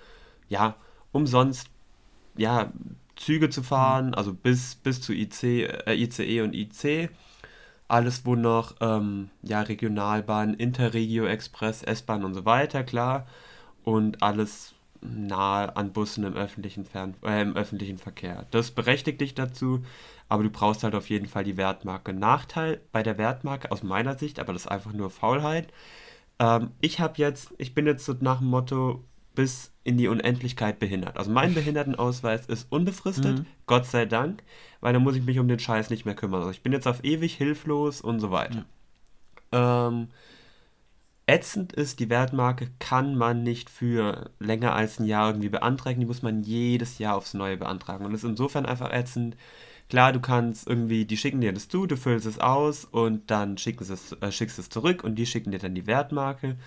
ja, 0.48 0.76
umsonst, 1.12 1.69
ja, 2.38 2.72
Züge 3.15 3.50
zu 3.50 3.63
fahren, 3.63 4.08
mhm. 4.08 4.13
also 4.15 4.34
bis, 4.34 4.76
bis 4.76 5.02
zu 5.02 5.13
IC, 5.13 5.43
äh, 5.43 5.93
ICE 5.93 6.41
und 6.41 6.56
IC. 6.56 7.10
Alles, 7.88 8.26
wo 8.26 8.36
noch, 8.36 8.76
ähm, 8.82 9.30
ja, 9.43 9.62
Regionalbahn, 9.62 10.54
Interregio 10.54 11.26
Express, 11.26 11.84
S-Bahn 11.84 12.24
und 12.24 12.34
so 12.34 12.45
weiter, 12.45 12.84
klar. 12.84 13.28
Und 13.84 14.24
alles 14.24 14.76
nahe 15.01 15.75
an 15.75 15.93
Bussen 15.93 16.23
im 16.23 16.33
öffentlichen, 16.33 16.85
Fern 16.85 17.15
äh, 17.23 17.41
im 17.41 17.55
öffentlichen 17.55 17.97
Verkehr. 17.97 18.45
Das 18.51 18.71
berechtigt 18.71 19.21
dich 19.21 19.33
dazu, 19.33 19.83
aber 20.27 20.43
du 20.43 20.49
brauchst 20.49 20.83
halt 20.83 20.95
auf 20.95 21.09
jeden 21.09 21.27
Fall 21.27 21.43
die 21.43 21.57
Wertmarke. 21.57 22.13
Nachteil 22.13 22.81
bei 22.91 23.03
der 23.03 23.17
Wertmarke 23.17 23.71
aus 23.71 23.83
meiner 23.83 24.17
Sicht, 24.17 24.39
aber 24.39 24.53
das 24.53 24.63
ist 24.63 24.71
einfach 24.71 24.93
nur 24.93 25.09
Faulheit. 25.09 25.71
Ähm, 26.39 26.71
ich 26.81 26.99
habe 26.99 27.13
jetzt, 27.17 27.53
ich 27.57 27.73
bin 27.73 27.85
jetzt 27.85 28.05
so 28.05 28.15
nach 28.19 28.39
dem 28.39 28.47
Motto 28.47 29.03
bis 29.35 29.71
in 29.83 29.97
die 29.97 30.07
Unendlichkeit 30.07 30.79
behindert. 30.79 31.17
Also 31.17 31.31
mein 31.31 31.53
Behindertenausweis 31.53 32.45
ist 32.47 32.71
unbefristet, 32.71 33.39
mhm. 33.39 33.45
Gott 33.67 33.85
sei 33.85 34.05
Dank, 34.05 34.43
weil 34.81 34.93
dann 34.93 35.03
muss 35.03 35.15
ich 35.15 35.23
mich 35.23 35.39
um 35.39 35.47
den 35.47 35.59
Scheiß 35.59 35.89
nicht 35.89 36.05
mehr 36.05 36.15
kümmern. 36.15 36.41
Also 36.41 36.51
ich 36.51 36.62
bin 36.62 36.73
jetzt 36.73 36.88
auf 36.88 37.03
ewig 37.03 37.35
hilflos 37.35 38.01
und 38.01 38.19
so 38.19 38.31
weiter. 38.31 38.65
Ja. 39.53 39.88
Ähm, 39.88 40.09
ätzend 41.30 41.74
ist, 41.74 42.00
die 42.00 42.10
Wertmarke 42.10 42.70
kann 42.80 43.15
man 43.15 43.44
nicht 43.44 43.70
für 43.70 44.32
länger 44.39 44.74
als 44.74 45.00
ein 45.00 45.06
Jahr 45.06 45.30
irgendwie 45.30 45.50
beantragen. 45.50 46.00
Die 46.00 46.08
muss 46.08 46.24
man 46.24 46.42
jedes 46.42 46.98
Jahr 46.98 47.15
aufs 47.15 47.36
Neue 47.36 47.56
beantragen. 47.56 48.06
Und 48.06 48.12
das 48.13 48.24
ist 48.24 48.30
insofern 48.30 48.65
einfach 48.65 48.92
ätzend. 48.92 49.38
Klar, 49.89 50.12
du 50.12 50.20
kannst 50.20 50.68
irgendwie, 50.68 51.06
die 51.06 51.18
schicken 51.18 51.42
dir 51.42 51.54
das 51.54 51.68
zu, 51.68 51.86
du 51.86 51.98
füllst 51.98 52.26
es 52.26 52.39
aus 52.39 52.86
und 52.86 53.30
dann 53.30 53.58
schicken 53.58 53.84
es, 53.84 54.12
äh, 54.13 54.32
schickst 54.32 54.60
es 54.60 54.70
zurück 54.70 55.04
und 55.04 55.15
die 55.15 55.26
schicken 55.26 55.52
dir 55.52 55.60
dann 55.60 55.76
die 55.76 55.88
Wertmarke. 55.88 56.58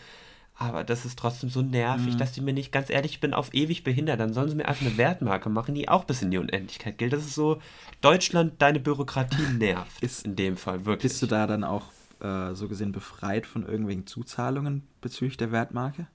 Aber 0.55 0.85
das 0.85 1.05
ist 1.05 1.19
trotzdem 1.19 1.51
so 1.51 1.63
nervig, 1.63 2.15
mhm. 2.15 2.19
dass 2.19 2.33
die 2.33 2.41
mir 2.41 2.53
nicht, 2.53 2.71
ganz 2.71 2.91
ehrlich, 2.91 3.13
ich 3.13 3.21
bin 3.21 3.35
auf 3.35 3.53
ewig 3.55 3.83
behindert. 3.83 4.21
Dann 4.21 4.33
sollen 4.33 4.49
sie 4.49 4.55
mir 4.55 4.69
einfach 4.69 4.87
eine 4.87 4.97
Wertmarke 4.97 5.49
machen, 5.49 5.75
die 5.75 5.89
auch 5.89 6.05
bis 6.05 6.23
in 6.23 6.31
die 6.31 6.39
Unendlichkeit 6.39 6.99
gilt. 6.99 7.13
Das 7.13 7.25
ist 7.25 7.35
so, 7.35 7.61
Deutschland, 8.01 8.61
deine 8.61 8.79
Bürokratie 8.79 9.43
nervt. 9.59 10.03
Ist 10.03 10.25
in 10.25 10.37
dem 10.37 10.57
Fall 10.57 10.85
wirklich. 10.85 11.11
Bist 11.11 11.23
du 11.23 11.27
da 11.27 11.47
dann 11.47 11.65
auch 11.65 11.87
äh, 12.23 12.55
so 12.55 12.69
gesehen 12.69 12.93
befreit 12.93 13.47
von 13.47 13.67
irgendwelchen 13.67 14.07
Zuzahlungen 14.07 14.87
bezüglich 15.01 15.37
der 15.37 15.53
Wertmarke? 15.53 16.07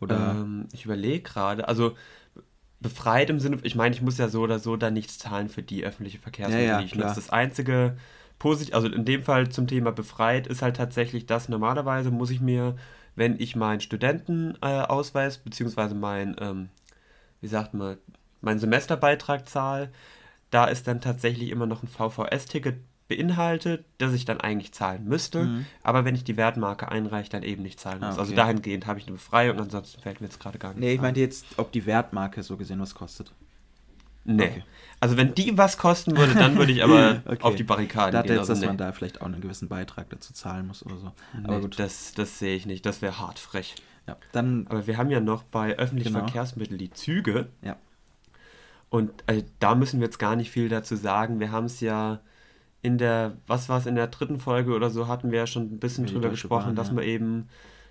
Oder? 0.00 0.32
Ähm, 0.32 0.68
ich 0.72 0.84
überlege 0.84 1.22
gerade, 1.22 1.68
also 1.68 1.96
befreit 2.80 3.30
im 3.30 3.38
Sinne, 3.38 3.58
ich 3.62 3.76
meine, 3.76 3.94
ich 3.94 4.02
muss 4.02 4.18
ja 4.18 4.28
so 4.28 4.42
oder 4.42 4.58
so 4.58 4.76
dann 4.76 4.94
nichts 4.94 5.18
zahlen 5.18 5.48
für 5.48 5.62
die 5.62 5.84
öffentliche 5.84 6.18
Verkehrsmittel, 6.18 6.66
ja, 6.66 6.80
ja, 6.80 6.84
ich 6.84 6.94
nutze. 6.94 7.14
Das 7.14 7.30
einzige 7.30 7.96
positiv, 8.38 8.74
also 8.74 8.88
in 8.88 9.04
dem 9.04 9.22
Fall 9.22 9.48
zum 9.50 9.68
Thema 9.68 9.92
befreit, 9.92 10.48
ist 10.48 10.62
halt 10.62 10.76
tatsächlich 10.76 11.26
das, 11.26 11.48
normalerweise 11.48 12.10
muss 12.10 12.30
ich 12.30 12.40
mir, 12.40 12.76
wenn 13.14 13.38
ich 13.38 13.54
meinen 13.54 13.80
Studentenausweis, 13.80 15.36
äh, 15.36 15.40
beziehungsweise 15.44 15.94
mein, 15.94 16.34
ähm, 16.40 16.68
wie 17.40 17.46
sagt 17.46 17.72
man, 17.72 17.98
meinen 18.40 18.58
Semesterbeitrag 18.58 19.48
zahle, 19.48 19.92
da 20.50 20.66
ist 20.66 20.88
dann 20.88 21.00
tatsächlich 21.00 21.50
immer 21.50 21.66
noch 21.66 21.84
ein 21.84 21.88
VVS-Ticket 21.88 22.80
beinhaltet, 23.16 23.84
das 23.98 24.12
ich 24.14 24.24
dann 24.24 24.40
eigentlich 24.40 24.72
zahlen 24.72 25.04
müsste, 25.04 25.44
mhm. 25.44 25.66
aber 25.82 26.04
wenn 26.04 26.14
ich 26.14 26.24
die 26.24 26.36
Wertmarke 26.36 26.90
einreiche, 26.90 27.30
dann 27.30 27.42
eben 27.42 27.62
nicht 27.62 27.78
zahlen 27.80 27.98
muss. 27.98 28.04
Ah, 28.04 28.20
also 28.20 28.20
okay. 28.20 28.30
Also 28.30 28.36
dahingehend 28.36 28.86
habe 28.86 28.98
ich 28.98 29.06
eine 29.06 29.16
Befreiung, 29.16 29.58
ansonsten 29.58 30.00
fällt 30.00 30.20
mir 30.20 30.26
jetzt 30.26 30.40
gerade 30.40 30.58
gar 30.58 30.70
nichts 30.70 30.80
Nee, 30.80 30.94
ich 30.94 31.00
meinte 31.00 31.20
jetzt, 31.20 31.46
ob 31.56 31.72
die 31.72 31.86
Wertmarke 31.86 32.42
so 32.42 32.56
gesehen 32.56 32.80
was 32.80 32.94
kostet. 32.94 33.32
Nee. 34.24 34.44
Okay. 34.44 34.64
Also 35.00 35.16
wenn 35.16 35.34
die 35.34 35.58
was 35.58 35.78
kosten 35.78 36.16
würde, 36.16 36.34
dann 36.34 36.56
würde 36.56 36.70
ich 36.70 36.84
aber 36.84 37.22
okay. 37.26 37.42
auf 37.42 37.56
die 37.56 37.64
Barrikaden 37.64 38.12
da 38.12 38.22
gehen. 38.22 38.32
Jetzt, 38.32 38.40
also, 38.40 38.52
dass 38.52 38.60
nee. 38.60 38.66
man 38.66 38.78
da 38.78 38.92
vielleicht 38.92 39.20
auch 39.20 39.26
einen 39.26 39.40
gewissen 39.40 39.68
Beitrag 39.68 40.08
dazu 40.10 40.32
zahlen 40.32 40.68
muss 40.68 40.86
oder 40.86 40.96
so. 40.96 41.12
Aber 41.42 41.56
nee, 41.56 41.62
gut. 41.62 41.78
Das, 41.78 42.12
das 42.14 42.38
sehe 42.38 42.54
ich 42.54 42.66
nicht. 42.66 42.86
Das 42.86 43.02
wäre 43.02 43.18
hart 43.18 43.40
frech. 43.40 43.74
Ja, 44.06 44.16
dann, 44.30 44.66
aber 44.68 44.86
wir 44.86 44.96
haben 44.96 45.10
ja 45.10 45.20
noch 45.20 45.42
bei 45.42 45.76
öffentlichen 45.76 46.12
genau. 46.12 46.24
Verkehrsmitteln 46.24 46.78
die 46.78 46.90
Züge. 46.90 47.48
Ja. 47.62 47.76
Und 48.90 49.10
also, 49.26 49.44
da 49.58 49.74
müssen 49.74 49.98
wir 49.98 50.06
jetzt 50.06 50.18
gar 50.18 50.36
nicht 50.36 50.50
viel 50.50 50.68
dazu 50.68 50.94
sagen. 50.94 51.40
Wir 51.40 51.50
haben 51.50 51.66
es 51.66 51.80
ja 51.80 52.20
in 52.82 52.98
der, 52.98 53.36
was 53.46 53.68
war 53.68 53.78
es, 53.78 53.86
in 53.86 53.94
der 53.94 54.08
dritten 54.08 54.40
Folge 54.40 54.74
oder 54.74 54.90
so 54.90 55.06
hatten 55.06 55.30
wir 55.30 55.38
ja 55.38 55.46
schon 55.46 55.74
ein 55.74 55.78
bisschen 55.78 56.06
drüber 56.06 56.28
gesprochen, 56.28 56.66
Bahn, 56.66 56.76
dass 56.76 56.88
ja. 56.88 56.94
man 56.94 57.04
eben 57.04 57.48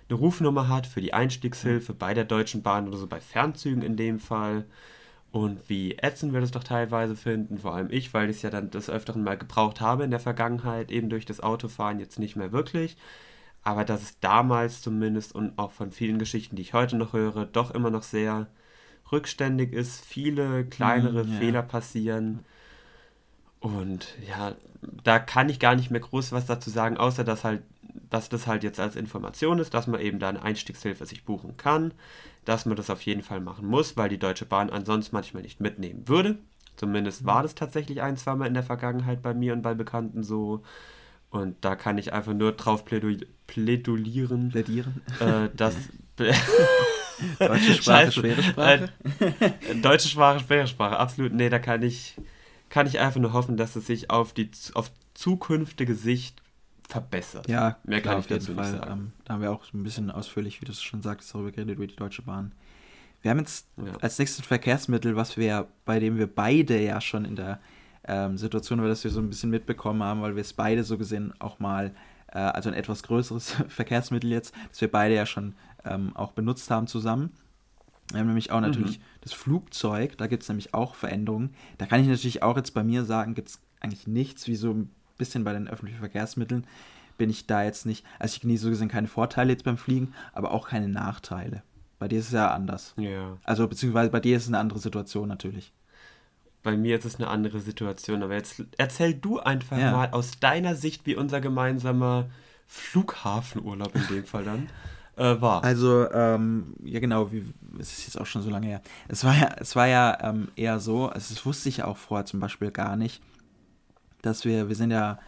eine 0.08 0.18
Rufnummer 0.18 0.68
hat 0.68 0.86
für 0.86 1.00
die 1.00 1.14
Einstiegshilfe 1.14 1.94
bei 1.94 2.12
der 2.12 2.24
Deutschen 2.24 2.62
Bahn 2.62 2.86
oder 2.88 2.98
so, 2.98 3.06
bei 3.06 3.20
Fernzügen 3.20 3.82
in 3.82 3.96
dem 3.96 4.18
Fall. 4.18 4.66
Und 5.30 5.70
wie 5.70 5.96
ätzend 5.96 6.34
wir 6.34 6.42
das 6.42 6.50
doch 6.50 6.62
teilweise 6.62 7.16
finden, 7.16 7.56
vor 7.56 7.74
allem 7.74 7.88
ich, 7.90 8.12
weil 8.12 8.28
ich 8.28 8.36
es 8.36 8.42
ja 8.42 8.50
dann 8.50 8.70
des 8.70 8.90
Öfteren 8.90 9.24
mal 9.24 9.38
gebraucht 9.38 9.80
habe 9.80 10.04
in 10.04 10.10
der 10.10 10.20
Vergangenheit, 10.20 10.90
eben 10.90 11.08
durch 11.08 11.24
das 11.24 11.40
Autofahren 11.40 11.98
jetzt 11.98 12.18
nicht 12.18 12.36
mehr 12.36 12.52
wirklich. 12.52 12.98
Aber 13.62 13.86
dass 13.86 14.02
es 14.02 14.20
damals 14.20 14.82
zumindest 14.82 15.34
und 15.34 15.56
auch 15.56 15.70
von 15.70 15.90
vielen 15.90 16.18
Geschichten, 16.18 16.56
die 16.56 16.62
ich 16.62 16.74
heute 16.74 16.96
noch 16.96 17.14
höre, 17.14 17.46
doch 17.46 17.70
immer 17.70 17.88
noch 17.88 18.02
sehr 18.02 18.48
rückständig 19.10 19.72
ist, 19.72 20.04
viele 20.04 20.66
kleinere 20.66 21.24
mm, 21.24 21.32
ja. 21.32 21.38
Fehler 21.38 21.62
passieren. 21.62 22.40
Und 23.62 24.08
ja, 24.28 24.54
da 25.04 25.18
kann 25.18 25.48
ich 25.48 25.60
gar 25.60 25.76
nicht 25.76 25.90
mehr 25.90 26.00
groß 26.00 26.32
was 26.32 26.46
dazu 26.46 26.68
sagen, 26.68 26.96
außer 26.96 27.22
dass 27.22 27.44
halt, 27.44 27.62
dass 28.10 28.28
das 28.28 28.46
halt 28.46 28.64
jetzt 28.64 28.80
als 28.80 28.96
Information 28.96 29.58
ist, 29.60 29.72
dass 29.72 29.86
man 29.86 30.00
eben 30.00 30.18
da 30.18 30.28
eine 30.28 30.42
Einstiegshilfe 30.42 31.06
sich 31.06 31.24
buchen 31.24 31.56
kann, 31.56 31.94
dass 32.44 32.66
man 32.66 32.76
das 32.76 32.90
auf 32.90 33.02
jeden 33.02 33.22
Fall 33.22 33.40
machen 33.40 33.66
muss, 33.66 33.96
weil 33.96 34.08
die 34.08 34.18
Deutsche 34.18 34.46
Bahn 34.46 34.68
ansonsten 34.68 35.14
manchmal 35.14 35.44
nicht 35.44 35.60
mitnehmen 35.60 36.08
würde. 36.08 36.38
Zumindest 36.76 37.24
war 37.24 37.42
das 37.42 37.54
tatsächlich 37.54 38.02
ein, 38.02 38.16
zwei 38.16 38.34
Mal 38.34 38.46
in 38.46 38.54
der 38.54 38.62
Vergangenheit 38.64 39.22
bei 39.22 39.32
mir 39.32 39.52
und 39.52 39.62
bei 39.62 39.74
Bekannten 39.74 40.24
so. 40.24 40.62
Und 41.30 41.56
da 41.64 41.76
kann 41.76 41.98
ich 41.98 42.12
einfach 42.12 42.34
nur 42.34 42.52
drauf 42.52 42.84
plädulieren, 42.84 44.48
plädieren, 44.50 45.02
äh, 45.20 45.48
dass 45.54 45.76
Deutsche 47.38 47.74
Sprache, 47.74 48.12
Scheiße. 48.12 48.12
schwere 48.12 48.42
Sprache. 48.42 48.88
Äh, 49.40 49.74
deutsche 49.76 50.08
Sprache, 50.08 50.40
schwere 50.40 50.66
Sprache, 50.66 50.98
absolut. 50.98 51.32
Nee, 51.32 51.48
da 51.50 51.58
kann 51.58 51.82
ich, 51.82 52.16
kann 52.72 52.86
ich 52.86 52.98
einfach 52.98 53.20
nur 53.20 53.34
hoffen, 53.34 53.58
dass 53.58 53.76
es 53.76 53.86
sich 53.86 54.08
auf 54.08 54.32
die 54.32 54.50
auf 54.72 54.90
zukünftige 55.12 55.94
Sicht 55.94 56.42
verbessert. 56.88 57.46
Ja, 57.46 57.76
mehr 57.84 58.00
kann 58.00 58.18
ich 58.18 58.28
dazu 58.28 58.54
Fall. 58.54 58.72
nicht 58.72 58.80
sagen. 58.80 58.92
Ähm, 58.92 59.12
da 59.26 59.34
haben 59.34 59.42
wir 59.42 59.52
auch 59.52 59.62
so 59.62 59.76
ein 59.76 59.82
bisschen 59.82 60.10
ausführlich, 60.10 60.62
wie 60.62 60.64
du 60.64 60.72
es 60.72 60.82
schon 60.82 61.02
sagst, 61.02 61.34
darüber 61.34 61.52
geredet, 61.52 61.76
über 61.76 61.86
die 61.86 61.94
Deutsche 61.94 62.22
Bahn. 62.22 62.52
Wir 63.20 63.30
haben 63.30 63.40
jetzt 63.40 63.68
ja. 63.76 63.92
als 64.00 64.18
nächstes 64.18 64.46
Verkehrsmittel, 64.46 65.16
was 65.16 65.36
wir, 65.36 65.68
bei 65.84 66.00
dem 66.00 66.16
wir 66.16 66.26
beide 66.26 66.80
ja 66.80 67.02
schon 67.02 67.26
in 67.26 67.36
der 67.36 67.60
ähm, 68.04 68.38
Situation 68.38 68.80
war, 68.80 68.88
dass 68.88 69.04
wir 69.04 69.10
so 69.10 69.20
ein 69.20 69.28
bisschen 69.28 69.50
mitbekommen 69.50 70.02
haben, 70.02 70.22
weil 70.22 70.34
wir 70.34 70.40
es 70.40 70.54
beide 70.54 70.82
so 70.82 70.96
gesehen 70.96 71.34
auch 71.40 71.58
mal, 71.58 71.92
äh, 72.28 72.38
also 72.38 72.70
ein 72.70 72.74
etwas 72.74 73.02
größeres 73.02 73.50
Verkehrsmittel 73.68 74.30
jetzt, 74.30 74.54
das 74.70 74.80
wir 74.80 74.90
beide 74.90 75.14
ja 75.14 75.26
schon 75.26 75.56
ähm, 75.84 76.16
auch 76.16 76.32
benutzt 76.32 76.70
haben 76.70 76.86
zusammen. 76.86 77.32
Wir 78.12 78.20
haben 78.20 78.28
nämlich 78.28 78.50
auch 78.50 78.60
mhm. 78.60 78.66
natürlich 78.66 78.98
mhm. 78.98 79.04
Das 79.22 79.32
Flugzeug, 79.32 80.18
da 80.18 80.26
gibt 80.26 80.42
es 80.42 80.48
nämlich 80.48 80.74
auch 80.74 80.94
Veränderungen. 80.94 81.54
Da 81.78 81.86
kann 81.86 82.00
ich 82.00 82.06
natürlich 82.06 82.42
auch 82.42 82.56
jetzt 82.56 82.74
bei 82.74 82.84
mir 82.84 83.04
sagen, 83.04 83.34
gibt 83.34 83.48
es 83.48 83.60
eigentlich 83.80 84.06
nichts, 84.06 84.46
wie 84.46 84.56
so 84.56 84.70
ein 84.72 84.90
bisschen 85.18 85.44
bei 85.44 85.52
den 85.52 85.68
öffentlichen 85.68 85.98
Verkehrsmitteln 85.98 86.66
bin 87.18 87.30
ich 87.30 87.46
da 87.46 87.62
jetzt 87.62 87.86
nicht, 87.86 88.04
also 88.18 88.34
ich 88.34 88.40
genieße 88.40 88.64
so 88.64 88.70
gesehen 88.70 88.88
keine 88.88 89.06
Vorteile 89.06 89.52
jetzt 89.52 89.64
beim 89.64 89.78
Fliegen, 89.78 90.12
aber 90.32 90.50
auch 90.50 90.68
keine 90.68 90.88
Nachteile. 90.88 91.62
Bei 92.00 92.08
dir 92.08 92.18
ist 92.18 92.26
es 92.26 92.32
ja 92.32 92.50
anders. 92.50 92.94
Ja. 92.96 93.38
Also 93.44 93.68
beziehungsweise 93.68 94.10
bei 94.10 94.18
dir 94.18 94.36
ist 94.36 94.44
es 94.44 94.48
eine 94.48 94.58
andere 94.58 94.80
Situation 94.80 95.28
natürlich. 95.28 95.72
Bei 96.64 96.76
mir 96.76 96.96
ist 96.96 97.04
es 97.04 97.16
eine 97.16 97.28
andere 97.28 97.60
Situation, 97.60 98.22
aber 98.22 98.34
jetzt 98.34 98.64
erzähl 98.76 99.14
du 99.14 99.38
einfach 99.38 99.78
ja. 99.78 99.92
mal 99.92 100.10
aus 100.10 100.32
deiner 100.40 100.74
Sicht, 100.74 101.06
wie 101.06 101.14
unser 101.14 101.40
gemeinsamer 101.40 102.28
Flughafenurlaub 102.66 103.94
in 103.94 104.06
dem 104.08 104.24
Fall 104.24 104.44
dann 104.44 104.68
äh, 105.16 105.40
war. 105.40 105.62
Also, 105.64 106.10
ähm, 106.10 106.74
ja 106.82 107.00
genau, 107.00 107.32
wie, 107.32 107.44
es 107.78 107.92
ist 107.92 108.06
jetzt 108.06 108.20
auch 108.20 108.26
schon 108.26 108.42
so 108.42 108.50
lange 108.50 108.66
her. 108.66 108.82
Es 109.08 109.24
war 109.24 109.34
ja, 109.34 109.54
es 109.58 109.76
war 109.76 109.86
ja 109.86 110.18
ähm, 110.22 110.48
eher 110.56 110.80
so, 110.80 111.08
also 111.08 111.34
das 111.34 111.44
wusste 111.44 111.68
ich 111.68 111.78
ja 111.78 111.86
auch 111.86 111.96
vorher 111.96 112.24
zum 112.24 112.40
Beispiel 112.40 112.70
gar 112.70 112.96
nicht, 112.96 113.22
dass 114.22 114.44
wir, 114.44 114.68
wir 114.68 114.76
sind 114.76 114.90
ja 114.90 115.18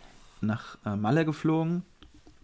nach 0.41 0.79
äh, 0.85 0.97
Malle 0.97 1.25
geflogen 1.25 1.83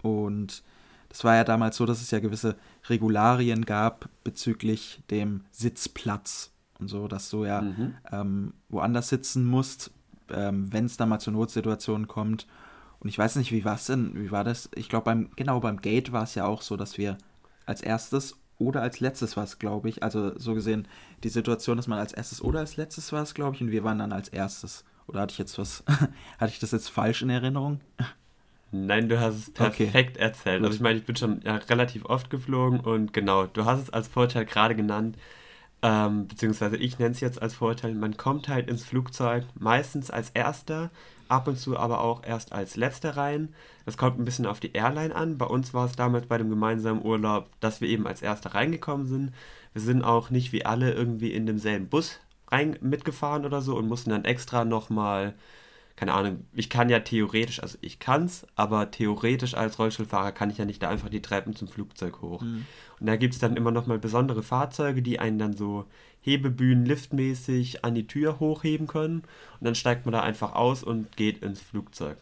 und 0.03 0.63
das 1.09 1.25
war 1.25 1.35
ja 1.35 1.45
damals 1.45 1.77
so, 1.77 1.87
dass 1.87 2.01
es 2.01 2.11
ja 2.13 2.21
gewisse 2.21 2.57
Regularien 2.89 3.65
gab 3.65 4.09
bezüglich 4.23 5.03
dem 5.11 5.43
Sitzplatz 5.51 6.53
und 6.79 6.89
so, 6.89 7.09
dass 7.09 7.31
du 7.31 7.45
ja 7.45 7.63
mhm. 7.63 7.95
ähm, 8.13 8.55
woanders 8.69 9.09
sitzen 9.09 9.45
musst, 9.45 9.91
ähm, 10.31 10.73
wenn 10.73 10.85
es 10.85 10.97
da 10.97 11.07
mal 11.07 11.19
zur 11.19 11.33
Notsituation 11.33 12.07
kommt. 12.07 12.47
Und 13.01 13.09
ich 13.09 13.19
weiß 13.19 13.37
nicht, 13.37 13.51
wie 13.51 13.65
war 13.65 13.75
es 13.75 13.87
denn, 13.87 14.13
wie 14.15 14.31
war 14.31 14.45
das? 14.45 14.71
Ich 14.77 14.89
glaube, 14.89 15.07
beim, 15.07 15.31
genau 15.35 15.59
beim 15.59 15.81
Gate 15.81 16.13
war 16.13 16.23
es 16.23 16.37
ja 16.37 16.45
auch 16.45 16.63
so, 16.63 16.77
dass 16.77 16.97
wir 16.97 17.19
als 17.67 17.83
erstes 17.83 18.37
oder 18.59 18.83
als 18.83 19.01
letztes 19.01 19.37
war 19.37 19.45
es, 19.45 19.59
glaube 19.59 19.89
ich. 19.89 20.03
Also 20.03 20.39
so 20.39 20.55
gesehen, 20.55 20.87
die 21.25 21.29
Situation, 21.29 21.77
dass 21.77 21.87
man 21.87 21.99
als 21.99 22.13
erstes 22.13 22.43
oder 22.43 22.61
als 22.61 22.77
letztes 22.77 23.13
war 23.13 23.23
es, 23.23 23.35
glaube 23.35 23.57
ich, 23.57 23.63
und 23.63 23.71
wir 23.71 23.85
waren 23.85 23.99
dann 23.99 24.13
als 24.13 24.29
erstes. 24.29 24.85
Oder 25.07 25.23
hatte 25.23 25.33
ich 25.33 25.39
jetzt 25.39 25.59
was, 25.59 25.83
hatte 26.39 26.53
ich 26.53 26.59
das 26.59 26.71
jetzt 26.71 26.91
falsch 26.91 27.23
in 27.23 27.31
Erinnerung? 27.31 27.81
Nein, 28.73 29.09
du 29.09 29.19
hast 29.19 29.35
es 29.35 29.51
perfekt 29.51 30.17
okay. 30.17 30.25
erzählt. 30.25 30.63
Also 30.63 30.75
ich 30.75 30.81
meine, 30.81 30.99
ich 30.99 31.05
bin 31.05 31.17
schon 31.17 31.41
ja, 31.43 31.57
relativ 31.57 32.05
oft 32.05 32.31
geflogen 32.31 32.81
und 32.81 33.13
genau, 33.13 33.47
du 33.47 33.65
hast 33.65 33.83
es 33.83 33.91
als 33.91 34.07
Vorteil 34.07 34.45
gerade 34.45 34.77
genannt, 34.77 35.17
ähm, 35.83 36.29
beziehungsweise 36.29 36.77
ich 36.77 36.99
nenne 36.99 37.13
es 37.13 37.21
jetzt 37.21 37.43
als 37.43 37.55
Vorteil, 37.55 37.95
man 37.95 38.17
kommt 38.17 38.49
halt 38.49 38.69
ins 38.69 38.85
Flugzeug 38.85 39.45
meistens 39.59 40.11
als 40.11 40.31
Erster, 40.31 40.91
ab 41.31 41.49
und 41.49 41.57
zu 41.57 41.77
aber 41.77 42.01
auch 42.01 42.23
erst 42.25 42.53
als 42.53 42.77
Letzter 42.77 43.17
rein. 43.17 43.55
Das 43.85 43.97
kommt 43.97 44.19
ein 44.19 44.25
bisschen 44.25 44.47
auf 44.47 44.61
die 44.61 44.73
Airline 44.73 45.15
an. 45.15 45.39
Bei 45.39 45.47
uns 45.47 45.75
war 45.75 45.87
es 45.87 45.97
damals 45.97 46.27
bei 46.27 46.39
dem 46.39 46.51
gemeinsamen 46.51 47.05
Urlaub, 47.05 47.49
dass 47.61 47.81
wir 47.81 47.89
eben 47.89 48.07
als 48.07 48.23
Erster 48.23 48.55
reingekommen 48.55 49.07
sind. 49.07 49.33
Wir 49.73 49.83
sind 49.83 50.03
auch 50.03 50.31
nicht 50.31 50.53
wie 50.53 50.67
alle 50.67 50.93
irgendwie 50.93 51.33
in 51.33 51.47
demselben 51.47 51.89
Bus 51.89 52.21
rein 52.49 52.77
mitgefahren 52.81 53.45
oder 53.45 53.63
so 53.63 53.77
und 53.77 53.89
mussten 53.89 54.11
dann 54.11 54.25
extra 54.25 54.65
nochmal, 54.65 55.35
keine 55.97 56.15
Ahnung, 56.15 56.47
ich 56.53 56.69
kann 56.69 56.89
ja 56.89 57.01
theoretisch, 57.01 57.63
also 57.63 57.79
ich 57.81 57.99
kann's, 57.99 58.47
aber 58.57 58.91
theoretisch 58.91 59.55
als 59.55 59.79
Rollstuhlfahrer 59.79 60.33
kann 60.33 60.51
ich 60.51 60.59
ja 60.59 60.65
nicht 60.65 60.83
da 60.83 60.89
einfach 60.89 61.09
die 61.09 61.23
Treppen 61.23 61.55
zum 61.55 61.69
Flugzeug 61.69 62.21
hoch. 62.21 62.43
Mhm. 62.43 62.67
Und 62.99 63.07
da 63.07 63.17
gibt 63.17 63.35
es 63.35 63.41
dann 63.41 63.57
immer 63.57 63.71
nochmal 63.71 63.99
besondere 63.99 64.43
Fahrzeuge, 64.43 65.03
die 65.03 65.21
einen 65.21 65.39
dann 65.39 65.57
so 65.57 65.87
Hebebühnen 66.23 66.85
liftmäßig 66.85 67.85
an 67.85 67.95
die 67.95 68.07
Tür 68.07 68.41
hochheben 68.41 68.87
können. 68.87 69.23
Und 69.59 69.65
dann 69.65 69.75
steigt 69.75 70.07
man 70.07 70.13
da 70.13 70.23
einfach 70.23 70.55
aus 70.55 70.83
und 70.83 71.17
geht 71.17 71.43
ins 71.43 71.61
Flugzeug. 71.61 72.17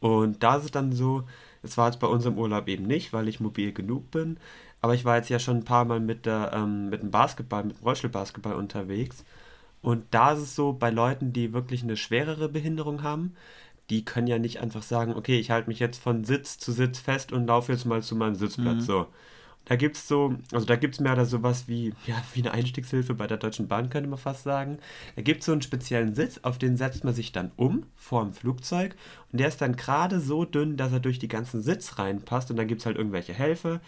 Und 0.00 0.42
da 0.42 0.56
ist 0.56 0.64
es 0.64 0.70
dann 0.70 0.92
so, 0.92 1.24
es 1.62 1.76
war 1.76 1.88
jetzt 1.88 2.00
bei 2.00 2.06
unserem 2.06 2.38
Urlaub 2.38 2.68
eben 2.68 2.86
nicht, 2.86 3.12
weil 3.12 3.28
ich 3.28 3.40
mobil 3.40 3.72
genug 3.72 4.10
bin. 4.10 4.38
Aber 4.80 4.94
ich 4.94 5.04
war 5.04 5.16
jetzt 5.16 5.28
ja 5.28 5.38
schon 5.38 5.58
ein 5.58 5.64
paar 5.64 5.84
Mal 5.84 6.00
mit, 6.00 6.24
der, 6.26 6.52
ähm, 6.54 6.88
mit 6.88 7.02
dem 7.02 7.10
Basketball, 7.10 7.64
mit 7.64 7.78
dem 7.78 7.84
Rollstuhlbasketball 7.84 8.54
unterwegs. 8.54 9.24
Und 9.82 10.04
da 10.10 10.32
ist 10.32 10.40
es 10.40 10.54
so, 10.54 10.72
bei 10.72 10.90
Leuten, 10.90 11.32
die 11.32 11.52
wirklich 11.52 11.82
eine 11.82 11.96
schwerere 11.96 12.48
Behinderung 12.48 13.02
haben, 13.02 13.34
die 13.90 14.04
können 14.04 14.26
ja 14.26 14.38
nicht 14.38 14.60
einfach 14.60 14.82
sagen, 14.82 15.14
okay, 15.14 15.38
ich 15.38 15.50
halte 15.50 15.68
mich 15.68 15.80
jetzt 15.80 16.00
von 16.00 16.24
Sitz 16.24 16.58
zu 16.58 16.72
Sitz 16.72 16.98
fest 17.00 17.32
und 17.32 17.46
laufe 17.46 17.72
jetzt 17.72 17.84
mal 17.84 18.02
zu 18.02 18.14
meinem 18.14 18.36
Sitzplatz. 18.36 18.82
Mhm. 18.82 18.86
So. 18.86 19.06
Da 19.66 19.76
gibt 19.76 19.96
es 19.96 20.08
so, 20.08 20.34
also 20.52 20.66
da 20.66 20.74
gibt 20.76 20.94
es 20.94 21.00
mehr 21.00 21.12
oder 21.12 21.26
sowas 21.26 21.68
wie, 21.68 21.94
ja, 22.06 22.20
wie 22.34 22.40
eine 22.40 22.52
Einstiegshilfe 22.52 23.14
bei 23.14 23.26
der 23.26 23.36
Deutschen 23.36 23.68
Bahn, 23.68 23.88
könnte 23.88 24.08
man 24.08 24.18
fast 24.18 24.42
sagen. 24.42 24.78
Da 25.14 25.22
gibt 25.22 25.40
es 25.40 25.46
so 25.46 25.52
einen 25.52 25.62
speziellen 25.62 26.14
Sitz, 26.14 26.40
auf 26.42 26.58
den 26.58 26.76
setzt 26.76 27.04
man 27.04 27.14
sich 27.14 27.30
dann 27.30 27.52
um 27.56 27.86
vor 27.94 28.24
dem 28.24 28.32
Flugzeug 28.32 28.96
und 29.30 29.38
der 29.38 29.48
ist 29.48 29.60
dann 29.60 29.76
gerade 29.76 30.18
so 30.20 30.44
dünn, 30.44 30.76
dass 30.76 30.92
er 30.92 31.00
durch 31.00 31.18
die 31.18 31.28
ganzen 31.28 31.62
Sitz 31.62 31.98
reinpasst 31.98 32.50
und 32.50 32.56
dann 32.56 32.66
gibt 32.66 32.80
es 32.80 32.86
halt 32.86 32.96
irgendwelche 32.96 33.32
Helfer, 33.32 33.80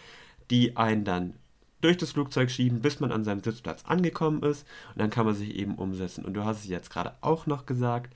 die 0.49 0.77
einen 0.77 1.03
dann 1.03 1.33
durch 1.81 1.97
das 1.97 2.11
Flugzeug 2.11 2.49
schieben, 2.49 2.81
bis 2.81 3.01
man 3.01 3.11
an 3.11 3.25
seinem 3.25 3.43
Sitzplatz 3.43 3.83
angekommen 3.83 4.41
ist 4.43 4.65
und 4.93 5.01
dann 5.01 5.09
kann 5.09 5.25
man 5.25 5.35
sich 5.35 5.55
eben 5.55 5.75
umsetzen. 5.75 6.23
Und 6.23 6.33
du 6.33 6.45
hast 6.45 6.59
es 6.59 6.67
jetzt 6.69 6.91
gerade 6.91 7.13
auch 7.19 7.45
noch 7.45 7.65
gesagt, 7.65 8.15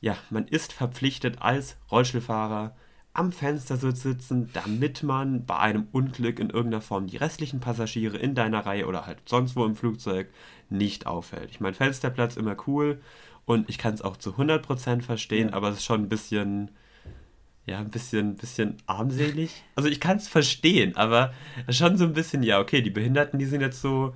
ja, 0.00 0.16
man 0.30 0.48
ist 0.48 0.72
verpflichtet 0.72 1.40
als 1.40 1.76
Rollstuhlfahrer 1.90 2.74
am 3.18 3.32
Fenster 3.32 3.76
sitzen, 3.76 4.48
damit 4.52 5.02
man 5.02 5.44
bei 5.44 5.58
einem 5.58 5.88
Unglück 5.90 6.38
in 6.38 6.50
irgendeiner 6.50 6.80
Form 6.80 7.08
die 7.08 7.16
restlichen 7.16 7.58
Passagiere 7.58 8.16
in 8.16 8.36
deiner 8.36 8.64
Reihe 8.64 8.86
oder 8.86 9.06
halt 9.06 9.18
sonst 9.26 9.56
wo 9.56 9.64
im 9.64 9.74
Flugzeug 9.74 10.28
nicht 10.70 11.06
auffällt. 11.06 11.50
Ich 11.50 11.58
meine, 11.58 11.74
Fensterplatz 11.74 12.36
immer 12.36 12.56
cool 12.66 13.00
und 13.44 13.68
ich 13.68 13.76
kann 13.76 13.92
es 13.94 14.02
auch 14.02 14.16
zu 14.16 14.34
100% 14.34 15.02
verstehen, 15.02 15.48
ja. 15.48 15.54
aber 15.54 15.70
es 15.70 15.78
ist 15.78 15.84
schon 15.84 16.02
ein 16.02 16.08
bisschen 16.08 16.70
ja, 17.66 17.80
ein 17.80 17.90
bisschen, 17.90 18.36
bisschen 18.36 18.76
armselig. 18.86 19.62
Also 19.74 19.90
ich 19.90 20.00
kann 20.00 20.16
es 20.16 20.26
verstehen, 20.26 20.96
aber 20.96 21.34
schon 21.68 21.98
so 21.98 22.04
ein 22.04 22.14
bisschen, 22.14 22.42
ja, 22.42 22.60
okay, 22.60 22.80
die 22.80 22.90
Behinderten, 22.90 23.38
die 23.38 23.44
sind 23.44 23.60
jetzt 23.60 23.82
so, 23.82 24.14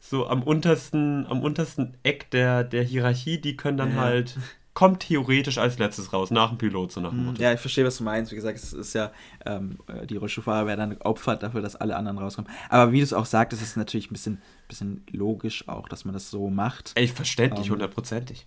so 0.00 0.26
am 0.26 0.42
untersten, 0.42 1.26
am 1.26 1.42
untersten 1.42 1.98
Eck 2.02 2.30
der, 2.30 2.64
der 2.64 2.82
Hierarchie, 2.82 3.40
die 3.40 3.56
können 3.56 3.76
dann 3.76 3.96
ja. 3.96 4.00
halt 4.00 4.38
kommt 4.74 5.00
theoretisch 5.00 5.58
als 5.58 5.78
letztes 5.78 6.12
raus, 6.12 6.30
nach 6.32 6.48
dem 6.50 6.58
Pilot, 6.58 6.90
so 6.92 7.00
nach 7.00 7.10
dem 7.10 7.20
Mhm. 7.20 7.26
Motto. 7.26 7.42
Ja, 7.42 7.52
ich 7.52 7.60
verstehe, 7.60 7.84
was 7.84 7.96
du 7.98 8.04
meinst. 8.04 8.32
Wie 8.32 8.36
gesagt, 8.36 8.58
es 8.58 8.72
ist 8.72 8.92
ja, 8.92 9.12
ähm, 9.46 9.78
äh, 9.86 10.04
die 10.06 10.16
Rollstuhlfahrer 10.16 10.66
werden 10.66 10.80
dann 10.80 10.98
geopfert 10.98 11.42
dafür, 11.44 11.62
dass 11.62 11.76
alle 11.76 11.94
anderen 11.96 12.18
rauskommen. 12.18 12.50
Aber 12.68 12.90
wie 12.92 12.98
du 12.98 13.04
es 13.04 13.12
auch 13.12 13.26
sagtest, 13.26 13.62
ist 13.62 13.68
es 13.70 13.76
natürlich 13.76 14.10
ein 14.10 14.14
bisschen, 14.14 14.42
bisschen 14.68 15.04
logisch 15.12 15.68
auch, 15.68 15.88
dass 15.88 16.04
man 16.04 16.12
das 16.12 16.28
so 16.30 16.50
macht. 16.50 16.90
Ey, 16.96 17.06
verständlich, 17.06 17.66
Ähm, 17.66 17.72
hundertprozentig. 17.74 18.46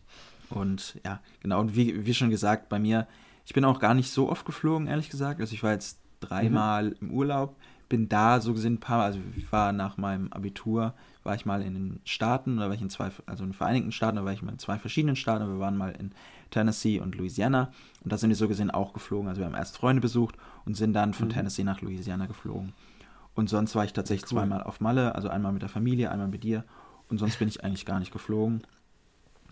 Und 0.49 0.99
ja, 1.05 1.21
genau. 1.41 1.59
Und 1.61 1.75
wie, 1.75 2.05
wie 2.05 2.13
schon 2.13 2.29
gesagt, 2.29 2.69
bei 2.69 2.77
mir, 2.79 3.07
ich 3.45 3.53
bin 3.53 3.63
auch 3.65 3.79
gar 3.79 3.93
nicht 3.93 4.11
so 4.11 4.29
oft 4.29 4.45
geflogen, 4.45 4.87
ehrlich 4.87 5.09
gesagt. 5.09 5.39
Also 5.39 5.53
ich 5.53 5.63
war 5.63 5.71
jetzt 5.71 5.99
dreimal 6.19 6.95
im 6.99 7.11
Urlaub, 7.11 7.55
bin 7.89 8.09
da 8.09 8.39
so 8.41 8.53
gesehen 8.53 8.73
ein 8.75 8.79
paar 8.79 8.97
Mal, 8.99 9.05
also 9.05 9.19
ich 9.35 9.51
war 9.51 9.71
nach 9.71 9.97
meinem 9.97 10.31
Abitur, 10.33 10.93
war 11.23 11.35
ich 11.35 11.45
mal 11.45 11.61
in 11.61 11.73
den 11.73 11.99
Staaten, 12.05 12.57
da 12.57 12.67
war 12.67 12.73
ich 12.75 12.81
in 12.81 12.89
zwei, 12.89 13.09
also 13.25 13.43
in 13.43 13.49
den 13.51 13.55
Vereinigten 13.55 13.91
Staaten, 13.91 14.17
da 14.17 14.25
war 14.25 14.33
ich 14.33 14.41
mal 14.41 14.51
in 14.51 14.59
zwei 14.59 14.77
verschiedenen 14.77 15.15
Staaten, 15.15 15.47
wir 15.47 15.59
waren 15.59 15.77
mal 15.77 15.91
in 15.91 16.11
Tennessee 16.51 16.99
und 16.99 17.15
Louisiana 17.15 17.71
und 18.03 18.11
da 18.11 18.17
sind 18.17 18.29
wir 18.29 18.35
so 18.37 18.47
gesehen 18.47 18.71
auch 18.71 18.93
geflogen. 18.93 19.27
Also 19.27 19.39
wir 19.41 19.45
haben 19.45 19.55
erst 19.55 19.77
Freunde 19.77 20.01
besucht 20.01 20.35
und 20.65 20.75
sind 20.75 20.93
dann 20.93 21.13
von 21.13 21.27
Mhm. 21.27 21.31
Tennessee 21.33 21.63
nach 21.63 21.81
Louisiana 21.81 22.25
geflogen. 22.25 22.73
Und 23.35 23.49
sonst 23.49 23.75
war 23.75 23.83
ich 23.85 23.93
tatsächlich 23.93 24.23
Cool. 24.31 24.39
zweimal 24.39 24.63
auf 24.63 24.79
Malle, 24.79 25.13
also 25.15 25.29
einmal 25.29 25.51
mit 25.53 25.61
der 25.61 25.69
Familie, 25.69 26.09
einmal 26.11 26.27
mit 26.29 26.43
dir 26.43 26.63
und 27.09 27.17
sonst 27.19 27.37
bin 27.39 27.47
ich 27.47 27.63
eigentlich 27.63 27.85
gar 27.85 27.99
nicht 27.99 28.11
geflogen. 28.11 28.61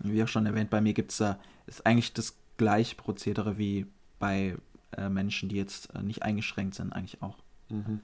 Wie 0.00 0.22
auch 0.22 0.28
schon 0.28 0.44
erwähnt, 0.46 0.70
bei 0.70 0.80
mir 0.80 0.92
gibt 0.92 1.12
es 1.12 1.18
da, 1.18 1.38
ist 1.66 1.86
eigentlich 1.86 2.12
das 2.12 2.36
gleiche 2.58 2.96
Prozedere 2.96 3.56
wie 3.58 3.86
bei 4.18 4.56
äh, 4.96 5.08
Menschen, 5.08 5.48
die 5.48 5.56
jetzt 5.56 5.94
äh, 5.94 6.02
nicht 6.02 6.22
eingeschränkt 6.22 6.74
sind, 6.74 6.92
eigentlich 6.92 7.22
auch. 7.22 7.36
Mhm. 7.68 8.00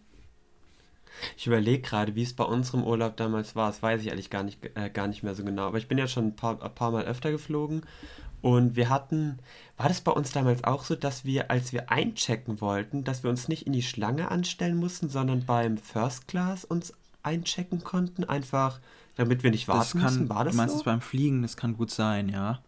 Ich 1.37 1.47
überlege 1.47 1.83
gerade, 1.83 2.15
wie 2.15 2.23
es 2.23 2.35
bei 2.35 2.45
unserem 2.45 2.85
Urlaub 2.85 3.17
damals 3.17 3.55
war. 3.55 3.69
Das 3.69 3.83
weiß 3.83 4.01
ich 4.03 4.09
ehrlich 4.09 4.31
gar 4.31 4.43
nicht, 4.43 4.59
äh, 4.75 4.91
gar 4.91 5.07
nicht 5.07 5.23
mehr 5.23 5.35
so 5.35 5.45
genau. 5.45 5.67
Aber 5.67 5.79
ich 5.79 5.89
bin 5.89 5.99
ja 5.99 6.07
schon 6.07 6.29
ein 6.29 6.37
paar, 6.37 6.63
ein 6.63 6.75
paar 6.75 6.91
Mal 6.91 7.05
öfter 7.05 7.31
geflogen. 7.31 7.83
Und 8.41 8.75
wir 8.75 8.89
hatten, 8.89 9.39
war 9.77 9.89
das 9.89 10.01
bei 10.01 10.11
uns 10.11 10.33
damals 10.33 10.65
auch 10.65 10.85
so, 10.85 10.97
dass 10.97 11.25
wir, 11.25 11.51
als 11.51 11.73
wir 11.73 11.91
einchecken 11.91 12.61
wollten, 12.61 13.05
dass 13.05 13.23
wir 13.23 13.31
uns 13.31 13.47
nicht 13.47 13.67
in 13.67 13.73
die 13.73 13.83
Schlange 13.83 14.31
anstellen 14.31 14.77
mussten, 14.77 15.09
sondern 15.09 15.47
beim 15.47 15.79
First 15.79 16.27
Class 16.27 16.65
uns 16.65 16.93
einchecken 17.23 17.85
konnten? 17.85 18.25
Einfach, 18.25 18.81
damit 19.15 19.45
wir 19.45 19.53
nicht 19.53 19.69
Das 19.69 19.77
warten 19.77 20.01
kann, 20.01 20.15
müssen. 20.15 20.29
War 20.29 20.45
das 20.45 20.55
du 20.55 20.57
meinst 20.57 20.75
so? 20.75 20.81
es 20.81 20.85
beim 20.85 21.01
Fliegen, 21.01 21.43
das 21.43 21.57
kann 21.57 21.77
gut 21.77 21.93
sein, 21.93 22.29
ja. 22.29 22.61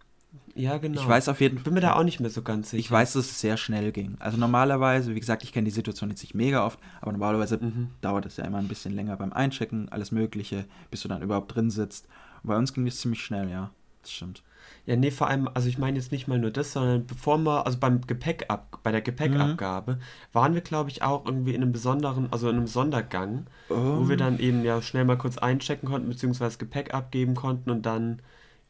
Ja, 0.55 0.79
genau. 0.79 1.01
Ich 1.01 1.09
weiß 1.09 1.29
auf 1.29 1.41
jeden 1.41 1.59
Ich 1.59 1.65
bin 1.65 1.75
mir 1.75 1.81
da 1.81 1.95
auch 1.95 2.05
nicht 2.05 2.21
mehr 2.21 2.31
so 2.31 2.43
ganz 2.43 2.71
sicher. 2.71 2.81
Ich 2.81 2.91
weiß, 2.91 3.15
dass 3.15 3.27
es 3.27 3.41
sehr 3.41 3.57
schnell 3.57 3.93
ging. 3.93 4.17
Also 4.21 4.37
normalerweise, 4.39 5.15
wie 5.15 5.21
gesagt, 5.21 5.43
ich 5.43 5.53
kenne 5.53 5.65
die 5.67 5.71
Situation 5.71 6.11
jetzt 6.11 6.23
nicht 6.23 6.35
mega 6.35 6.65
oft, 6.65 6.79
aber 7.01 7.13
normalerweise 7.13 7.59
Mhm. 7.59 7.91
dauert 8.01 8.27
es 8.27 8.37
ja 8.37 8.45
immer 8.45 8.59
ein 8.59 8.69
bisschen 8.69 8.95
länger 8.95 9.17
beim 9.17 9.33
Einchecken, 9.33 9.89
alles 9.91 10.13
Mögliche, 10.13 10.65
bis 10.91 11.03
du 11.03 11.09
dann 11.09 11.23
überhaupt 11.23 11.55
drin 11.55 11.71
sitzt. 11.71 12.07
Und 12.43 12.49
bei 12.49 12.57
uns 12.57 12.73
ging 12.73 12.85
das 12.85 12.99
ziemlich 12.99 13.23
schnell, 13.23 13.51
ja. 13.51 13.71
Das 14.03 14.13
stimmt. 14.13 14.43
Ja, 14.87 14.97
nee, 14.97 15.11
vor 15.11 15.29
allem, 15.29 15.49
also 15.55 15.69
ich 15.69 15.79
meine 15.79 15.99
jetzt 15.99 16.13
nicht 16.13 16.29
mal 16.29 16.39
nur 16.39 16.51
das, 16.51 16.73
sondern 16.73 17.07
bevor 17.07 17.39
wir, 17.39 17.67
also 17.67 17.79
beim 17.79 18.03
Gepäckab, 18.03 18.81
bei 18.83 18.93
der 18.93 19.01
Gepäckabgabe, 19.01 19.99
waren 20.33 20.53
wir, 20.55 20.61
glaube 20.61 20.91
ich, 20.91 21.03
auch 21.03 21.25
irgendwie 21.25 21.55
in 21.55 21.63
einem 21.63 21.73
besonderen, 21.73 22.29
also 22.31 22.51
in 22.51 22.57
einem 22.57 22.67
Sondergang, 22.67 23.47
wo 23.69 24.09
wir 24.09 24.17
dann 24.19 24.39
eben 24.39 24.63
ja 24.63 24.83
schnell 24.83 25.05
mal 25.07 25.17
kurz 25.17 25.39
einchecken 25.39 25.89
konnten, 25.89 26.09
beziehungsweise 26.09 26.59
Gepäck 26.59 26.93
abgeben 26.93 27.35
konnten 27.35 27.71
und 27.71 27.87
dann 27.87 28.21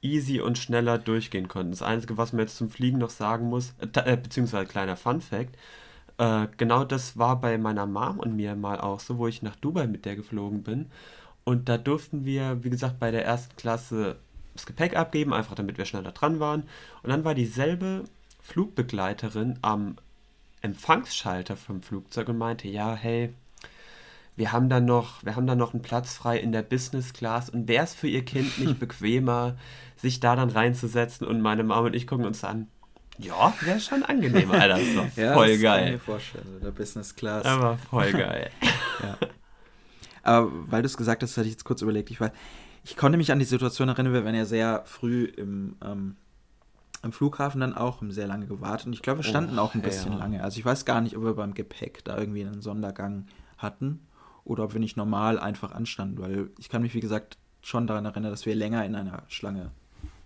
easy 0.04 0.40
und 0.40 0.58
schneller 0.58 0.98
durchgehen 0.98 1.48
konnten. 1.48 1.72
Das 1.72 1.82
Einzige, 1.82 2.16
was 2.16 2.32
man 2.32 2.42
jetzt 2.42 2.56
zum 2.56 2.70
Fliegen 2.70 2.98
noch 2.98 3.10
sagen 3.10 3.48
muss, 3.48 3.74
äh, 3.80 4.12
äh, 4.12 4.16
beziehungsweise 4.16 4.66
kleiner 4.66 4.96
Fun 4.96 5.20
Fact, 5.20 5.56
äh, 6.18 6.46
genau 6.56 6.84
das 6.84 7.18
war 7.18 7.40
bei 7.40 7.58
meiner 7.58 7.86
Mom 7.86 8.18
und 8.20 8.36
mir 8.36 8.54
mal 8.54 8.80
auch 8.80 9.00
so, 9.00 9.18
wo 9.18 9.26
ich 9.26 9.42
nach 9.42 9.56
Dubai 9.56 9.86
mit 9.86 10.04
der 10.04 10.16
geflogen 10.16 10.62
bin. 10.62 10.90
Und 11.44 11.68
da 11.68 11.78
durften 11.78 12.24
wir, 12.24 12.62
wie 12.64 12.70
gesagt, 12.70 12.98
bei 12.98 13.10
der 13.10 13.24
ersten 13.24 13.56
Klasse 13.56 14.16
das 14.54 14.66
Gepäck 14.66 14.96
abgeben, 14.96 15.32
einfach 15.34 15.54
damit 15.54 15.78
wir 15.78 15.84
schneller 15.84 16.12
dran 16.12 16.40
waren. 16.40 16.62
Und 17.02 17.10
dann 17.10 17.24
war 17.24 17.34
dieselbe 17.34 18.04
Flugbegleiterin 18.40 19.58
am 19.62 19.96
Empfangsschalter 20.62 21.56
vom 21.56 21.82
Flugzeug 21.82 22.28
und 22.28 22.38
meinte, 22.38 22.68
ja, 22.68 22.94
hey, 22.94 23.34
wir 24.36 24.52
haben 24.52 24.68
da 24.68 24.80
noch, 24.80 25.22
wir 25.24 25.36
haben 25.36 25.46
da 25.46 25.54
noch 25.54 25.72
einen 25.74 25.82
Platz 25.82 26.14
frei 26.14 26.38
in 26.38 26.50
der 26.52 26.62
Business 26.62 27.12
Class 27.12 27.48
und 27.50 27.68
wäre 27.68 27.84
es 27.84 27.94
für 27.94 28.08
ihr 28.08 28.24
Kind 28.24 28.58
nicht 28.64 28.78
bequemer, 28.80 29.56
sich 29.96 30.20
da 30.20 30.34
dann 30.36 30.50
reinzusetzen 30.50 31.26
und 31.26 31.40
meine 31.40 31.62
Mama 31.64 31.86
und 31.86 31.94
ich 31.96 32.06
gucken 32.06 32.26
uns 32.26 32.42
an. 32.44 32.68
Ja, 33.18 33.52
wäre 33.60 33.78
schon 33.78 34.02
angenehm, 34.02 34.50
Alter. 34.50 34.78
Das 34.78 34.96
war 34.96 35.06
Ja, 35.24 35.34
voll 35.34 35.52
das 35.52 35.60
kann 35.62 35.78
ich 35.78 35.84
mir 35.84 35.90
geil. 35.90 35.98
vorstellen, 36.00 36.46
so 36.52 36.58
der 36.58 36.72
Business 36.72 37.14
Class. 37.14 37.44
Aber 37.46 37.78
voll 37.78 38.10
geil. 38.12 38.50
Ja. 39.02 39.16
Aber 40.24 40.50
weil 40.70 40.82
du 40.82 40.86
es 40.86 40.96
gesagt 40.96 41.22
hast, 41.22 41.36
hatte 41.36 41.46
ich 41.46 41.52
jetzt 41.52 41.64
kurz 41.64 41.80
überlegt. 41.82 42.10
Ich, 42.10 42.20
war, 42.20 42.32
ich 42.82 42.96
konnte 42.96 43.18
mich 43.18 43.30
an 43.30 43.38
die 43.38 43.44
Situation 43.44 43.88
erinnern, 43.88 44.12
wir 44.14 44.24
waren 44.24 44.34
ja 44.34 44.46
sehr 44.46 44.82
früh 44.86 45.24
im, 45.26 45.76
ähm, 45.84 46.16
am 47.02 47.12
Flughafen 47.12 47.60
dann 47.60 47.74
auch, 47.74 48.02
sehr 48.08 48.26
lange 48.26 48.46
gewartet. 48.46 48.86
Und 48.88 48.94
ich 48.94 49.02
glaube, 49.02 49.20
wir 49.20 49.28
standen 49.28 49.58
Oh, 49.58 49.62
auch 49.62 49.74
ein 49.74 49.82
bisschen 49.82 50.12
ja. 50.14 50.18
lange. 50.18 50.42
Also 50.42 50.58
ich 50.58 50.64
weiß 50.64 50.84
gar 50.84 51.00
nicht, 51.00 51.16
ob 51.16 51.22
wir 51.22 51.34
beim 51.34 51.54
Gepäck 51.54 52.02
da 52.04 52.18
irgendwie 52.18 52.44
einen 52.44 52.62
Sondergang 52.62 53.26
hatten 53.58 54.00
oder 54.44 54.64
ob 54.64 54.72
wir 54.74 54.80
nicht 54.80 54.96
normal 54.96 55.38
einfach 55.38 55.72
anstanden, 55.72 56.18
weil 56.18 56.50
ich 56.58 56.68
kann 56.68 56.82
mich, 56.82 56.94
wie 56.94 57.00
gesagt, 57.00 57.38
schon 57.62 57.86
daran 57.86 58.04
erinnern, 58.04 58.30
dass 58.30 58.44
wir 58.46 58.54
länger 58.54 58.84
in 58.84 58.94
einer 58.94 59.22
Schlange 59.28 59.70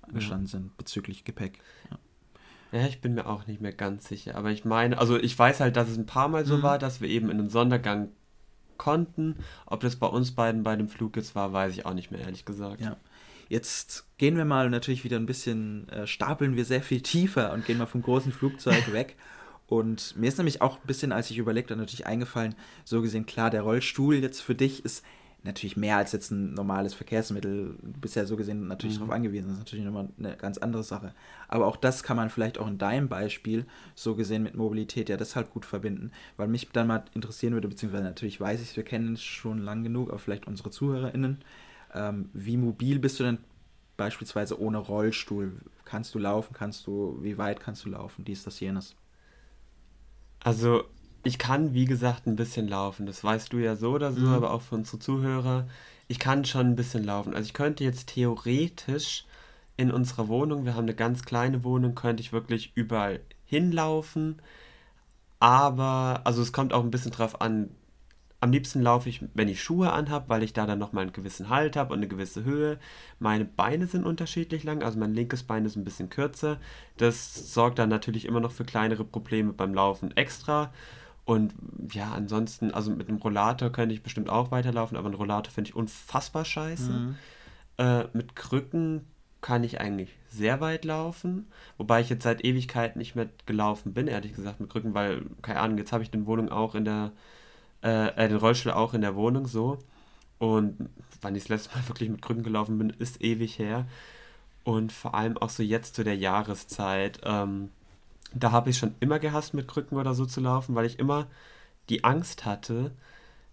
angestanden 0.02 0.46
sind 0.46 0.76
bezüglich 0.76 1.24
Gepäck. 1.24 1.58
Ja. 1.90 1.98
Ja, 2.80 2.86
ich 2.86 3.00
bin 3.00 3.14
mir 3.14 3.26
auch 3.26 3.46
nicht 3.46 3.60
mehr 3.62 3.72
ganz 3.72 4.08
sicher. 4.08 4.34
Aber 4.34 4.50
ich 4.50 4.64
meine, 4.64 4.98
also 4.98 5.16
ich 5.16 5.38
weiß 5.38 5.60
halt, 5.60 5.76
dass 5.76 5.88
es 5.88 5.96
ein 5.96 6.04
paar 6.06 6.28
Mal 6.28 6.44
so 6.44 6.58
Mhm. 6.58 6.62
war, 6.62 6.78
dass 6.78 7.00
wir 7.00 7.08
eben 7.08 7.30
in 7.30 7.38
einem 7.38 7.48
Sondergang 7.48 8.08
konnten. 8.76 9.36
Ob 9.66 9.80
das 9.80 9.96
bei 9.96 10.06
uns 10.06 10.32
beiden 10.32 10.62
bei 10.64 10.76
dem 10.76 10.88
Flug 10.88 11.16
jetzt 11.16 11.34
war, 11.34 11.52
weiß 11.52 11.72
ich 11.72 11.86
auch 11.86 11.94
nicht 11.94 12.10
mehr, 12.10 12.20
ehrlich 12.20 12.44
gesagt. 12.44 12.80
Ja. 12.80 12.96
Jetzt 13.48 14.06
gehen 14.18 14.36
wir 14.36 14.44
mal 14.44 14.68
natürlich 14.68 15.02
wieder 15.04 15.16
ein 15.16 15.24
bisschen, 15.26 15.88
äh, 15.88 16.06
stapeln 16.06 16.56
wir 16.56 16.64
sehr 16.66 16.82
viel 16.82 17.00
tiefer 17.00 17.52
und 17.54 17.64
gehen 17.64 17.78
mal 17.78 17.86
vom 17.86 18.02
großen 18.02 18.32
Flugzeug 18.32 18.84
weg. 18.92 19.16
Und 19.68 20.16
mir 20.16 20.28
ist 20.28 20.38
nämlich 20.38 20.62
auch 20.62 20.76
ein 20.76 20.86
bisschen, 20.86 21.12
als 21.12 21.30
ich 21.30 21.36
überlegt 21.38 21.70
habe, 21.70 21.78
natürlich 21.80 22.06
eingefallen, 22.06 22.54
so 22.84 23.02
gesehen, 23.02 23.26
klar, 23.26 23.50
der 23.50 23.62
Rollstuhl 23.62 24.16
jetzt 24.16 24.40
für 24.40 24.54
dich 24.54 24.84
ist 24.84 25.04
natürlich 25.44 25.76
mehr 25.76 25.98
als 25.98 26.10
jetzt 26.12 26.30
ein 26.32 26.54
normales 26.54 26.94
Verkehrsmittel. 26.94 27.76
Du 27.80 28.00
bist 28.00 28.16
ja 28.16 28.24
so 28.24 28.36
gesehen 28.36 28.66
natürlich 28.66 28.96
Mhm. 28.96 29.00
darauf 29.00 29.14
angewiesen. 29.14 29.48
Das 29.48 29.58
ist 29.58 29.60
natürlich 29.60 29.84
nochmal 29.84 30.08
eine 30.18 30.36
ganz 30.36 30.58
andere 30.58 30.82
Sache. 30.82 31.14
Aber 31.46 31.66
auch 31.66 31.76
das 31.76 32.02
kann 32.02 32.16
man 32.16 32.28
vielleicht 32.30 32.58
auch 32.58 32.66
in 32.66 32.78
deinem 32.78 33.08
Beispiel 33.08 33.66
so 33.94 34.16
gesehen 34.16 34.42
mit 34.42 34.56
Mobilität 34.56 35.08
ja 35.10 35.16
deshalb 35.16 35.52
gut 35.52 35.64
verbinden, 35.64 36.10
weil 36.38 36.48
mich 36.48 36.68
dann 36.72 36.86
mal 36.88 37.04
interessieren 37.14 37.52
würde, 37.52 37.68
beziehungsweise 37.68 38.04
natürlich 38.04 38.40
weiß 38.40 38.60
ich, 38.62 38.74
wir 38.76 38.84
kennen 38.84 39.14
es 39.14 39.22
schon 39.22 39.58
lang 39.58 39.84
genug, 39.84 40.08
aber 40.08 40.18
vielleicht 40.18 40.46
unsere 40.46 40.70
ZuhörerInnen. 40.70 41.38
Ähm, 41.94 42.30
wie 42.32 42.56
mobil 42.56 42.98
bist 42.98 43.20
du 43.20 43.24
denn 43.24 43.38
beispielsweise 43.96 44.60
ohne 44.60 44.78
Rollstuhl? 44.78 45.52
Kannst 45.84 46.14
du 46.14 46.18
laufen? 46.18 46.52
Kannst 46.54 46.86
du, 46.86 47.18
wie 47.22 47.38
weit 47.38 47.60
kannst 47.60 47.84
du 47.84 47.90
laufen? 47.90 48.24
Dies, 48.24 48.44
das, 48.44 48.60
jenes. 48.60 48.96
Also, 50.42 50.84
ich 51.24 51.38
kann, 51.38 51.74
wie 51.74 51.84
gesagt, 51.84 52.26
ein 52.26 52.36
bisschen 52.36 52.68
laufen. 52.68 53.06
Das 53.06 53.22
weißt 53.24 53.52
du 53.52 53.58
ja 53.58 53.76
so 53.76 53.90
oder 53.92 54.12
so, 54.12 54.20
Mhm. 54.20 54.32
aber 54.34 54.52
auch 54.52 54.62
für 54.62 54.76
unsere 54.76 54.98
Zuhörer. 54.98 55.66
Ich 56.06 56.18
kann 56.18 56.44
schon 56.44 56.68
ein 56.68 56.76
bisschen 56.76 57.04
laufen. 57.04 57.34
Also, 57.34 57.46
ich 57.46 57.54
könnte 57.54 57.84
jetzt 57.84 58.08
theoretisch 58.08 59.24
in 59.76 59.90
unserer 59.90 60.28
Wohnung, 60.28 60.64
wir 60.64 60.74
haben 60.74 60.84
eine 60.84 60.94
ganz 60.94 61.24
kleine 61.24 61.62
Wohnung, 61.64 61.94
könnte 61.94 62.20
ich 62.22 62.32
wirklich 62.32 62.72
überall 62.74 63.20
hinlaufen. 63.46 64.40
Aber, 65.40 66.22
also, 66.24 66.42
es 66.42 66.52
kommt 66.52 66.72
auch 66.72 66.82
ein 66.82 66.90
bisschen 66.90 67.12
drauf 67.12 67.40
an. 67.40 67.70
Am 68.40 68.52
liebsten 68.52 68.82
laufe 68.82 69.08
ich, 69.08 69.24
wenn 69.34 69.48
ich 69.48 69.62
Schuhe 69.62 69.92
anhab, 69.92 70.28
weil 70.28 70.44
ich 70.44 70.52
da 70.52 70.64
dann 70.64 70.78
nochmal 70.78 71.02
einen 71.02 71.12
gewissen 71.12 71.48
Halt 71.48 71.76
habe 71.76 71.92
und 71.92 71.98
eine 71.98 72.08
gewisse 72.08 72.44
Höhe. 72.44 72.78
Meine 73.18 73.44
Beine 73.44 73.86
sind 73.86 74.06
unterschiedlich 74.06 74.62
lang, 74.62 74.82
also 74.82 74.98
mein 74.98 75.12
linkes 75.12 75.42
Bein 75.42 75.64
ist 75.64 75.76
ein 75.76 75.84
bisschen 75.84 76.08
kürzer. 76.08 76.58
Das 76.98 77.52
sorgt 77.52 77.80
dann 77.80 77.88
natürlich 77.88 78.26
immer 78.26 78.40
noch 78.40 78.52
für 78.52 78.64
kleinere 78.64 79.04
Probleme 79.04 79.52
beim 79.52 79.74
Laufen 79.74 80.16
extra. 80.16 80.72
Und 81.24 81.52
ja, 81.92 82.12
ansonsten, 82.12 82.70
also 82.70 82.90
mit 82.90 83.08
einem 83.08 83.18
Rollator 83.18 83.70
könnte 83.70 83.94
ich 83.94 84.02
bestimmt 84.02 84.30
auch 84.30 84.50
weiterlaufen, 84.50 84.96
aber 84.96 85.08
einen 85.08 85.16
Rollator 85.16 85.52
finde 85.52 85.70
ich 85.70 85.76
unfassbar 85.76 86.44
scheiße. 86.44 86.90
Mhm. 86.90 87.16
Äh, 87.76 88.04
mit 88.12 88.34
Krücken 88.34 89.04
kann 89.40 89.62
ich 89.62 89.80
eigentlich 89.80 90.16
sehr 90.30 90.60
weit 90.60 90.84
laufen, 90.84 91.46
wobei 91.76 92.00
ich 92.00 92.08
jetzt 92.08 92.24
seit 92.24 92.44
Ewigkeit 92.44 92.96
nicht 92.96 93.14
mehr 93.14 93.28
gelaufen 93.46 93.94
bin, 93.94 94.08
ehrlich 94.08 94.34
gesagt, 94.34 94.60
mit 94.60 94.70
Krücken, 94.70 94.94
weil, 94.94 95.22
keine 95.42 95.60
Ahnung, 95.60 95.78
jetzt 95.78 95.92
habe 95.92 96.02
ich 96.02 96.10
den 96.10 96.26
Wohnung 96.26 96.48
auch 96.50 96.74
in 96.74 96.84
der, 96.84 97.12
äh, 97.82 98.08
äh, 98.08 98.28
den 98.28 98.38
Rollstuhl 98.38 98.72
auch 98.72 98.94
in 98.94 99.00
der 99.00 99.14
Wohnung 99.16 99.46
so. 99.46 99.78
Und 100.38 100.88
wann 101.20 101.34
ich 101.34 101.44
das 101.44 101.48
letzte 101.48 101.76
Mal 101.76 101.88
wirklich 101.88 102.08
mit 102.08 102.22
Krücken 102.22 102.42
gelaufen 102.42 102.78
bin, 102.78 102.90
ist 102.90 103.22
ewig 103.22 103.58
her. 103.58 103.86
Und 104.64 104.92
vor 104.92 105.14
allem 105.14 105.38
auch 105.38 105.50
so 105.50 105.62
jetzt 105.62 105.94
zu 105.94 106.04
der 106.04 106.16
Jahreszeit, 106.16 107.20
ähm, 107.24 107.70
da 108.34 108.52
habe 108.52 108.70
ich 108.70 108.78
schon 108.78 108.94
immer 109.00 109.18
gehasst, 109.18 109.54
mit 109.54 109.66
Krücken 109.68 109.96
oder 109.96 110.14
so 110.14 110.26
zu 110.26 110.40
laufen, 110.40 110.74
weil 110.74 110.84
ich 110.86 110.98
immer 110.98 111.26
die 111.88 112.04
Angst 112.04 112.44
hatte, 112.44 112.92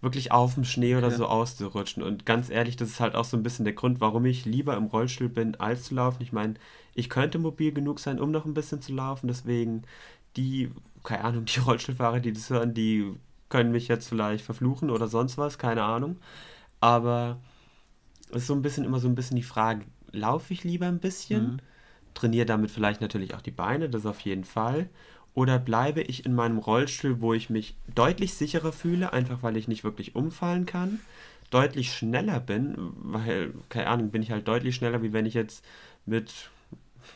wirklich 0.02 0.30
auf 0.30 0.54
dem 0.54 0.64
Schnee 0.64 0.94
oder 0.94 1.08
Ja. 1.08 1.16
so 1.16 1.26
auszurutschen. 1.26 2.02
Und 2.02 2.26
ganz 2.26 2.50
ehrlich, 2.50 2.76
das 2.76 2.90
ist 2.90 3.00
halt 3.00 3.14
auch 3.14 3.24
so 3.24 3.36
ein 3.36 3.42
bisschen 3.42 3.64
der 3.64 3.72
Grund, 3.74 4.00
warum 4.00 4.26
ich 4.26 4.44
lieber 4.44 4.76
im 4.76 4.84
Rollstuhl 4.84 5.30
bin, 5.30 5.54
als 5.54 5.84
zu 5.84 5.94
laufen. 5.94 6.22
Ich 6.22 6.32
meine, 6.32 6.54
ich 6.94 7.08
könnte 7.08 7.38
mobil 7.38 7.72
genug 7.72 7.98
sein, 7.98 8.20
um 8.20 8.30
noch 8.30 8.44
ein 8.44 8.52
bisschen 8.54 8.82
zu 8.82 8.92
laufen. 8.92 9.26
Deswegen, 9.28 9.84
die, 10.36 10.70
keine 11.02 11.24
Ahnung, 11.24 11.44
die 11.46 11.60
Rollstuhlfahrer, 11.60 12.20
die 12.20 12.32
das 12.34 12.50
hören, 12.50 12.74
die 12.74 13.14
können 13.48 13.72
mich 13.72 13.88
jetzt 13.88 14.08
vielleicht 14.08 14.44
verfluchen 14.44 14.90
oder 14.90 15.08
sonst 15.08 15.38
was, 15.38 15.58
keine 15.58 15.82
Ahnung. 15.84 16.18
Aber 16.80 17.40
es 18.30 18.38
ist 18.42 18.46
so 18.48 18.54
ein 18.54 18.62
bisschen 18.62 18.84
immer 18.84 19.00
so 19.00 19.08
ein 19.08 19.14
bisschen 19.14 19.36
die 19.36 19.42
Frage, 19.42 19.84
laufe 20.12 20.52
ich 20.52 20.64
lieber 20.64 20.86
ein 20.86 20.98
bisschen? 21.00 21.46
Mhm. 21.46 21.60
trainiere 22.14 22.46
damit 22.46 22.70
vielleicht 22.70 23.00
natürlich 23.02 23.34
auch 23.34 23.42
die 23.42 23.50
Beine, 23.50 23.90
das 23.90 24.06
auf 24.06 24.20
jeden 24.20 24.44
Fall. 24.44 24.88
Oder 25.34 25.58
bleibe 25.58 26.02
ich 26.02 26.24
in 26.26 26.34
meinem 26.34 26.58
Rollstuhl, 26.58 27.20
wo 27.20 27.34
ich 27.34 27.50
mich 27.50 27.76
deutlich 27.94 28.34
sicherer 28.34 28.72
fühle, 28.72 29.12
einfach 29.12 29.42
weil 29.42 29.56
ich 29.56 29.68
nicht 29.68 29.84
wirklich 29.84 30.14
umfallen 30.16 30.66
kann, 30.66 31.00
deutlich 31.50 31.92
schneller 31.92 32.40
bin, 32.40 32.74
weil, 32.96 33.52
keine 33.68 33.88
Ahnung, 33.88 34.10
bin 34.10 34.22
ich 34.22 34.30
halt 34.30 34.48
deutlich 34.48 34.74
schneller, 34.74 35.02
wie 35.02 35.12
wenn 35.12 35.26
ich 35.26 35.34
jetzt 35.34 35.64
mit 36.06 36.50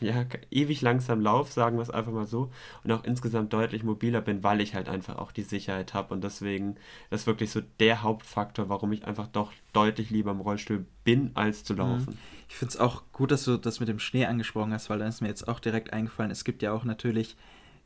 ja, 0.01 0.25
ewig 0.51 0.81
langsam 0.81 1.21
laufe, 1.21 1.53
sagen 1.53 1.77
wir 1.77 1.83
es 1.83 1.91
einfach 1.91 2.13
mal 2.13 2.27
so, 2.27 2.51
und 2.85 2.93
auch 2.93 3.05
insgesamt 3.05 3.53
deutlich 3.53 3.83
mobiler 3.83 4.21
bin, 4.21 4.43
weil 4.43 4.61
ich 4.61 4.75
halt 4.75 4.89
einfach 4.89 5.19
auch 5.19 5.33
die 5.33 5.43
Sicherheit 5.43 5.95
habe 5.95 6.15
und 6.15 6.25
deswegen 6.25 6.77
ist 7.11 7.27
wirklich 7.27 7.51
so 7.51 7.61
der 7.81 8.03
Hauptfaktor, 8.03 8.69
warum 8.69 8.93
ich 8.93 9.05
einfach 9.05 9.27
doch 9.29 9.53
deutlich 9.73 10.11
lieber 10.11 10.31
im 10.31 10.41
Rollstuhl 10.41 10.87
bin, 11.05 11.31
als 11.35 11.65
zu 11.65 11.75
mhm. 11.75 11.79
laufen. 11.79 12.19
Ich 12.49 12.57
finde 12.57 12.75
es 12.75 12.81
auch 12.81 13.05
gut, 13.13 13.31
dass 13.31 13.45
du 13.45 13.57
das 13.57 13.81
mit 13.81 13.89
dem 13.89 13.99
Schnee 13.99 14.27
angesprochen 14.27 14.73
hast, 14.73 14.91
weil 14.91 14.99
dann 14.99 15.09
ist 15.09 15.21
mir 15.21 15.29
jetzt 15.29 15.49
auch 15.49 15.61
direkt 15.61 15.93
eingefallen, 15.93 16.31
es 16.31 16.45
gibt 16.45 16.63
ja 16.63 16.73
auch 16.73 16.85
natürlich 16.85 17.37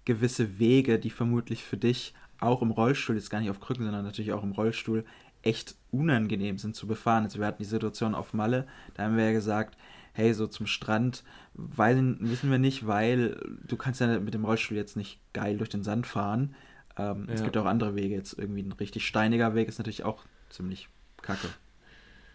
gewisse 0.05 0.59
Wege, 0.59 0.99
die 0.99 1.11
vermutlich 1.11 1.65
für 1.65 1.77
dich 1.77 2.15
auch 2.41 2.63
im 2.63 2.71
Rollstuhl, 2.71 3.17
jetzt 3.17 3.31
gar 3.31 3.41
nicht 3.41 3.51
auf 3.51 3.61
Krücken, 3.61 3.85
sondern 3.85 4.05
natürlich 4.05 4.33
auch 4.33 4.43
im 4.43 4.53
Rollstuhl, 4.53 5.05
echt 5.43 5.77
unangenehm 5.91 6.59
sind 6.59 6.75
zu 6.75 6.87
befahren. 6.87 7.25
Also 7.25 7.39
wir 7.39 7.47
hatten 7.47 7.63
die 7.63 7.69
Situation 7.69 8.15
auf 8.15 8.33
Malle, 8.33 8.67
da 8.95 9.05
haben 9.05 9.17
wir 9.17 9.25
ja 9.25 9.33
gesagt, 9.33 9.77
hey, 10.15 10.33
so 10.33 10.47
zum 10.47 10.67
Strand, 10.67 11.25
weil, 11.55 12.17
wissen 12.21 12.51
wir 12.51 12.59
nicht, 12.59 12.87
weil 12.87 13.37
du 13.67 13.77
kannst 13.77 14.01
ja 14.01 14.19
mit 14.21 14.33
dem 14.33 14.45
Rollstuhl 14.45 14.77
jetzt 14.77 14.97
nicht 14.97 15.21
geil 15.33 15.59
durch 15.59 15.69
den 15.69 15.83
Sand 15.83 16.07
fahren. 16.07 16.55
Ähm, 16.97 17.27
ja. 17.29 17.35
Es 17.35 17.43
gibt 17.43 17.57
auch 17.57 17.67
andere 17.67 17.97
Wege. 17.97 18.15
Jetzt 18.15 18.39
irgendwie 18.39 18.63
ein 18.63 18.73
richtig 18.73 19.07
steiniger 19.07 19.55
Weg 19.55 19.69
ist 19.69 19.79
natürlich 19.79 20.05
auch 20.05 20.25
ziemlich 20.51 20.89
kacke. 21.21 21.49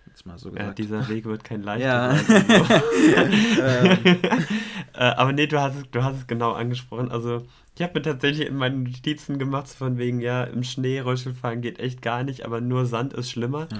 Jetzt 0.08 0.26
mal 0.26 0.38
so 0.38 0.52
gesagt. 0.52 0.80
Ja, 0.80 0.86
dieser 0.86 1.08
Weg 1.08 1.24
wird 1.26 1.44
kein 1.46 1.64
leichter 1.64 1.86
ja. 1.86 2.16
sein. 2.16 2.46
ähm. 4.04 4.18
äh, 4.94 5.00
aber 5.00 5.32
nee, 5.32 5.48
du 5.48 5.62
hast, 5.62 5.78
es, 5.78 5.90
du 5.90 6.04
hast 6.04 6.18
es 6.18 6.28
genau 6.28 6.52
angesprochen. 6.52 7.12
Also 7.12 7.46
ich 7.76 7.82
habe 7.82 7.94
mir 7.98 8.02
tatsächlich 8.02 8.48
in 8.48 8.58
meinen 8.58 8.84
Notizen 8.84 9.40
gemacht, 9.40 9.70
von 9.70 9.98
wegen, 9.98 10.20
ja, 10.20 10.44
im 10.44 10.64
Schnee 10.64 11.00
Rollstuhl 11.00 11.34
fahren 11.34 11.62
geht 11.62 11.80
echt 11.80 12.02
gar 12.02 12.24
nicht, 12.24 12.44
aber 12.44 12.60
nur 12.60 12.86
Sand 12.86 13.14
ist 13.14 13.32
schlimmer. 13.32 13.70
Ja. 13.72 13.78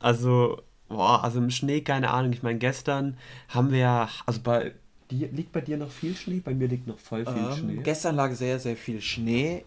Also 0.00 0.62
Boah, 0.88 1.24
also 1.24 1.38
im 1.38 1.50
Schnee, 1.50 1.80
keine 1.80 2.10
Ahnung. 2.10 2.32
Ich 2.32 2.42
meine, 2.42 2.58
gestern 2.58 3.16
haben 3.48 3.72
wir 3.72 3.78
ja, 3.78 4.08
also 4.24 4.40
bei 4.40 4.72
dir, 5.10 5.28
liegt 5.28 5.52
bei 5.52 5.60
dir 5.60 5.76
noch 5.76 5.90
viel 5.90 6.14
Schnee? 6.14 6.40
Bei 6.40 6.54
mir 6.54 6.68
liegt 6.68 6.86
noch 6.86 6.98
voll 6.98 7.24
viel 7.24 7.34
ähm, 7.36 7.56
Schnee. 7.56 7.76
Gestern 7.82 8.16
lag 8.16 8.32
sehr, 8.34 8.58
sehr 8.58 8.76
viel 8.76 9.00
Schnee. 9.00 9.64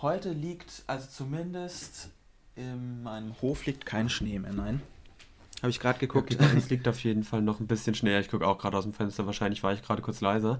Heute 0.00 0.32
liegt, 0.32 0.82
also 0.86 1.06
zumindest 1.08 2.10
in 2.56 3.02
meinem 3.02 3.34
Hof 3.40 3.66
liegt 3.66 3.86
kein 3.86 4.08
Schnee 4.08 4.38
mehr, 4.38 4.52
nein. 4.52 4.82
Habe 5.60 5.70
ich 5.70 5.78
gerade 5.78 5.98
geguckt. 5.98 6.34
Okay, 6.34 6.56
es 6.56 6.70
liegt 6.70 6.88
auf 6.88 7.02
jeden 7.04 7.22
Fall 7.22 7.40
noch 7.40 7.60
ein 7.60 7.68
bisschen 7.68 7.94
Schnee. 7.94 8.18
Ich 8.18 8.28
gucke 8.28 8.46
auch 8.46 8.58
gerade 8.58 8.76
aus 8.76 8.82
dem 8.82 8.92
Fenster. 8.92 9.26
Wahrscheinlich 9.26 9.62
war 9.62 9.72
ich 9.72 9.82
gerade 9.82 10.02
kurz 10.02 10.20
leiser. 10.20 10.58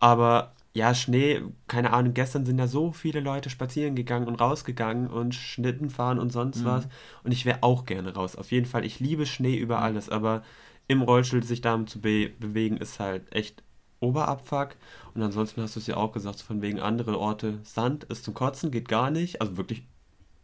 Aber 0.00 0.52
ja, 0.72 0.94
Schnee, 0.94 1.42
keine 1.66 1.92
Ahnung, 1.92 2.14
gestern 2.14 2.46
sind 2.46 2.58
ja 2.58 2.68
so 2.68 2.92
viele 2.92 3.20
Leute 3.20 3.50
spazieren 3.50 3.96
gegangen 3.96 4.28
und 4.28 4.36
rausgegangen 4.36 5.08
und 5.08 5.34
Schnitten 5.34 5.90
fahren 5.90 6.18
und 6.20 6.30
sonst 6.30 6.60
mhm. 6.60 6.66
was. 6.66 6.88
Und 7.24 7.32
ich 7.32 7.44
wäre 7.44 7.62
auch 7.62 7.86
gerne 7.86 8.14
raus. 8.14 8.36
Auf 8.36 8.52
jeden 8.52 8.66
Fall, 8.66 8.84
ich 8.84 9.00
liebe 9.00 9.26
Schnee 9.26 9.56
über 9.56 9.78
mhm. 9.78 9.82
alles, 9.82 10.08
aber 10.08 10.42
im 10.86 11.02
Rollstuhl 11.02 11.42
sich 11.42 11.60
damit 11.60 11.90
zu 11.90 12.00
be 12.00 12.30
bewegen, 12.38 12.76
ist 12.76 13.00
halt 13.00 13.34
echt 13.34 13.62
Oberabfuck. 13.98 14.76
Und 15.14 15.22
ansonsten 15.22 15.60
hast 15.60 15.76
du 15.76 15.80
es 15.80 15.86
ja 15.86 15.96
auch 15.96 16.12
gesagt, 16.12 16.40
von 16.40 16.62
wegen 16.62 16.80
andere 16.80 17.18
Orte. 17.18 17.58
Sand 17.64 18.04
ist 18.04 18.24
zum 18.24 18.34
Kotzen, 18.34 18.70
geht 18.70 18.88
gar 18.88 19.10
nicht. 19.10 19.40
Also 19.40 19.56
wirklich 19.56 19.82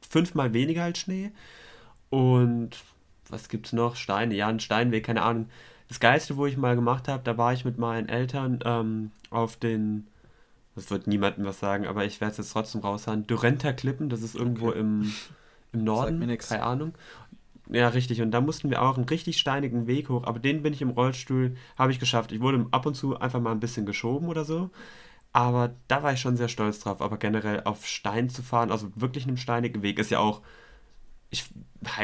fünfmal 0.09 0.53
weniger 0.53 0.85
als 0.85 0.99
Schnee. 0.99 1.33
Und 2.11 2.77
was 3.29 3.49
gibt's 3.49 3.72
noch? 3.72 3.97
Steine, 3.97 4.35
ja, 4.35 4.49
ein 4.49 4.61
Steinweg, 4.61 5.07
keine 5.07 5.22
Ahnung. 5.22 5.49
Das 5.89 6.01
Geilste, 6.01 6.37
wo 6.37 6.47
ich 6.47 6.57
mal 6.57 6.74
gemacht 6.74 7.09
habe, 7.09 7.22
da 7.22 7.39
war 7.39 7.53
ich 7.53 7.64
mit 7.64 7.79
meinen 7.79 8.09
Eltern 8.09 8.59
ähm, 8.64 9.12
auf 9.31 9.57
den 9.57 10.09
das 10.77 10.91
wird 10.91 11.07
niemandem 11.07 11.45
was 11.45 11.59
sagen, 11.59 11.87
aber 11.87 12.05
ich 12.05 12.20
werde 12.20 12.33
es 12.33 12.37
jetzt 12.37 12.53
trotzdem 12.53 12.83
raushauen. 12.83 13.27
Durenta 13.27 13.72
Klippen, 13.72 14.09
das 14.09 14.22
ist 14.22 14.37
irgendwo 14.37 14.68
okay. 14.68 14.81
im, 14.81 15.12
im 15.72 15.85
Norden, 15.85 16.39
keine 16.39 16.62
Ahnung. 16.62 16.93
Ja, 17.68 17.89
richtig. 17.89 18.22
Und 18.22 18.31
da 18.31 18.41
mussten 18.41 18.70
wir 18.70 18.83
auch 18.83 18.97
einen 18.97 19.09
richtig 19.09 19.39
steinigen 19.39 19.87
Weg 19.87 20.09
hoch, 20.09 20.24
aber 20.24 20.39
den 20.39 20.62
bin 20.62 20.72
ich 20.72 20.83
im 20.83 20.91
Rollstuhl, 20.91 21.57
habe 21.77 21.91
ich 21.91 21.99
geschafft. 21.99 22.31
Ich 22.31 22.41
wurde 22.41 22.66
ab 22.70 22.87
und 22.87 22.95
zu 22.95 23.18
einfach 23.18 23.41
mal 23.41 23.51
ein 23.51 23.61
bisschen 23.61 23.87
geschoben 23.87 24.29
oder 24.29 24.45
so. 24.45 24.70
Aber 25.33 25.74
da 25.89 26.03
war 26.03 26.12
ich 26.12 26.20
schon 26.20 26.37
sehr 26.37 26.49
stolz 26.49 26.79
drauf. 26.79 27.03
Aber 27.03 27.16
generell 27.18 27.62
auf 27.64 27.87
Stein 27.87 28.29
zu 28.29 28.43
fahren, 28.43 28.70
also 28.70 28.91
wirklich 28.95 29.27
einem 29.27 29.37
steinigen 29.37 29.83
Weg, 29.83 29.99
ist 29.99 30.11
ja 30.11 30.18
auch 30.18 30.43
ich, 31.31 31.51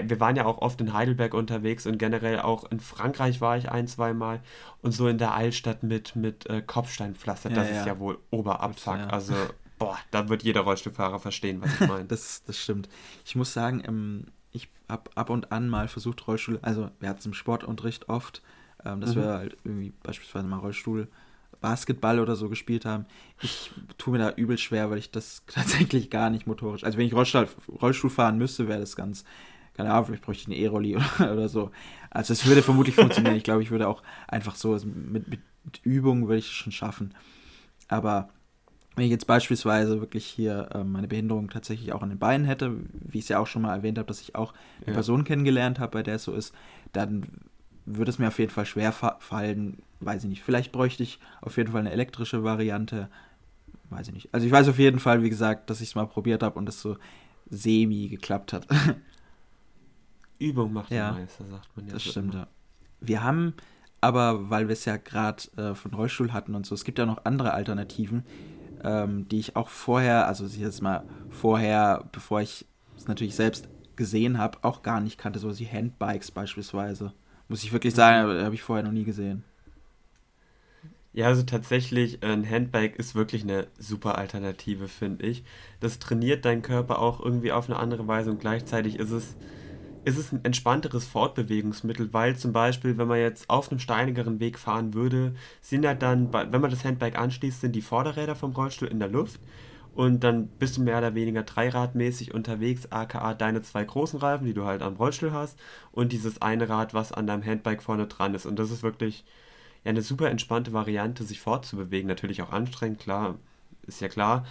wir 0.05 0.21
waren 0.21 0.37
ja 0.37 0.45
auch 0.45 0.59
oft 0.59 0.81
in 0.81 0.93
Heidelberg 0.93 1.35
unterwegs 1.35 1.87
und 1.87 1.99
generell 1.99 2.41
auch 2.41 2.71
in 2.71 2.81
Frankreich 2.81 3.41
war 3.41 3.57
ich 3.57 3.71
ein, 3.71 3.87
zwei 3.87 4.13
Mal 4.13 4.41
und 4.81 4.93
so 4.93 5.09
in 5.09 5.19
der 5.19 5.35
Altstadt 5.35 5.83
mit, 5.83 6.17
mit 6.17 6.47
äh, 6.47 6.63
Kopfsteinpflaster, 6.63 7.51
ja, 7.51 7.57
das 7.57 7.71
ja. 7.71 7.81
ist 7.81 7.87
ja 7.87 7.99
wohl 7.99 8.19
Oberabfuck. 8.31 8.99
Ja. 8.99 9.07
Also, 9.09 9.35
boah, 9.79 9.99
da 10.11 10.29
wird 10.29 10.43
jeder 10.43 10.63
Rollstuhlfahrer 10.63 11.21
verstehen, 11.21 11.63
was 11.63 11.81
ich 11.81 11.81
meine. 11.89 12.05
das, 12.07 12.43
das 12.45 12.59
stimmt. 12.59 12.89
Ich 13.25 13.37
muss 13.37 13.53
sagen, 13.53 13.83
ähm, 13.87 14.27
ich 14.51 14.69
habe 14.89 15.11
ab 15.15 15.31
und 15.31 15.53
an 15.53 15.69
mal 15.69 15.89
versucht, 15.89 16.27
Rollstuhl, 16.27 16.59
also 16.63 16.91
wir 17.01 17.09
hatten 17.09 17.21
es 17.21 17.27
im 17.27 17.35
Sportunterricht 17.35 18.09
oft, 18.09 18.43
ähm, 18.85 19.01
dass 19.01 19.15
mhm. 19.15 19.21
wir 19.21 19.29
halt 19.29 19.57
irgendwie 19.65 19.93
beispielsweise 20.03 20.47
mal 20.47 20.59
Rollstuhl 20.59 21.09
Basketball 21.61 22.21
oder 22.21 22.37
so 22.37 22.49
gespielt 22.49 22.85
haben. 22.85 23.07
Ich 23.41 23.71
tue 23.99 24.13
mir 24.13 24.19
da 24.19 24.31
übel 24.31 24.59
schwer, 24.59 24.91
weil 24.91 24.99
ich 24.99 25.11
das 25.11 25.43
tatsächlich 25.47 26.11
gar 26.11 26.31
nicht 26.31 26.47
motorisch. 26.47 26.85
Also 26.85 26.99
wenn 26.99 27.07
ich 27.07 27.15
Rollstuhl, 27.15 27.49
Rollstuhl 27.81 28.11
fahren 28.11 28.39
müsste, 28.39 28.69
wäre 28.69 28.81
das 28.81 28.97
ganz, 28.97 29.25
keine 29.75 29.91
Ahnung, 29.91 30.07
vielleicht 30.07 30.25
bräuchte 30.25 30.43
ich 30.43 30.49
eine 30.49 30.57
E-Rolli 30.57 30.97
oder, 30.97 31.07
oder, 31.33 31.49
so. 31.49 31.71
Also 32.11 32.33
es 32.33 32.47
würde 32.47 32.63
vermutlich 32.63 32.95
funktionieren. 32.95 33.37
Ich 33.37 33.45
glaube, 33.45 33.63
ich 33.63 33.71
würde 33.71 33.89
auch 33.89 34.03
einfach 34.29 34.55
so 34.55 34.73
also 34.73 34.87
mit, 34.87 35.29
mit, 35.29 35.41
mit 35.65 35.81
Übung 35.85 36.29
würde 36.29 36.39
ich 36.39 36.47
es 36.47 36.53
schon 36.53 36.73
schaffen. 36.73 37.15
Aber 37.89 38.31
wenn 38.95 39.05
ich 39.05 39.11
jetzt 39.11 39.27
beispielsweise 39.27 40.01
wirklich 40.01 40.27
hier 40.27 40.69
äh, 40.75 40.85
meine 40.85 41.09
Behinderung 41.09 41.49
tatsächlich 41.49 41.93
auch 41.93 42.03
an 42.03 42.11
den 42.11 42.19
Beinen 42.19 42.45
hätte, 42.45 42.77
wie 42.93 43.19
ich 43.19 43.25
es 43.25 43.29
ja 43.29 43.39
auch 43.39 43.47
schon 43.47 43.63
mal 43.63 43.75
erwähnt 43.75 43.99
habe, 43.99 44.07
dass 44.07 44.21
ich 44.21 44.35
auch 44.35 44.53
eine 44.81 44.89
ja. 44.89 44.93
Person 44.93 45.25
kennengelernt 45.25 45.79
habe, 45.79 45.93
bei 45.93 46.03
der 46.03 46.17
es 46.17 46.25
so 46.25 46.35
ist, 46.35 46.55
dann 46.93 47.25
würde 47.85 48.11
es 48.11 48.19
mir 48.19 48.29
auf 48.29 48.39
jeden 48.39 48.53
Fall 48.53 48.67
schwer 48.67 48.93
fallen, 48.93 49.83
weiß 50.01 50.25
ich 50.25 50.31
nicht. 50.31 50.43
Vielleicht 50.43 50.73
bräuchte 50.73 51.03
ich 51.03 51.19
auf 51.41 51.57
jeden 51.57 51.73
Fall 51.73 51.81
eine 51.81 51.93
elektrische 51.93 52.45
Variante. 52.45 53.09
Weiß 53.91 54.09
ich 54.09 54.15
nicht. 54.15 54.29
Also 54.33 54.47
ich 54.47 54.53
weiß 54.53 54.69
auf 54.69 54.79
jeden 54.79 55.01
Fall, 55.01 55.23
wie 55.23 55.31
gesagt, 55.31 55.69
dass 55.69 55.81
ich 55.81 55.89
es 55.89 55.95
mal 55.95 56.07
probiert 56.07 56.43
habe 56.43 56.59
und 56.59 56.69
es 56.69 56.81
so 56.81 56.97
semi 57.51 58.09
geklappt 58.09 58.53
hat. 58.53 58.67
Übung 60.39 60.73
macht 60.73 60.91
ja, 60.91 61.13
Meister, 61.13 61.45
sagt 61.47 61.77
man 61.77 61.87
ja. 61.87 61.93
Das 61.93 62.03
stimmt, 62.03 62.35
ja. 62.35 62.49
Wir 63.01 63.23
haben 63.23 63.55
aber, 64.01 64.51
weil 64.51 64.69
wir 64.69 64.73
es 64.73 64.85
ja 64.85 64.97
gerade 64.97 65.43
äh, 65.57 65.75
von 65.75 65.95
Rollstuhl 65.95 66.33
hatten 66.33 66.55
und 66.55 66.67
so, 66.67 66.75
es 66.75 66.85
gibt 66.85 66.99
ja 66.99 67.07
noch 67.07 67.25
andere 67.25 67.53
Alternativen, 67.53 68.25
ähm, 68.83 69.29
die 69.29 69.39
ich 69.39 69.55
auch 69.55 69.69
vorher, 69.69 70.27
also 70.27 70.45
ich 70.45 70.57
jetzt 70.57 70.83
mal 70.83 71.05
vorher, 71.31 72.09
bevor 72.11 72.41
ich 72.41 72.67
es 72.97 73.07
natürlich 73.07 73.37
selbst 73.37 73.69
gesehen 73.95 74.39
habe, 74.39 74.59
auch 74.63 74.83
gar 74.83 75.01
nicht 75.01 75.19
kannte, 75.19 75.39
so 75.39 75.57
wie 75.57 75.67
Handbikes 75.67 76.33
beispielsweise. 76.33 77.13
Muss 77.53 77.65
ich 77.65 77.73
wirklich 77.75 77.95
sagen, 77.95 78.43
habe 78.43 78.55
ich 78.55 78.63
vorher 78.63 78.83
noch 78.83 78.93
nie 78.93 79.05
gesehen. 79.05 79.45
Ja, 81.13 81.27
also 81.27 81.43
tatsächlich, 81.43 82.25
ein 82.25 82.49
Handbike 82.49 82.99
ist 82.99 83.15
wirklich 83.15 83.43
eine 83.43 83.67
super 83.79 84.17
Alternative, 84.17 84.89
finde 84.89 85.27
ich. 85.27 85.45
Das 85.79 85.99
trainiert 85.99 86.47
deinen 86.47 86.63
Körper 86.63 86.99
auch 86.99 87.21
irgendwie 87.21 87.53
auf 87.53 87.69
eine 87.69 87.79
andere 87.79 88.09
Weise 88.09 88.31
und 88.31 88.41
gleichzeitig 88.41 88.99
ist 88.99 89.11
es, 89.11 89.37
ist 90.07 90.17
es 90.17 90.33
ein 90.33 90.43
entspannteres 90.47 91.05
Fortbewegungsmittel, 91.05 92.11
weil 92.15 92.37
zum 92.37 92.55
Beispiel, 92.55 92.97
wenn 92.97 93.09
man 93.09 93.19
jetzt 93.19 93.51
auf 93.51 93.71
einem 93.71 93.81
steinigeren 93.81 94.41
Weg 94.41 94.59
fahren 94.59 94.95
würde, 94.95 95.35
sind 95.61 95.83
ja 95.83 95.93
dann, 95.93 96.33
wenn 96.33 96.63
man 96.63 96.71
das 96.71 96.87
Handbike 96.87 97.19
anschließt, 97.19 97.61
sind 97.61 97.77
die 97.77 97.83
Vorderräder 97.83 98.35
vom 98.35 98.53
Rollstuhl 98.53 98.89
in 98.89 98.99
der 98.99 99.09
Luft 99.09 99.41
und 99.95 100.25
dann 100.25 100.49
bist 100.49 100.77
du 100.77 100.83
mehr 100.83 100.99
oder 100.99 101.15
weniger 101.15 101.43
dreiradmäßig 101.43 102.33
unterwegs, 102.33 102.91
aka 102.91 103.35
deine 103.35 103.63
zwei 103.63 103.85
großen 103.85 104.19
Reifen, 104.19 104.47
die 104.47 104.55
du 104.55 104.65
halt 104.65 104.83
am 104.83 104.97
Rollstuhl 104.97 105.33
hast 105.33 105.59
und 105.91 106.13
dieses 106.13 106.41
eine 106.41 106.69
Rad, 106.69 106.95
was 106.95 107.13
an 107.13 107.27
deinem 107.27 107.45
Handbike 107.45 107.83
vorne 107.83 108.07
dran 108.07 108.35
ist. 108.35 108.47
Und 108.47 108.59
das 108.59 108.71
ist 108.71 108.83
wirklich 108.83 109.25
ja 109.85 109.91
eine 109.91 110.03
super 110.03 110.31
entspannte 110.31 110.73
Variante, 110.73 111.25
sich 111.25 111.41
fortzubewegen. 111.41 112.09
Natürlich 112.09 112.41
auch 112.43 112.53
anstrengend, 112.53 113.01
klar, 113.01 113.37
ist 113.87 114.01
ja 114.01 114.09
klar. 114.09 114.47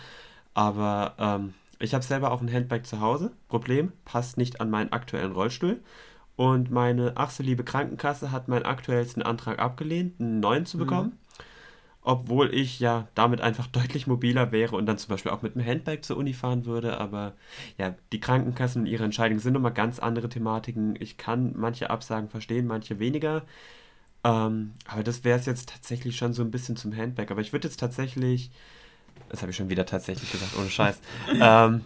Aber 0.53 1.15
ähm, 1.17 1.53
ich 1.79 1.93
habe 1.93 2.03
selber 2.03 2.31
auch 2.31 2.41
ein 2.41 2.51
Handbike 2.51 2.85
zu 2.85 2.99
Hause. 2.99 3.31
Problem, 3.47 3.93
passt 4.05 4.37
nicht 4.37 4.61
an 4.61 4.69
meinen 4.69 4.91
aktuellen 4.91 5.31
Rollstuhl. 5.31 5.79
Und 6.35 6.71
meine 6.71 7.13
ach 7.15 7.31
so 7.31 7.43
liebe 7.43 7.63
Krankenkasse 7.63 8.31
hat 8.31 8.47
meinen 8.47 8.65
aktuellsten 8.65 9.23
Antrag 9.23 9.59
abgelehnt, 9.59 10.19
einen 10.19 10.39
neuen 10.39 10.65
zu 10.65 10.77
bekommen. 10.77 11.09
Mhm 11.09 11.20
obwohl 12.03 12.53
ich 12.53 12.79
ja 12.79 13.07
damit 13.13 13.41
einfach 13.41 13.67
deutlich 13.71 14.07
mobiler 14.07 14.51
wäre 14.51 14.75
und 14.75 14.85
dann 14.85 14.97
zum 14.97 15.09
Beispiel 15.09 15.31
auch 15.31 15.41
mit 15.41 15.55
einem 15.55 15.65
Handbag 15.65 16.03
zur 16.03 16.17
Uni 16.17 16.33
fahren 16.33 16.65
würde. 16.65 16.97
Aber 16.97 17.33
ja, 17.77 17.95
die 18.11 18.19
Krankenkassen 18.19 18.81
und 18.81 18.87
ihre 18.87 19.03
Entscheidungen 19.03 19.39
sind 19.39 19.53
nochmal 19.53 19.73
ganz 19.73 19.99
andere 19.99 20.29
Thematiken. 20.29 20.95
Ich 20.99 21.17
kann 21.17 21.53
manche 21.55 21.89
Absagen 21.89 22.29
verstehen, 22.29 22.67
manche 22.67 22.99
weniger. 22.99 23.43
Ähm, 24.23 24.73
aber 24.87 25.03
das 25.03 25.23
wäre 25.23 25.39
es 25.39 25.45
jetzt 25.45 25.69
tatsächlich 25.69 26.15
schon 26.15 26.33
so 26.33 26.43
ein 26.43 26.51
bisschen 26.51 26.75
zum 26.75 26.95
Handbag. 26.95 27.31
Aber 27.31 27.41
ich 27.41 27.53
würde 27.53 27.67
jetzt 27.67 27.79
tatsächlich, 27.79 28.51
das 29.29 29.41
habe 29.41 29.51
ich 29.51 29.57
schon 29.57 29.69
wieder 29.69 29.85
tatsächlich 29.85 30.31
gesagt, 30.31 30.57
ohne 30.57 30.69
Scheiß. 30.69 30.99
ähm, 31.39 31.81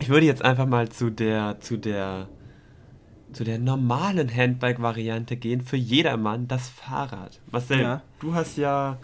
ich 0.00 0.08
würde 0.08 0.26
jetzt 0.26 0.42
einfach 0.42 0.66
mal 0.66 0.88
zu 0.88 1.10
der, 1.10 1.60
zu 1.60 1.76
der, 1.76 2.28
zu 3.32 3.44
der 3.44 3.58
normalen 3.58 4.34
Handbike-Variante 4.34 5.36
gehen. 5.36 5.60
Für 5.60 5.76
jedermann 5.76 6.48
das 6.48 6.68
Fahrrad. 6.68 7.40
Marcel, 7.50 7.80
ja. 7.80 8.02
du 8.20 8.34
hast 8.34 8.56
ja 8.56 8.98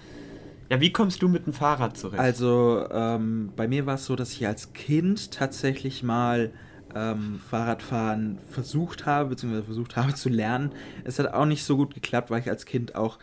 Ja, 0.71 0.81
wie 0.81 0.93
kommst 0.93 1.21
du 1.21 1.29
mit 1.29 1.47
dem 1.47 1.53
Fahrrad 1.53 1.97
zurecht? 1.97 2.21
Also, 2.21 2.87
ähm, 2.93 3.53
bei 3.57 3.67
mir 3.67 3.87
war 3.87 3.97
es 3.97 4.07
so, 4.07 4.15
dass 4.15 4.33
ich 4.33 4.47
als 4.47 4.73
Kind 4.73 5.33
tatsächlich 5.33 6.05
mal 6.05 6.53
ähm, 6.95 7.41
Fahrradfahren 7.51 8.39
versucht 8.51 9.05
habe, 9.05 9.31
beziehungsweise 9.31 9.65
versucht 9.65 9.97
habe 9.97 10.15
zu 10.15 10.29
lernen. 10.29 10.71
Es 11.03 11.19
hat 11.19 11.35
auch 11.35 11.45
nicht 11.45 11.65
so 11.65 11.77
gut 11.77 11.93
geklappt, 11.93 12.31
weil 12.31 12.41
ich 12.41 12.49
als 12.49 12.67
Kind 12.67 12.95
auch 12.95 13.19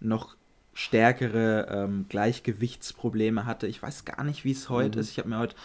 noch 0.00 0.36
stärkere 0.72 1.66
ähm, 1.70 2.06
Gleichgewichtsprobleme 2.08 3.44
hatte. 3.44 3.66
Ich 3.66 3.82
weiß 3.82 4.06
gar 4.06 4.24
nicht, 4.24 4.44
wie 4.44 4.52
es 4.52 4.70
heute 4.70 4.96
mhm. 4.96 5.00
ist. 5.02 5.10
Ich 5.10 5.18
habe 5.18 5.28
mir 5.28 5.38
heute 5.38 5.56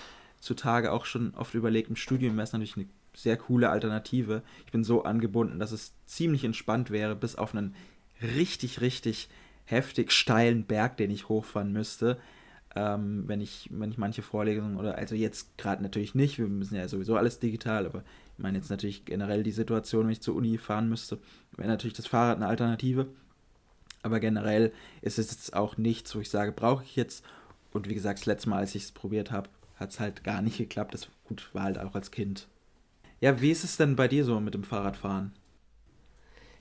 zutage 0.42 0.92
auch 0.92 1.06
schon 1.06 1.34
oft 1.36 1.54
überlegt, 1.54 1.90
im 1.90 1.96
Studium 1.96 2.36
wäre 2.36 2.44
es 2.44 2.52
natürlich 2.52 2.76
eine 2.76 2.88
sehr 3.16 3.38
coole 3.38 3.70
Alternative. 3.70 4.42
Ich 4.66 4.72
bin 4.74 4.84
so 4.84 5.04
angebunden, 5.04 5.60
dass 5.60 5.72
es 5.72 5.94
ziemlich 6.06 6.44
entspannt 6.44 6.92
wäre, 6.92 7.16
bis 7.16 7.38
auf 7.38 7.56
einen 7.56 7.74
richtig, 8.22 8.82
richtig 8.82 9.30
heftig 9.72 10.12
steilen 10.12 10.66
Berg, 10.66 10.98
den 10.98 11.10
ich 11.10 11.30
hochfahren 11.30 11.72
müsste. 11.72 12.18
Ähm, 12.76 13.24
wenn 13.28 13.42
ich, 13.42 13.70
wenn 13.72 13.92
ich 13.92 13.98
manche 13.98 14.22
Vorlesungen 14.22 14.78
oder 14.78 14.96
also 14.98 15.16
jetzt 15.16 15.58
gerade 15.58 15.84
natürlich 15.84 16.16
nicht, 16.16 16.38
wir 16.38 16.48
müssen 16.48 16.76
ja 16.76 16.88
sowieso 16.88 17.18
alles 17.18 17.40
digital, 17.40 17.86
aber 17.86 18.04
ich 18.38 18.44
meine 18.44 18.58
jetzt 18.58 18.70
natürlich 18.70 19.04
generell 19.04 19.44
die 19.44 19.52
Situation, 19.52 20.06
wenn 20.06 20.14
ich 20.14 20.22
zur 20.22 20.36
Uni 20.36 20.58
fahren 20.58 20.88
müsste, 20.88 21.20
wäre 21.58 21.68
natürlich 21.68 21.98
das 21.98 22.08
Fahrrad 22.08 22.38
eine 22.38 22.48
Alternative. 22.48 23.08
Aber 24.04 24.20
generell 24.20 24.72
ist 25.02 25.20
es 25.20 25.32
jetzt 25.32 25.54
auch 25.54 25.78
nichts, 25.78 26.16
wo 26.16 26.20
ich 26.20 26.30
sage, 26.30 26.52
brauche 26.52 26.84
ich 26.84 26.96
jetzt. 26.96 27.24
Und 27.72 27.88
wie 27.88 27.94
gesagt, 27.94 28.20
das 28.20 28.26
letzte 28.26 28.50
Mal, 28.50 28.60
als 28.60 28.76
ich 28.76 28.84
es 28.84 28.92
probiert 28.92 29.32
habe, 29.32 29.50
hat 29.76 29.92
es 29.92 30.00
halt 30.00 30.24
gar 30.24 30.42
nicht 30.42 30.58
geklappt. 30.58 30.94
Das 30.94 31.08
gut 31.26 31.50
war 31.54 31.64
halt 31.64 31.78
auch 31.78 31.94
als 31.94 32.12
Kind. 32.12 32.48
Ja, 33.20 33.42
wie 33.42 33.52
ist 33.52 33.64
es 33.64 33.78
denn 33.78 33.96
bei 33.96 34.08
dir 34.08 34.26
so 34.26 34.40
mit 34.40 34.54
dem 34.54 34.64
Fahrradfahren? 34.64 35.34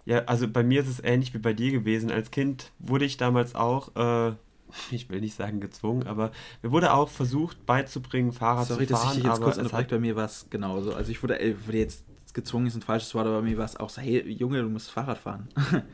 Ja, 0.04 0.24
also 0.24 0.48
bei 0.48 0.62
mir 0.62 0.80
ist 0.80 0.88
es 0.88 1.02
ähnlich 1.02 1.34
wie 1.34 1.38
bei 1.38 1.52
dir 1.52 1.70
gewesen. 1.70 2.10
Als 2.10 2.30
Kind 2.30 2.72
wurde 2.78 3.04
ich 3.04 3.16
damals 3.16 3.54
auch, 3.54 3.94
äh, 3.96 4.34
ich 4.90 5.08
will 5.08 5.20
nicht 5.20 5.36
sagen 5.36 5.60
gezwungen, 5.60 6.06
aber 6.06 6.30
mir 6.62 6.72
wurde 6.72 6.92
auch 6.92 7.08
versucht 7.08 7.66
beizubringen, 7.66 8.32
Fahrrad 8.32 8.68
Sorry, 8.68 8.86
zu 8.86 8.94
fahren. 8.94 9.02
Sorry, 9.02 9.08
dass 9.08 9.16
ich 9.16 9.22
dich 9.22 9.30
jetzt 9.30 9.42
kurz 9.42 9.58
unterbreche, 9.58 9.88
bei 9.88 9.98
mir 9.98 10.16
war 10.16 10.26
es 10.26 10.46
genauso. 10.50 10.94
Also 10.94 11.10
ich 11.10 11.22
wurde, 11.22 11.38
wurde 11.66 11.78
jetzt 11.78 12.04
gezwungen 12.32 12.66
ist 12.66 12.76
ein 12.76 12.82
falsches 12.82 13.14
Wort, 13.14 13.26
aber 13.26 13.40
bei 13.40 13.48
mir 13.48 13.58
war 13.58 13.64
es 13.64 13.76
auch 13.76 13.90
so, 13.90 14.00
hey 14.00 14.20
Junge, 14.30 14.62
du 14.62 14.68
musst 14.68 14.90
Fahrrad 14.90 15.18
fahren. 15.18 15.48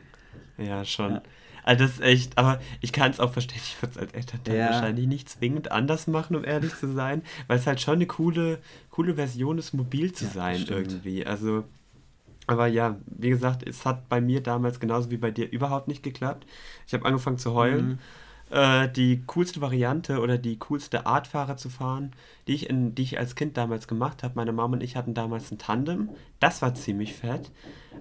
Ja, 0.57 0.83
schon. 0.85 1.13
Ja. 1.13 1.21
Also 1.63 1.83
das 1.83 1.93
ist 1.95 2.01
echt, 2.01 2.37
aber 2.37 2.59
ich 2.79 2.93
kann 2.93 3.11
es 3.11 3.19
auch 3.19 3.33
verstehen, 3.33 3.61
ich 3.61 3.81
würde 3.81 3.91
es 3.91 3.97
als 3.97 4.13
Elternteil 4.13 4.57
ja. 4.57 4.65
wahrscheinlich 4.67 5.05
nicht 5.05 5.29
zwingend 5.29 5.71
anders 5.71 6.07
machen, 6.07 6.35
um 6.35 6.45
ehrlich 6.45 6.73
zu 6.75 6.91
sein, 6.93 7.23
weil 7.47 7.59
es 7.59 7.67
halt 7.67 7.81
schon 7.81 7.95
eine 7.95 8.05
coole, 8.05 8.59
coole 8.89 9.15
Version 9.15 9.57
ist, 9.57 9.73
mobil 9.73 10.13
zu 10.13 10.25
ja, 10.25 10.31
sein 10.31 10.65
irgendwie. 10.67 11.25
Also, 11.25 11.65
aber 12.47 12.67
ja, 12.67 12.97
wie 13.05 13.29
gesagt, 13.29 13.67
es 13.67 13.85
hat 13.85 14.09
bei 14.09 14.21
mir 14.21 14.41
damals 14.41 14.79
genauso 14.79 15.11
wie 15.11 15.17
bei 15.17 15.31
dir 15.31 15.51
überhaupt 15.51 15.87
nicht 15.87 16.01
geklappt. 16.01 16.45
Ich 16.87 16.93
habe 16.93 17.05
angefangen 17.05 17.37
zu 17.37 17.53
heulen. 17.53 17.87
Mhm 17.87 17.99
äh, 18.49 18.87
die 18.89 19.23
coolste 19.27 19.61
Variante 19.61 20.19
oder 20.19 20.37
die 20.37 20.57
coolste 20.57 21.05
Art 21.05 21.27
Fahrer 21.27 21.57
zu 21.57 21.69
fahren, 21.69 22.13
die 22.47 22.53
ich, 22.53 22.69
in, 22.69 22.95
die 22.95 23.03
ich 23.03 23.19
als 23.19 23.35
Kind 23.35 23.57
damals 23.57 23.87
gemacht 23.87 24.23
habe. 24.23 24.35
Meine 24.35 24.51
Mama 24.51 24.75
und 24.75 24.83
ich 24.83 24.95
hatten 24.95 25.13
damals 25.13 25.51
ein 25.51 25.57
Tandem. 25.57 26.09
Das 26.39 26.61
war 26.61 26.73
ziemlich 26.75 27.13
fett. 27.13 27.51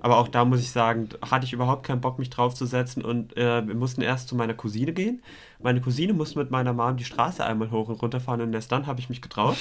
Aber 0.00 0.18
auch 0.18 0.28
da 0.28 0.44
muss 0.44 0.60
ich 0.60 0.70
sagen, 0.70 1.08
hatte 1.22 1.46
ich 1.46 1.52
überhaupt 1.52 1.84
keinen 1.84 2.00
Bock, 2.00 2.18
mich 2.18 2.30
draufzusetzen. 2.30 3.04
Und 3.04 3.36
äh, 3.36 3.66
wir 3.66 3.74
mussten 3.74 4.02
erst 4.02 4.28
zu 4.28 4.36
meiner 4.36 4.54
Cousine 4.54 4.92
gehen. 4.92 5.22
Meine 5.60 5.80
Cousine 5.80 6.12
musste 6.12 6.38
mit 6.38 6.50
meiner 6.50 6.72
Mom 6.72 6.96
die 6.96 7.04
Straße 7.04 7.44
einmal 7.44 7.70
hoch 7.70 7.88
und 7.88 8.00
runter 8.02 8.20
fahren 8.20 8.42
und 8.42 8.54
erst 8.54 8.70
dann 8.70 8.86
habe 8.86 9.00
ich 9.00 9.08
mich 9.08 9.22
getraut. 9.22 9.56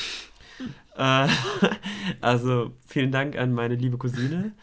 Äh, 0.98 1.28
also 2.22 2.72
vielen 2.86 3.12
Dank 3.12 3.38
an 3.38 3.54
meine 3.54 3.76
liebe 3.76 3.98
Cousine. 3.98 4.54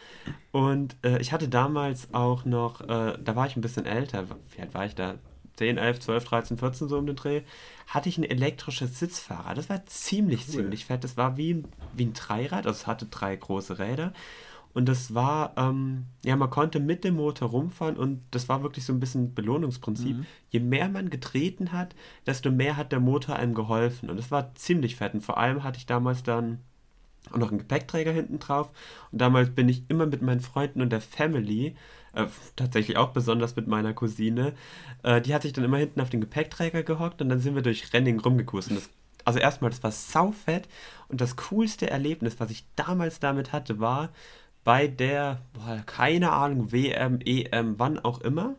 Und 0.51 0.97
äh, 1.03 1.19
ich 1.21 1.33
hatte 1.33 1.49
damals 1.49 2.13
auch 2.13 2.45
noch, 2.45 2.81
äh, 2.83 3.19
da 3.19 3.37
war 3.37 3.47
ich 3.47 3.57
ein 3.57 3.63
bisschen 3.63 3.87
älter. 3.87 4.27
Wie 4.55 4.61
alt 4.61 4.75
war 4.75 4.87
ich 4.87 4.95
da? 4.95 5.17
10, 5.57 5.77
11, 5.77 6.01
12, 6.01 6.25
13, 6.25 6.59
14 6.59 6.89
so 6.89 6.99
um 6.99 7.07
den 7.07 7.17
Dreh, 7.17 7.43
hatte 7.87 8.09
ich 8.09 8.17
ein 8.19 8.25
elektrisches 8.25 8.99
Sitzfahrrad. 8.99 9.59
Das 9.59 9.69
war 9.69 9.85
ziemlich, 9.87 10.49
cool. 10.49 10.55
ziemlich 10.55 10.87
fett. 10.87 11.05
Das 11.05 11.17
war 11.17 11.37
wie, 11.37 11.65
wie 11.93 12.07
ein 12.07 12.15
Dreirad, 12.15 12.67
also 12.67 12.81
es 12.81 12.87
hatte 12.87 13.07
drei 13.07 13.37
große 13.37 13.79
Räder. 13.79 14.13
Und 14.75 14.89
das 14.89 15.15
war, 15.15 15.53
ähm, 15.57 16.07
ja, 16.25 16.35
man 16.37 16.51
konnte 16.51 16.81
mit 16.81 17.05
dem 17.05 17.17
Motor 17.17 17.51
rumfahren 17.51 17.97
und 17.97 18.23
das 18.31 18.49
war 18.49 18.63
wirklich 18.63 18.85
so 18.85 18.93
ein 18.93 19.01
bisschen 19.01 19.35
Belohnungsprinzip. 19.35 20.17
Mhm. 20.17 20.27
Je 20.51 20.61
mehr 20.61 20.89
man 20.89 21.11
getreten 21.11 21.73
hat, 21.73 21.95
desto 22.27 22.51
mehr 22.51 22.77
hat 22.77 22.93
der 22.93 23.01
Motor 23.01 23.37
einem 23.37 23.55
geholfen. 23.55 24.09
Und 24.09 24.17
das 24.17 24.31
war 24.31 24.55
ziemlich 24.55 24.97
fett. 24.97 25.15
Und 25.15 25.21
vor 25.21 25.39
allem 25.39 25.63
hatte 25.63 25.79
ich 25.79 25.87
damals 25.87 26.23
dann 26.23 26.59
auch 27.31 27.37
noch 27.37 27.51
einen 27.51 27.59
Gepäckträger 27.59 28.13
hinten 28.13 28.39
drauf. 28.39 28.71
Und 29.11 29.21
damals 29.21 29.51
bin 29.51 29.69
ich 29.69 29.85
immer 29.89 30.07
mit 30.07 30.23
meinen 30.23 30.41
Freunden 30.41 30.81
und 30.81 30.91
der 30.91 31.01
Family 31.01 31.77
äh, 32.15 32.27
tatsächlich 32.57 32.97
auch 32.97 33.11
besonders 33.11 33.57
mit 33.57 33.67
meiner 33.67 33.95
Cousine. 33.95 34.55
Äh, 35.03 35.21
die 35.21 35.35
hat 35.35 35.43
sich 35.43 35.53
dann 35.53 35.65
immer 35.65 35.79
hinten 35.79 36.01
auf 36.01 36.11
den 36.11 36.21
Gepäckträger 36.21 36.83
gehockt 36.83 37.23
und 37.23 37.29
dann 37.29 37.41
sind 37.41 37.55
wir 37.55 37.63
durch 37.63 37.93
Renning. 37.93 38.21
Und 38.21 38.47
das, 38.47 38.91
also 39.25 39.39
erstmal, 39.39 39.71
das 39.71 39.83
war 39.83 39.93
saufett 39.93 40.69
und 41.09 41.21
das 41.21 41.37
coolste 41.37 41.89
Erlebnis, 41.89 42.41
was 42.41 42.51
ich 42.51 42.65
damals 42.77 43.21
damit 43.21 43.53
hatte, 43.53 43.81
war 43.81 44.11
bei 44.65 44.87
der, 44.87 45.43
boah, 45.53 45.83
keine 45.87 46.33
Ahnung, 46.33 46.73
WM, 46.73 47.21
EM, 47.25 47.79
wann 47.79 47.99
auch 47.99 48.21
immer. 48.21 48.55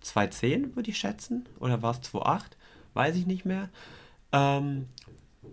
2010 0.00 0.76
würde 0.76 0.90
ich 0.90 0.98
schätzen. 0.98 1.46
Oder 1.60 1.82
war 1.82 1.92
es 1.92 2.02
2008? 2.02 2.56
Weiß 2.94 3.16
ich 3.16 3.26
nicht 3.26 3.44
mehr. 3.44 3.68
Ähm, 4.32 4.86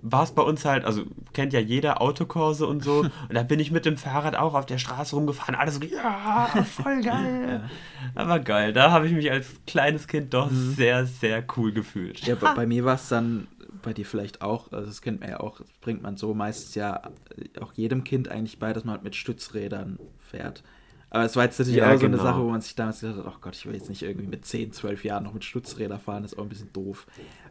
war 0.02 0.24
es 0.24 0.32
bei 0.32 0.42
uns 0.42 0.66
halt, 0.66 0.84
also 0.86 1.04
kennt 1.34 1.54
ja 1.54 1.60
jeder 1.60 2.02
Autokurse 2.02 2.66
und 2.66 2.84
so. 2.84 3.00
und 3.02 3.12
da 3.34 3.44
bin 3.44 3.60
ich 3.60 3.72
mit 3.72 3.86
dem 3.86 3.98
Fahrrad 3.98 4.36
auch 4.36 4.54
auf 4.54 4.66
der 4.66 4.78
Straße 4.78 5.16
rumgefahren. 5.16 5.56
Alles 5.56 5.76
so, 5.76 5.84
ja, 5.84 6.48
voll 6.64 7.02
geil. 7.04 7.62
ja. 7.64 7.70
Aber 8.16 8.40
geil, 8.40 8.74
da 8.74 8.92
habe 8.92 9.08
ich 9.08 9.14
mich 9.14 9.32
als 9.32 9.48
kleines 9.68 10.08
Kind 10.08 10.34
doch 10.34 10.50
mhm. 10.50 10.74
sehr, 10.74 11.06
sehr 11.06 11.44
cool 11.56 11.72
gefühlt. 11.72 12.20
Ja, 12.26 12.36
bei, 12.36 12.54
bei 12.54 12.66
mir 12.66 12.84
war 12.84 12.96
es 12.96 13.10
dann, 13.10 13.48
bei 13.82 13.94
dir 13.94 14.06
vielleicht 14.06 14.42
auch, 14.42 14.72
also 14.72 14.88
das 14.88 15.02
kennt 15.02 15.22
man 15.22 15.30
ja 15.30 15.40
auch, 15.40 15.60
das 15.60 15.68
bringt 15.82 16.02
man 16.02 16.18
so 16.18 16.34
meistens 16.34 16.76
ja 16.76 17.02
auch 17.60 17.74
jedem 17.74 18.04
Kind 18.04 18.30
eigentlich 18.30 18.60
bei, 18.60 18.74
dass 18.74 18.84
man 18.84 18.96
halt 18.96 19.04
mit 19.04 19.16
Stützrädern 19.16 20.00
fährt. 20.18 20.64
Aber 21.14 21.26
es 21.26 21.36
war 21.36 21.44
jetzt 21.44 21.60
natürlich 21.60 21.80
ja, 21.80 21.90
auch 21.90 21.96
so 21.96 22.00
genau. 22.00 22.18
eine 22.18 22.24
Sache, 22.24 22.42
wo 22.42 22.50
man 22.50 22.62
sich 22.62 22.74
damals 22.74 23.02
gedacht 23.02 23.18
hat, 23.18 23.26
oh 23.28 23.38
Gott, 23.42 23.56
ich 23.56 23.66
will 23.66 23.74
jetzt 23.74 23.90
nicht 23.90 24.02
irgendwie 24.02 24.28
mit 24.28 24.46
10, 24.46 24.72
12 24.72 25.04
Jahren 25.04 25.26
noch 25.26 25.34
mit 25.34 25.44
Stützrädern 25.44 26.00
fahren, 26.00 26.24
das 26.24 26.32
ist 26.32 26.40
auch 26.40 26.44
ein 26.44 26.50
bisschen 26.50 26.72
doof. 26.72 27.06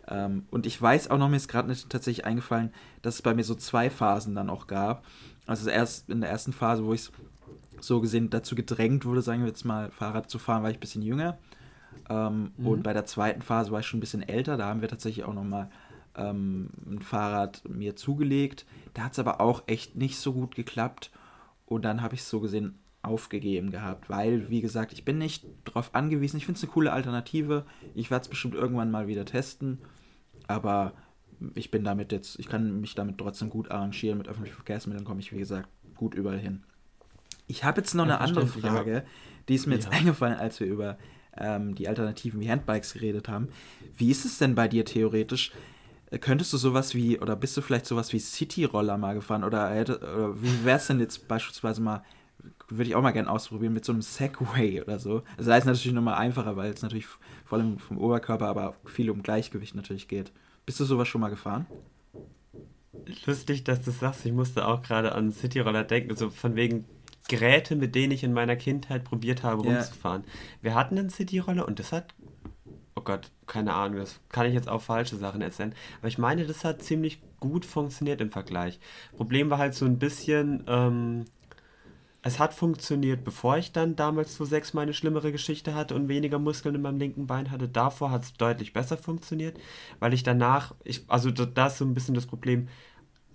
Ähm, 0.09 0.47
und 0.51 0.65
ich 0.65 0.81
weiß 0.81 1.11
auch 1.11 1.19
noch, 1.19 1.29
mir 1.29 1.37
ist 1.37 1.49
gerade 1.49 1.75
tatsächlich 1.89 2.25
eingefallen, 2.25 2.73
dass 3.03 3.17
es 3.17 3.23
bei 3.23 3.35
mir 3.35 3.45
so 3.45 3.55
zwei 3.55 3.91
Phasen 3.91 4.35
dann 4.35 4.49
auch 4.49 4.67
gab. 4.67 5.05
Also 5.47 5.69
erst 5.69 6.09
in 6.09 6.23
der 6.23 6.31
ersten 6.31 6.55
Phase, 6.55 6.85
wo 6.85 6.95
ich 6.95 7.11
so 7.81 8.01
gesehen 8.01 8.31
dazu 8.31 8.55
gedrängt 8.55 9.05
wurde, 9.05 9.21
sagen 9.21 9.41
wir 9.43 9.49
jetzt 9.49 9.65
mal, 9.65 9.91
Fahrrad 9.91 10.31
zu 10.31 10.39
fahren, 10.39 10.63
war 10.63 10.71
ich 10.71 10.79
ein 10.79 10.81
bisschen 10.81 11.03
jünger. 11.03 11.39
Ähm, 12.09 12.53
mhm. 12.57 12.67
Und 12.67 12.83
bei 12.83 12.93
der 12.93 13.05
zweiten 13.05 13.43
Phase 13.43 13.71
war 13.71 13.81
ich 13.81 13.87
schon 13.87 13.99
ein 13.99 14.01
bisschen 14.01 14.27
älter. 14.27 14.57
Da 14.57 14.67
haben 14.67 14.81
wir 14.81 14.89
tatsächlich 14.89 15.25
auch 15.25 15.35
nochmal 15.35 15.71
ähm, 16.17 16.71
ein 16.87 17.01
Fahrrad 17.01 17.63
mir 17.69 17.97
zugelegt. 17.97 18.67
Da 18.95 19.03
hat 19.03 19.13
es 19.13 19.19
aber 19.19 19.41
auch 19.41 19.65
echt 19.67 19.97
nicht 19.97 20.19
so 20.19 20.33
gut 20.33 20.55
geklappt. 20.55 21.11
Und 21.67 21.85
dann 21.85 22.03
habe 22.03 22.15
ich 22.15 22.21
es 22.21 22.31
so 22.31 22.41
gesehen 22.41 22.79
aufgegeben 23.03 23.71
gehabt, 23.71 24.11
weil, 24.11 24.51
wie 24.51 24.61
gesagt, 24.61 24.93
ich 24.93 25.05
bin 25.05 25.19
nicht 25.19 25.47
darauf 25.65 25.95
angewiesen. 25.95 26.37
Ich 26.37 26.45
finde 26.45 26.59
es 26.59 26.65
eine 26.65 26.73
coole 26.73 26.93
Alternative. 26.93 27.65
Ich 27.95 28.11
werde 28.11 28.23
es 28.23 28.29
bestimmt 28.29 28.55
irgendwann 28.55 28.91
mal 28.91 29.07
wieder 29.07 29.25
testen, 29.25 29.79
aber 30.47 30.93
ich 31.55 31.71
bin 31.71 31.85
damit 31.85 32.13
jetzt, 32.13 32.39
ich 32.39 32.47
kann 32.47 32.81
mich 32.81 32.95
damit 32.95 33.17
trotzdem 33.17 33.49
gut 33.49 33.71
arrangieren. 33.71 34.19
Mit 34.19 34.29
öffentlichen 34.29 34.57
Verkehrsmitteln 34.57 35.07
komme 35.07 35.21
ich, 35.21 35.33
wie 35.33 35.39
gesagt, 35.39 35.69
gut 35.97 36.15
überall 36.15 36.39
hin. 36.39 36.63
Ich 37.47 37.65
habe 37.65 37.81
jetzt 37.81 37.95
noch 37.95 38.07
ja, 38.07 38.19
eine 38.19 38.21
andere 38.21 38.47
Frage, 38.47 39.05
die 39.49 39.55
ist 39.55 39.67
mir 39.67 39.75
ja. 39.75 39.81
jetzt 39.81 39.93
eingefallen, 39.93 40.39
als 40.39 40.61
wir 40.61 40.67
über 40.67 40.99
ähm, 41.37 41.75
die 41.75 41.89
Alternativen 41.89 42.41
wie 42.41 42.51
Handbikes 42.51 42.93
geredet 42.93 43.29
haben. 43.29 43.49
Wie 43.97 44.11
ist 44.11 44.25
es 44.25 44.39
denn 44.39 44.55
bei 44.55 44.69
dir 44.69 44.85
theoretisch? 44.85 45.53
Könntest 46.19 46.53
du 46.53 46.57
sowas 46.57 46.95
wie, 46.95 47.21
oder 47.21 47.37
bist 47.37 47.57
du 47.57 47.61
vielleicht 47.61 47.87
sowas 47.87 48.13
wie 48.13 48.19
City-Roller 48.19 48.99
mal 48.99 49.15
gefahren? 49.15 49.45
Oder, 49.45 49.71
oder 49.71 50.43
wie 50.43 50.65
wäre 50.65 50.79
es 50.79 50.87
denn 50.89 50.99
jetzt 50.99 51.29
beispielsweise 51.29 51.81
mal 51.81 52.03
würde 52.69 52.89
ich 52.89 52.95
auch 52.95 53.03
mal 53.03 53.11
gerne 53.11 53.31
ausprobieren 53.31 53.73
mit 53.73 53.85
so 53.85 53.93
einem 53.93 54.03
Segway 54.03 54.81
oder 54.81 54.99
so. 54.99 55.23
Also 55.37 55.51
da 55.51 55.57
ist 55.57 55.65
natürlich 55.65 55.93
nochmal 55.93 56.15
einfacher, 56.15 56.57
weil 56.57 56.73
es 56.73 56.83
natürlich 56.83 57.07
vor 57.45 57.59
allem 57.59 57.79
vom 57.79 57.99
Oberkörper, 57.99 58.47
aber 58.47 58.75
viel 58.85 59.11
um 59.11 59.23
Gleichgewicht 59.23 59.75
natürlich 59.75 60.09
geht. 60.09 60.33
Bist 60.67 60.81
du 60.81 60.85
sowas 60.85 61.09
schon 61.09 61.21
mal 61.21 61.31
gefahren? 61.31 61.67
Lustig, 63.27 63.65
dass 63.65 63.83
du 63.83 63.91
sagst. 63.91 64.25
Ich 64.27 64.33
musste 64.33 64.67
auch 64.67 64.83
gerade 64.83 65.13
an 65.13 65.33
Cityroller 65.33 65.85
denken, 65.85 66.17
so 66.17 66.31
von 66.31 66.55
wegen 66.55 66.85
Geräte, 67.29 67.77
mit 67.77 67.95
denen 67.95 68.13
ich 68.13 68.25
in 68.25 68.33
meiner 68.33 68.57
Kindheit 68.57 69.05
probiert 69.05 69.43
habe, 69.43 69.65
yeah. 69.65 69.79
rumzufahren. 69.79 70.25
Wir 70.63 70.75
hatten 70.75 70.99
einen 70.99 71.11
Cityroller 71.11 71.67
und 71.67 71.79
das 71.79 71.93
hat, 71.93 72.15
oh 73.01 73.05
Gott, 73.05 73.31
keine 73.47 73.75
Ahnung, 73.75 73.99
das 73.99 74.21
kann 74.29 74.47
ich 74.47 74.55
jetzt 74.55 74.69
auch 74.69 74.83
falsche 74.83 75.17
Sachen 75.17 75.41
erzählen, 75.41 75.75
aber 75.99 76.09
ich 76.09 76.19
meine, 76.19 76.47
das 76.47 76.65
hat 76.65 76.83
ziemlich 76.83 77.21
gut 77.41 77.65
funktioniert 77.65 78.21
im 78.21 78.31
Vergleich. 78.31 78.79
Problem 79.17 79.51
war 79.51 79.59
halt 79.59 79.75
so 79.75 79.87
ein 79.87 79.99
bisschen, 79.99 80.65
ähm, 80.69 81.25
es 82.23 82.39
hat 82.39 82.53
funktioniert, 82.53 83.25
bevor 83.25 83.57
ich 83.57 83.73
dann 83.73 83.97
damals 83.97 84.35
zu 84.35 84.45
sechs 84.45 84.75
meine 84.75 84.93
schlimmere 84.93 85.33
Geschichte 85.33 85.75
hatte 85.75 85.95
und 85.95 86.09
weniger 86.09 86.39
Muskeln 86.39 86.75
in 86.75 86.83
meinem 86.83 86.99
linken 86.99 87.27
Bein 87.27 87.51
hatte. 87.51 87.67
Davor 87.67 88.11
hat 88.11 88.25
es 88.25 88.35
deutlich 88.35 88.75
besser 88.75 88.99
funktioniert, 88.99 89.59
weil 89.99 90.13
ich 90.13 90.23
danach, 90.23 90.75
ich, 90.85 91.05
also 91.09 91.31
da 91.31 91.69
ist 91.69 91.79
so 91.79 91.87
ein 91.87 91.95
bisschen 91.95 92.15
das 92.15 92.27
Problem, 92.27 92.69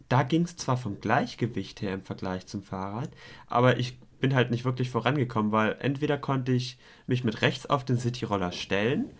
da 0.08 0.22
ging 0.22 0.44
es 0.44 0.56
zwar 0.56 0.78
vom 0.78 1.00
Gleichgewicht 1.00 1.82
her 1.82 1.96
im 1.96 2.04
Vergleich 2.04 2.46
zum 2.46 2.62
Fahrrad, 2.62 3.10
aber 3.48 3.80
ich 3.80 4.00
bin 4.20 4.36
halt 4.36 4.52
nicht 4.52 4.66
wirklich 4.66 4.92
vorangekommen, 4.92 5.52
weil 5.52 5.78
entweder 5.80 6.20
konnte 6.20 6.52
ich 6.52 6.78
mich 7.08 7.24
mit 7.24 7.42
rechts 7.42 7.66
auf 7.66 7.84
den 7.86 7.98
Cityroller 7.98 8.52
stellen, 8.52 9.12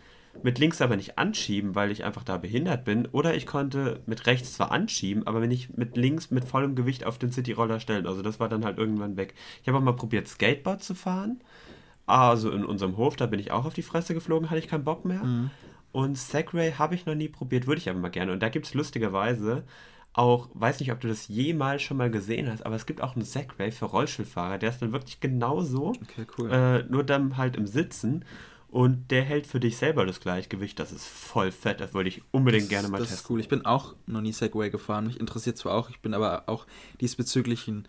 mit 0.44 0.60
links 0.60 0.82
aber 0.82 0.96
nicht 0.96 1.18
anschieben, 1.18 1.76
weil 1.76 1.92
ich 1.92 2.04
einfach 2.04 2.24
da 2.24 2.38
behindert 2.38 2.86
bin. 2.86 3.08
Oder 3.08 3.36
ich 3.36 3.46
konnte 3.46 4.02
mit 4.06 4.28
rechts 4.28 4.54
zwar 4.54 4.72
anschieben, 4.72 5.26
aber 5.26 5.42
wenn 5.42 5.52
ich 5.52 5.76
mit 5.76 5.98
links 5.98 6.32
mit 6.32 6.46
vollem 6.46 6.76
Gewicht 6.76 7.06
auf 7.06 7.18
den 7.18 7.32
City-Roller 7.32 7.80
stellen. 7.80 8.08
Also 8.08 8.22
das 8.22 8.40
war 8.40 8.50
dann 8.50 8.66
halt 8.66 8.78
irgendwann 8.78 9.18
weg. 9.18 9.34
Ich 9.62 9.68
habe 9.68 9.78
auch 9.78 9.84
mal 9.84 9.96
probiert, 9.96 10.28
Skateboard 10.28 10.84
zu 10.84 10.96
fahren. 10.96 11.42
Also 12.06 12.52
in 12.52 12.66
unserem 12.66 12.98
Hof, 12.98 13.16
da 13.16 13.26
bin 13.26 13.40
ich 13.40 13.52
auch 13.52 13.66
auf 13.66 13.74
die 13.74 13.82
Fresse 13.82 14.14
geflogen, 14.14 14.50
hatte 14.50 14.60
ich 14.60 14.68
keinen 14.68 14.84
Bock 14.84 15.06
mehr. 15.06 15.24
Mhm. 15.24 15.52
Und 15.92 16.18
Segway 16.18 16.74
habe 16.74 16.94
ich 16.94 17.06
noch 17.06 17.16
nie 17.16 17.30
probiert, 17.30 17.68
würde 17.68 17.80
ich 17.80 17.90
aber 17.90 18.00
mal 18.00 18.10
gerne. 18.10 18.34
Und 18.34 18.44
da 18.44 18.50
gibt 18.50 18.66
es 18.66 18.74
lustigerweise 18.74 19.64
auch, 20.16 20.50
weiß 20.54 20.80
nicht, 20.80 20.92
ob 20.92 21.00
du 21.00 21.08
das 21.08 21.28
jemals 21.28 21.82
schon 21.82 21.98
mal 21.98 22.10
gesehen 22.10 22.50
hast, 22.50 22.66
aber 22.66 22.76
es 22.76 22.86
gibt 22.86 23.02
auch 23.02 23.16
einen 23.16 23.26
Segway 23.26 23.72
für 23.72 23.86
Rollstuhlfahrer, 23.86 24.58
der 24.58 24.70
ist 24.70 24.82
dann 24.82 24.94
wirklich 24.94 25.20
genauso, 25.20 25.90
okay, 25.90 26.26
cool. 26.38 26.52
äh, 26.52 26.84
nur 26.84 27.04
dann 27.04 27.36
halt 27.38 27.58
im 27.58 27.68
Sitzen 27.68 28.24
und 28.70 29.10
der 29.12 29.24
hält 29.24 29.48
für 29.48 29.60
dich 29.60 29.78
selber 29.78 30.06
das 30.06 30.20
Gleichgewicht. 30.20 30.80
Das 30.80 30.92
ist 30.92 31.08
voll 31.08 31.52
fett, 31.52 31.80
das 31.80 31.94
wollte 31.94 32.10
ich 32.10 32.22
unbedingt 32.32 32.64
das, 32.64 32.70
gerne 32.70 32.88
mal 32.90 32.98
das 32.98 33.08
testen. 33.08 33.16
Das 33.16 33.24
ist 33.24 33.30
cool, 33.30 33.40
ich 33.40 33.50
bin 33.50 33.66
auch 33.66 33.96
noch 34.06 34.22
nie 34.22 34.34
Segway 34.34 34.70
gefahren, 34.70 35.08
mich 35.08 35.20
interessiert 35.20 35.58
zwar 35.58 35.74
auch, 35.74 35.90
ich 35.90 36.00
bin 36.00 36.14
aber 36.14 36.44
auch 36.48 36.66
diesbezüglich 37.00 37.68
ein 37.68 37.88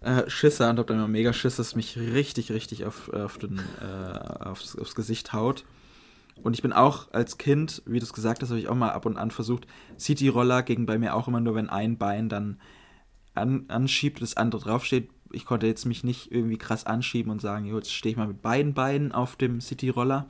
äh, 0.00 0.28
Schisser 0.28 0.70
und 0.70 0.78
hab 0.78 0.86
dann 0.86 0.98
immer 0.98 1.08
mega 1.08 1.32
Schiss, 1.32 1.56
dass 1.56 1.74
mich 1.74 1.96
richtig, 1.96 2.52
richtig 2.52 2.84
auf, 2.84 3.08
auf 3.10 3.38
den, 3.38 3.60
äh, 3.80 4.44
aufs, 4.44 4.76
aufs 4.76 4.94
Gesicht 4.94 5.32
haut. 5.32 5.64
Und 6.42 6.54
ich 6.54 6.62
bin 6.62 6.72
auch 6.72 7.12
als 7.12 7.38
Kind, 7.38 7.82
wie 7.86 7.98
du 7.98 8.04
es 8.04 8.12
gesagt 8.12 8.42
hast, 8.42 8.50
habe 8.50 8.58
ich 8.58 8.68
auch 8.68 8.74
mal 8.74 8.90
ab 8.90 9.06
und 9.06 9.16
an 9.16 9.30
versucht. 9.30 9.66
City-Roller 9.98 10.62
ging 10.62 10.86
bei 10.86 10.98
mir 10.98 11.14
auch 11.14 11.28
immer 11.28 11.40
nur, 11.40 11.54
wenn 11.54 11.68
ein 11.68 11.98
Bein 11.98 12.28
dann 12.28 12.60
an, 13.34 13.64
anschiebt 13.68 14.18
und 14.18 14.22
das 14.22 14.36
andere 14.36 14.62
draufsteht. 14.62 15.10
Ich 15.32 15.44
konnte 15.44 15.66
jetzt 15.66 15.84
mich 15.84 16.04
nicht 16.04 16.32
irgendwie 16.32 16.58
krass 16.58 16.84
anschieben 16.84 17.30
und 17.30 17.40
sagen, 17.40 17.66
jo, 17.66 17.76
jetzt 17.76 17.92
stehe 17.92 18.12
ich 18.12 18.16
mal 18.16 18.28
mit 18.28 18.42
beiden 18.42 18.74
Beinen 18.74 19.12
auf 19.12 19.36
dem 19.36 19.60
City-Roller. 19.60 20.26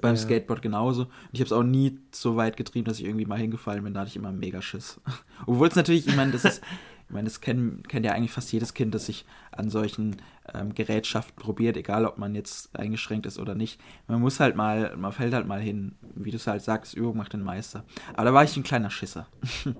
Beim 0.00 0.16
ja. 0.16 0.20
Skateboard 0.20 0.60
genauso. 0.60 1.02
Und 1.02 1.30
ich 1.32 1.40
habe 1.40 1.46
es 1.46 1.52
auch 1.52 1.62
nie 1.62 1.98
so 2.10 2.36
weit 2.36 2.56
getrieben, 2.56 2.84
dass 2.84 2.98
ich 2.98 3.06
irgendwie 3.06 3.26
mal 3.26 3.38
hingefallen 3.38 3.84
bin. 3.84 3.94
Da 3.94 4.00
hatte 4.00 4.10
ich 4.10 4.16
immer 4.16 4.32
mega 4.32 4.60
Schiss. 4.60 5.00
Obwohl 5.46 5.68
es 5.68 5.76
natürlich, 5.76 6.06
ich 6.06 6.16
meine, 6.16 6.32
das 6.32 6.44
ist 6.44 6.62
ich 7.06 7.12
meine, 7.12 7.24
das 7.24 7.40
kennt, 7.40 7.86
kennt 7.88 8.06
ja 8.06 8.12
eigentlich 8.12 8.32
fast 8.32 8.52
jedes 8.52 8.72
Kind, 8.74 8.94
das 8.94 9.06
sich 9.06 9.26
an 9.52 9.68
solchen 9.68 10.16
ähm, 10.52 10.74
Gerätschaften 10.74 11.36
probiert, 11.36 11.76
egal 11.76 12.06
ob 12.06 12.18
man 12.18 12.34
jetzt 12.34 12.74
eingeschränkt 12.76 13.26
ist 13.26 13.38
oder 13.38 13.54
nicht. 13.54 13.80
Man 14.08 14.20
muss 14.20 14.40
halt 14.40 14.56
mal, 14.56 14.96
man 14.96 15.12
fällt 15.12 15.34
halt 15.34 15.46
mal 15.46 15.60
hin, 15.60 15.96
wie 16.14 16.30
du 16.30 16.36
es 16.36 16.46
halt 16.46 16.62
sagst, 16.62 16.94
Übung 16.94 17.16
macht 17.16 17.34
den 17.34 17.42
Meister. 17.42 17.84
Aber 18.14 18.24
da 18.24 18.34
war 18.34 18.44
ich 18.44 18.56
ein 18.56 18.62
kleiner 18.62 18.90
Schisser. 18.90 19.26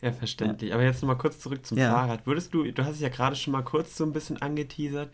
ja, 0.00 0.12
verständlich. 0.12 0.70
Ja. 0.70 0.76
Aber 0.76 0.84
jetzt 0.84 1.02
nochmal 1.02 1.18
kurz 1.18 1.38
zurück 1.38 1.64
zum 1.64 1.78
ja. 1.78 1.90
Fahrrad. 1.90 2.26
Würdest 2.26 2.52
du, 2.52 2.70
du 2.70 2.84
hast 2.84 2.96
es 2.96 3.00
ja 3.00 3.08
gerade 3.08 3.36
schon 3.36 3.52
mal 3.52 3.62
kurz 3.62 3.96
so 3.96 4.04
ein 4.04 4.12
bisschen 4.12 4.40
angeteasert, 4.40 5.12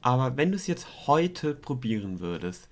aber 0.00 0.36
wenn 0.36 0.50
du 0.50 0.56
es 0.56 0.66
jetzt 0.66 1.06
heute 1.06 1.54
probieren 1.54 2.20
würdest, 2.20 2.68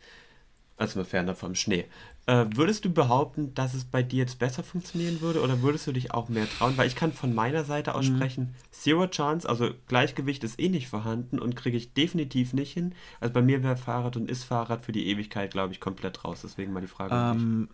also 0.77 0.99
mal 0.99 1.05
fernab 1.05 1.39
vom 1.39 1.55
Schnee, 1.55 1.87
äh, 2.27 2.47
würdest 2.55 2.85
du 2.85 2.93
behaupten, 2.93 3.53
dass 3.55 3.75
es 3.75 3.85
bei 3.85 4.03
dir 4.03 4.21
jetzt 4.21 4.39
besser 4.39 4.63
funktionieren 4.63 5.21
würde 5.21 5.43
oder 5.43 5.61
würdest 5.61 5.89
du 5.89 5.93
dich 5.93 6.13
auch 6.13 6.29
mehr 6.29 6.49
trauen? 6.49 6.77
Weil 6.77 6.87
ich 6.87 6.95
kann 6.95 7.13
von 7.13 7.35
meiner 7.35 7.65
Seite 7.65 7.97
aus 7.97 8.09
mhm. 8.09 8.17
sprechen, 8.17 8.55
Zero 8.71 9.09
Chance, 9.09 9.49
also 9.49 9.71
Gleichgewicht 9.89 10.45
ist 10.45 10.61
eh 10.61 10.69
nicht 10.69 10.89
vorhanden 10.89 11.41
und 11.41 11.57
kriege 11.57 11.77
ich 11.77 11.95
definitiv 11.95 12.53
nicht 12.53 12.73
hin. 12.73 12.95
Also 13.21 13.35
bei 13.35 13.43
mir 13.43 13.65
wäre 13.65 13.77
Fahrrad 13.77 14.17
und 14.17 14.31
ist 14.31 14.45
Fahrrad 14.45 14.85
für 14.85 14.93
die 14.93 15.09
Ewigkeit, 15.09 15.51
glaube 15.51 15.73
ich, 15.73 15.81
komplett 15.81 16.25
raus. 16.25 16.41
Deswegen 16.45 16.73
mal 16.73 16.81
die 16.81 16.87
Frage. 16.87 17.13
Ähm, 17.13 17.69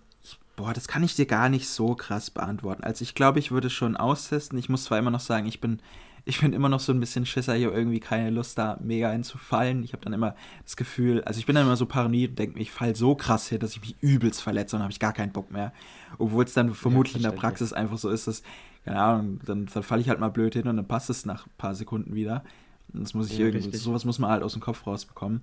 boah, 0.58 0.72
das 0.72 0.88
kann 0.88 1.04
ich 1.04 1.14
dir 1.14 1.26
gar 1.26 1.48
nicht 1.48 1.68
so 1.68 1.94
krass 1.94 2.30
beantworten. 2.30 2.82
Also 2.82 3.02
ich 3.02 3.14
glaube, 3.14 3.38
ich 3.38 3.52
würde 3.52 3.70
schon 3.70 3.96
austesten. 3.96 4.58
Ich 4.58 4.68
muss 4.68 4.84
zwar 4.84 4.98
immer 4.98 5.12
noch 5.12 5.20
sagen, 5.20 5.46
ich 5.46 5.60
bin 5.60 5.80
ich 6.24 6.40
bin 6.40 6.52
immer 6.52 6.68
noch 6.68 6.80
so 6.80 6.92
ein 6.92 7.00
bisschen 7.00 7.24
Schisser, 7.24 7.54
hier 7.54 7.72
irgendwie 7.72 8.00
keine 8.00 8.28
Lust 8.30 8.58
da 8.58 8.76
mega 8.82 9.10
hinzufallen. 9.10 9.82
Ich 9.84 9.92
habe 9.94 10.04
dann 10.04 10.12
immer 10.12 10.34
das 10.64 10.76
Gefühl, 10.76 11.22
also 11.24 11.38
ich 11.38 11.46
bin 11.46 11.54
dann 11.54 11.64
immer 11.64 11.76
so 11.76 11.86
paranoid 11.86 12.30
und 12.30 12.38
denke 12.38 12.56
mir, 12.56 12.60
ich 12.60 12.72
falle 12.72 12.94
so 12.94 13.14
krass 13.14 13.48
hier, 13.48 13.58
dass 13.58 13.70
ich 13.72 13.80
mich 13.80 13.96
übelst 14.02 14.42
verletze 14.42 14.76
und 14.76 14.82
habe 14.82 14.92
ich 14.92 15.00
gar 15.00 15.14
keinen 15.14 15.32
Bock 15.32 15.50
mehr. 15.50 15.72
Obwohl 16.18 16.44
es 16.44 16.52
dann 16.52 16.74
vermutlich 16.74 17.14
ja, 17.14 17.30
in 17.30 17.34
der 17.34 17.40
Praxis 17.40 17.72
einfach 17.72 17.96
so 17.96 18.10
ist, 18.10 18.26
dass, 18.26 18.42
keine 18.84 19.00
Ahnung, 19.00 19.40
dann, 19.46 19.66
dann 19.72 19.82
falle 19.82 20.02
ich 20.02 20.10
halt 20.10 20.20
mal 20.20 20.28
blöd 20.28 20.52
hin 20.52 20.66
und 20.66 20.76
dann 20.76 20.88
passt 20.88 21.08
es 21.08 21.24
nach 21.24 21.46
ein 21.46 21.52
paar 21.56 21.74
Sekunden 21.74 22.14
wieder. 22.14 22.44
Das 22.88 23.14
muss 23.14 23.30
ich 23.30 23.38
ja, 23.38 23.46
irgendwie, 23.46 23.64
richtig. 23.64 23.80
sowas 23.80 24.04
muss 24.04 24.18
man 24.18 24.30
halt 24.30 24.42
aus 24.42 24.52
dem 24.52 24.60
Kopf 24.60 24.86
rausbekommen. 24.86 25.40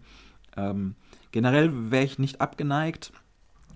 Ähm, 0.56 0.94
generell 1.32 1.90
wäre 1.90 2.04
ich 2.04 2.20
nicht 2.20 2.42
abgeneigt. 2.42 3.12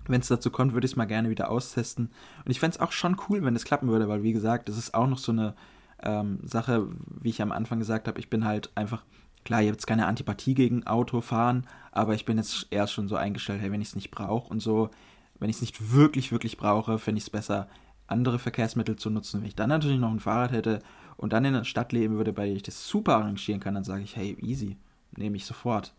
Wenn 0.06 0.20
es 0.20 0.28
dazu 0.28 0.50
kommt, 0.50 0.72
würde 0.72 0.86
ich 0.86 0.92
es 0.92 0.96
mal 0.96 1.04
gerne 1.04 1.30
wieder 1.30 1.50
austesten. 1.50 2.10
Und 2.44 2.50
ich 2.50 2.60
fände 2.60 2.76
es 2.76 2.80
auch 2.80 2.92
schon 2.92 3.16
cool, 3.28 3.44
wenn 3.44 3.56
es 3.56 3.64
klappen 3.64 3.88
würde, 3.88 4.08
weil 4.08 4.22
wie 4.22 4.32
gesagt, 4.32 4.68
das 4.68 4.76
ist 4.76 4.94
auch 4.94 5.06
noch 5.06 5.18
so 5.18 5.32
eine 5.32 5.54
ähm, 6.02 6.40
Sache, 6.42 6.88
wie 7.20 7.30
ich 7.30 7.42
am 7.42 7.52
Anfang 7.52 7.78
gesagt 7.78 8.08
habe, 8.08 8.18
ich 8.18 8.30
bin 8.30 8.44
halt 8.44 8.70
einfach, 8.74 9.04
klar, 9.44 9.62
ihr 9.62 9.68
habt 9.68 9.80
jetzt 9.80 9.86
keine 9.86 10.06
Antipathie 10.06 10.54
gegen 10.54 10.86
Autofahren, 10.86 11.66
aber 11.92 12.14
ich 12.14 12.24
bin 12.24 12.38
jetzt 12.38 12.66
erst 12.70 12.92
schon 12.92 13.08
so 13.08 13.16
eingestellt, 13.16 13.60
hey, 13.60 13.70
wenn 13.70 13.82
ich 13.82 13.88
es 13.88 13.94
nicht 13.94 14.10
brauche 14.10 14.50
und 14.50 14.60
so, 14.60 14.90
wenn 15.38 15.50
ich 15.50 15.56
es 15.56 15.62
nicht 15.62 15.92
wirklich, 15.92 16.32
wirklich 16.32 16.56
brauche, 16.56 16.98
fände 16.98 17.18
ich 17.18 17.24
es 17.24 17.30
besser, 17.30 17.68
andere 18.06 18.38
Verkehrsmittel 18.38 18.96
zu 18.96 19.10
nutzen. 19.10 19.40
Wenn 19.40 19.48
ich 19.48 19.56
dann 19.56 19.68
natürlich 19.68 19.98
noch 19.98 20.10
ein 20.10 20.20
Fahrrad 20.20 20.52
hätte 20.52 20.80
und 21.16 21.32
dann 21.32 21.44
in 21.44 21.54
der 21.54 21.64
Stadt 21.64 21.92
leben 21.92 22.16
würde, 22.16 22.32
bei 22.32 22.46
der 22.46 22.56
ich 22.56 22.62
das 22.62 22.88
super 22.88 23.16
arrangieren 23.16 23.60
kann, 23.60 23.74
dann 23.74 23.84
sage 23.84 24.02
ich, 24.02 24.16
hey, 24.16 24.36
easy, 24.40 24.76
nehme 25.16 25.36
ich 25.36 25.46
sofort. 25.46 25.94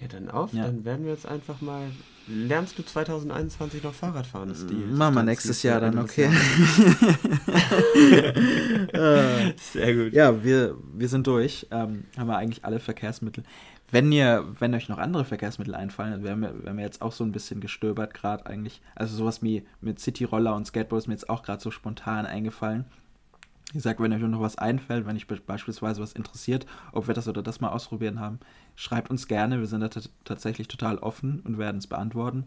Ja, 0.00 0.08
dann 0.08 0.30
auf, 0.30 0.52
ja. 0.52 0.64
dann 0.64 0.84
werden 0.84 1.06
wir 1.06 1.12
jetzt 1.12 1.26
einfach 1.26 1.60
mal. 1.60 1.86
Lernst 2.28 2.76
du 2.76 2.82
2021 2.82 3.84
noch 3.84 3.94
Fahrrad 3.94 4.26
fahren, 4.26 4.52
Stil? 4.52 4.88
Machen 4.88 5.14
wir 5.14 5.22
nächstes 5.22 5.62
Jahr 5.62 5.80
dann, 5.80 5.96
okay. 5.96 6.28
Sehr 9.72 9.94
gut. 9.94 10.12
Ja, 10.12 10.42
wir, 10.42 10.74
wir 10.92 11.08
sind 11.08 11.28
durch. 11.28 11.68
Ähm, 11.70 12.02
haben 12.18 12.26
wir 12.26 12.36
eigentlich 12.36 12.64
alle 12.64 12.80
Verkehrsmittel. 12.80 13.44
Wenn 13.90 14.10
ihr, 14.10 14.44
wenn 14.58 14.74
euch 14.74 14.88
noch 14.88 14.98
andere 14.98 15.24
Verkehrsmittel 15.24 15.76
einfallen, 15.76 16.24
wir 16.24 16.32
haben, 16.32 16.42
wir 16.42 16.68
haben 16.68 16.80
jetzt 16.80 17.00
auch 17.00 17.12
so 17.12 17.22
ein 17.22 17.30
bisschen 17.30 17.60
gestöbert 17.60 18.12
gerade 18.12 18.44
eigentlich. 18.46 18.82
Also 18.96 19.16
sowas 19.16 19.40
wie 19.42 19.64
mit 19.80 20.00
City-Roller 20.00 20.56
und 20.56 20.66
Skateboard 20.66 21.02
ist 21.02 21.06
mir 21.06 21.14
jetzt 21.14 21.30
auch 21.30 21.44
gerade 21.44 21.62
so 21.62 21.70
spontan 21.70 22.26
eingefallen. 22.26 22.86
Wie 23.72 23.78
gesagt, 23.78 24.00
wenn 24.00 24.12
euch 24.12 24.20
noch 24.20 24.40
was 24.40 24.58
einfällt, 24.58 25.06
wenn 25.06 25.16
euch 25.16 25.26
beispielsweise 25.26 26.00
was 26.00 26.12
interessiert, 26.12 26.66
ob 26.92 27.08
wir 27.08 27.14
das 27.14 27.26
oder 27.26 27.42
das 27.42 27.60
mal 27.60 27.70
ausprobieren 27.70 28.20
haben, 28.20 28.38
schreibt 28.76 29.10
uns 29.10 29.26
gerne. 29.26 29.58
Wir 29.58 29.66
sind 29.66 29.80
da 29.80 29.90
tatsächlich 30.24 30.68
total 30.68 30.98
offen 30.98 31.40
und 31.40 31.58
werden 31.58 31.78
es 31.78 31.86
beantworten. 31.86 32.44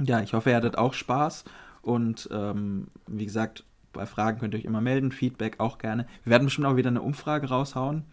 Ja, 0.00 0.20
ich 0.20 0.32
hoffe, 0.32 0.50
ihr 0.50 0.56
hattet 0.56 0.78
auch 0.78 0.94
Spaß. 0.94 1.44
Und 1.82 2.28
ähm, 2.32 2.88
wie 3.06 3.26
gesagt, 3.26 3.64
bei 3.92 4.06
Fragen 4.06 4.38
könnt 4.38 4.54
ihr 4.54 4.60
euch 4.60 4.64
immer 4.64 4.80
melden. 4.80 5.12
Feedback 5.12 5.60
auch 5.60 5.78
gerne. 5.78 6.06
Wir 6.24 6.30
werden 6.30 6.44
bestimmt 6.44 6.66
auch 6.66 6.76
wieder 6.76 6.88
eine 6.88 7.02
Umfrage 7.02 7.48
raushauen. 7.48 8.04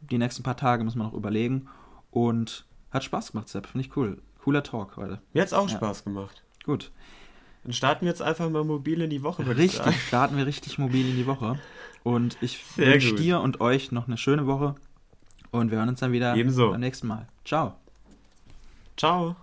Die 0.00 0.18
nächsten 0.18 0.42
paar 0.42 0.56
Tage 0.56 0.82
muss 0.84 0.96
man 0.96 1.06
noch 1.06 1.14
überlegen. 1.14 1.68
Und 2.10 2.66
hat 2.90 3.04
Spaß 3.04 3.32
gemacht, 3.32 3.48
Sepp. 3.48 3.66
Finde 3.66 3.86
ich 3.86 3.96
cool. 3.96 4.20
Cooler 4.42 4.62
Talk 4.62 4.96
heute. 4.96 5.20
Mir 5.32 5.42
hat 5.42 5.48
es 5.48 5.52
auch 5.52 5.68
ja. 5.68 5.76
Spaß 5.76 6.04
gemacht. 6.04 6.42
Gut. 6.64 6.90
Dann 7.64 7.72
starten 7.72 8.06
wir 8.06 8.08
jetzt 8.10 8.22
einfach 8.22 8.48
mal 8.48 8.64
mobil 8.64 9.02
in 9.02 9.10
die 9.10 9.22
Woche. 9.22 9.44
Richtig, 9.56 10.00
starten 10.06 10.36
wir 10.36 10.46
richtig 10.46 10.78
mobil 10.78 11.08
in 11.08 11.16
die 11.16 11.26
Woche. 11.26 11.58
Und 12.02 12.38
ich 12.40 12.58
wünsche 12.76 13.14
dir 13.14 13.40
und 13.40 13.60
euch 13.60 13.92
noch 13.92 14.06
eine 14.06 14.16
schöne 14.16 14.46
Woche. 14.46 14.76
Und 15.50 15.70
wir 15.70 15.78
hören 15.78 15.88
uns 15.88 16.00
dann 16.00 16.12
wieder 16.12 16.36
Ebenso. 16.36 16.70
beim 16.70 16.80
nächsten 16.80 17.06
Mal. 17.06 17.26
Ciao. 17.44 17.74
Ciao. 18.96 19.36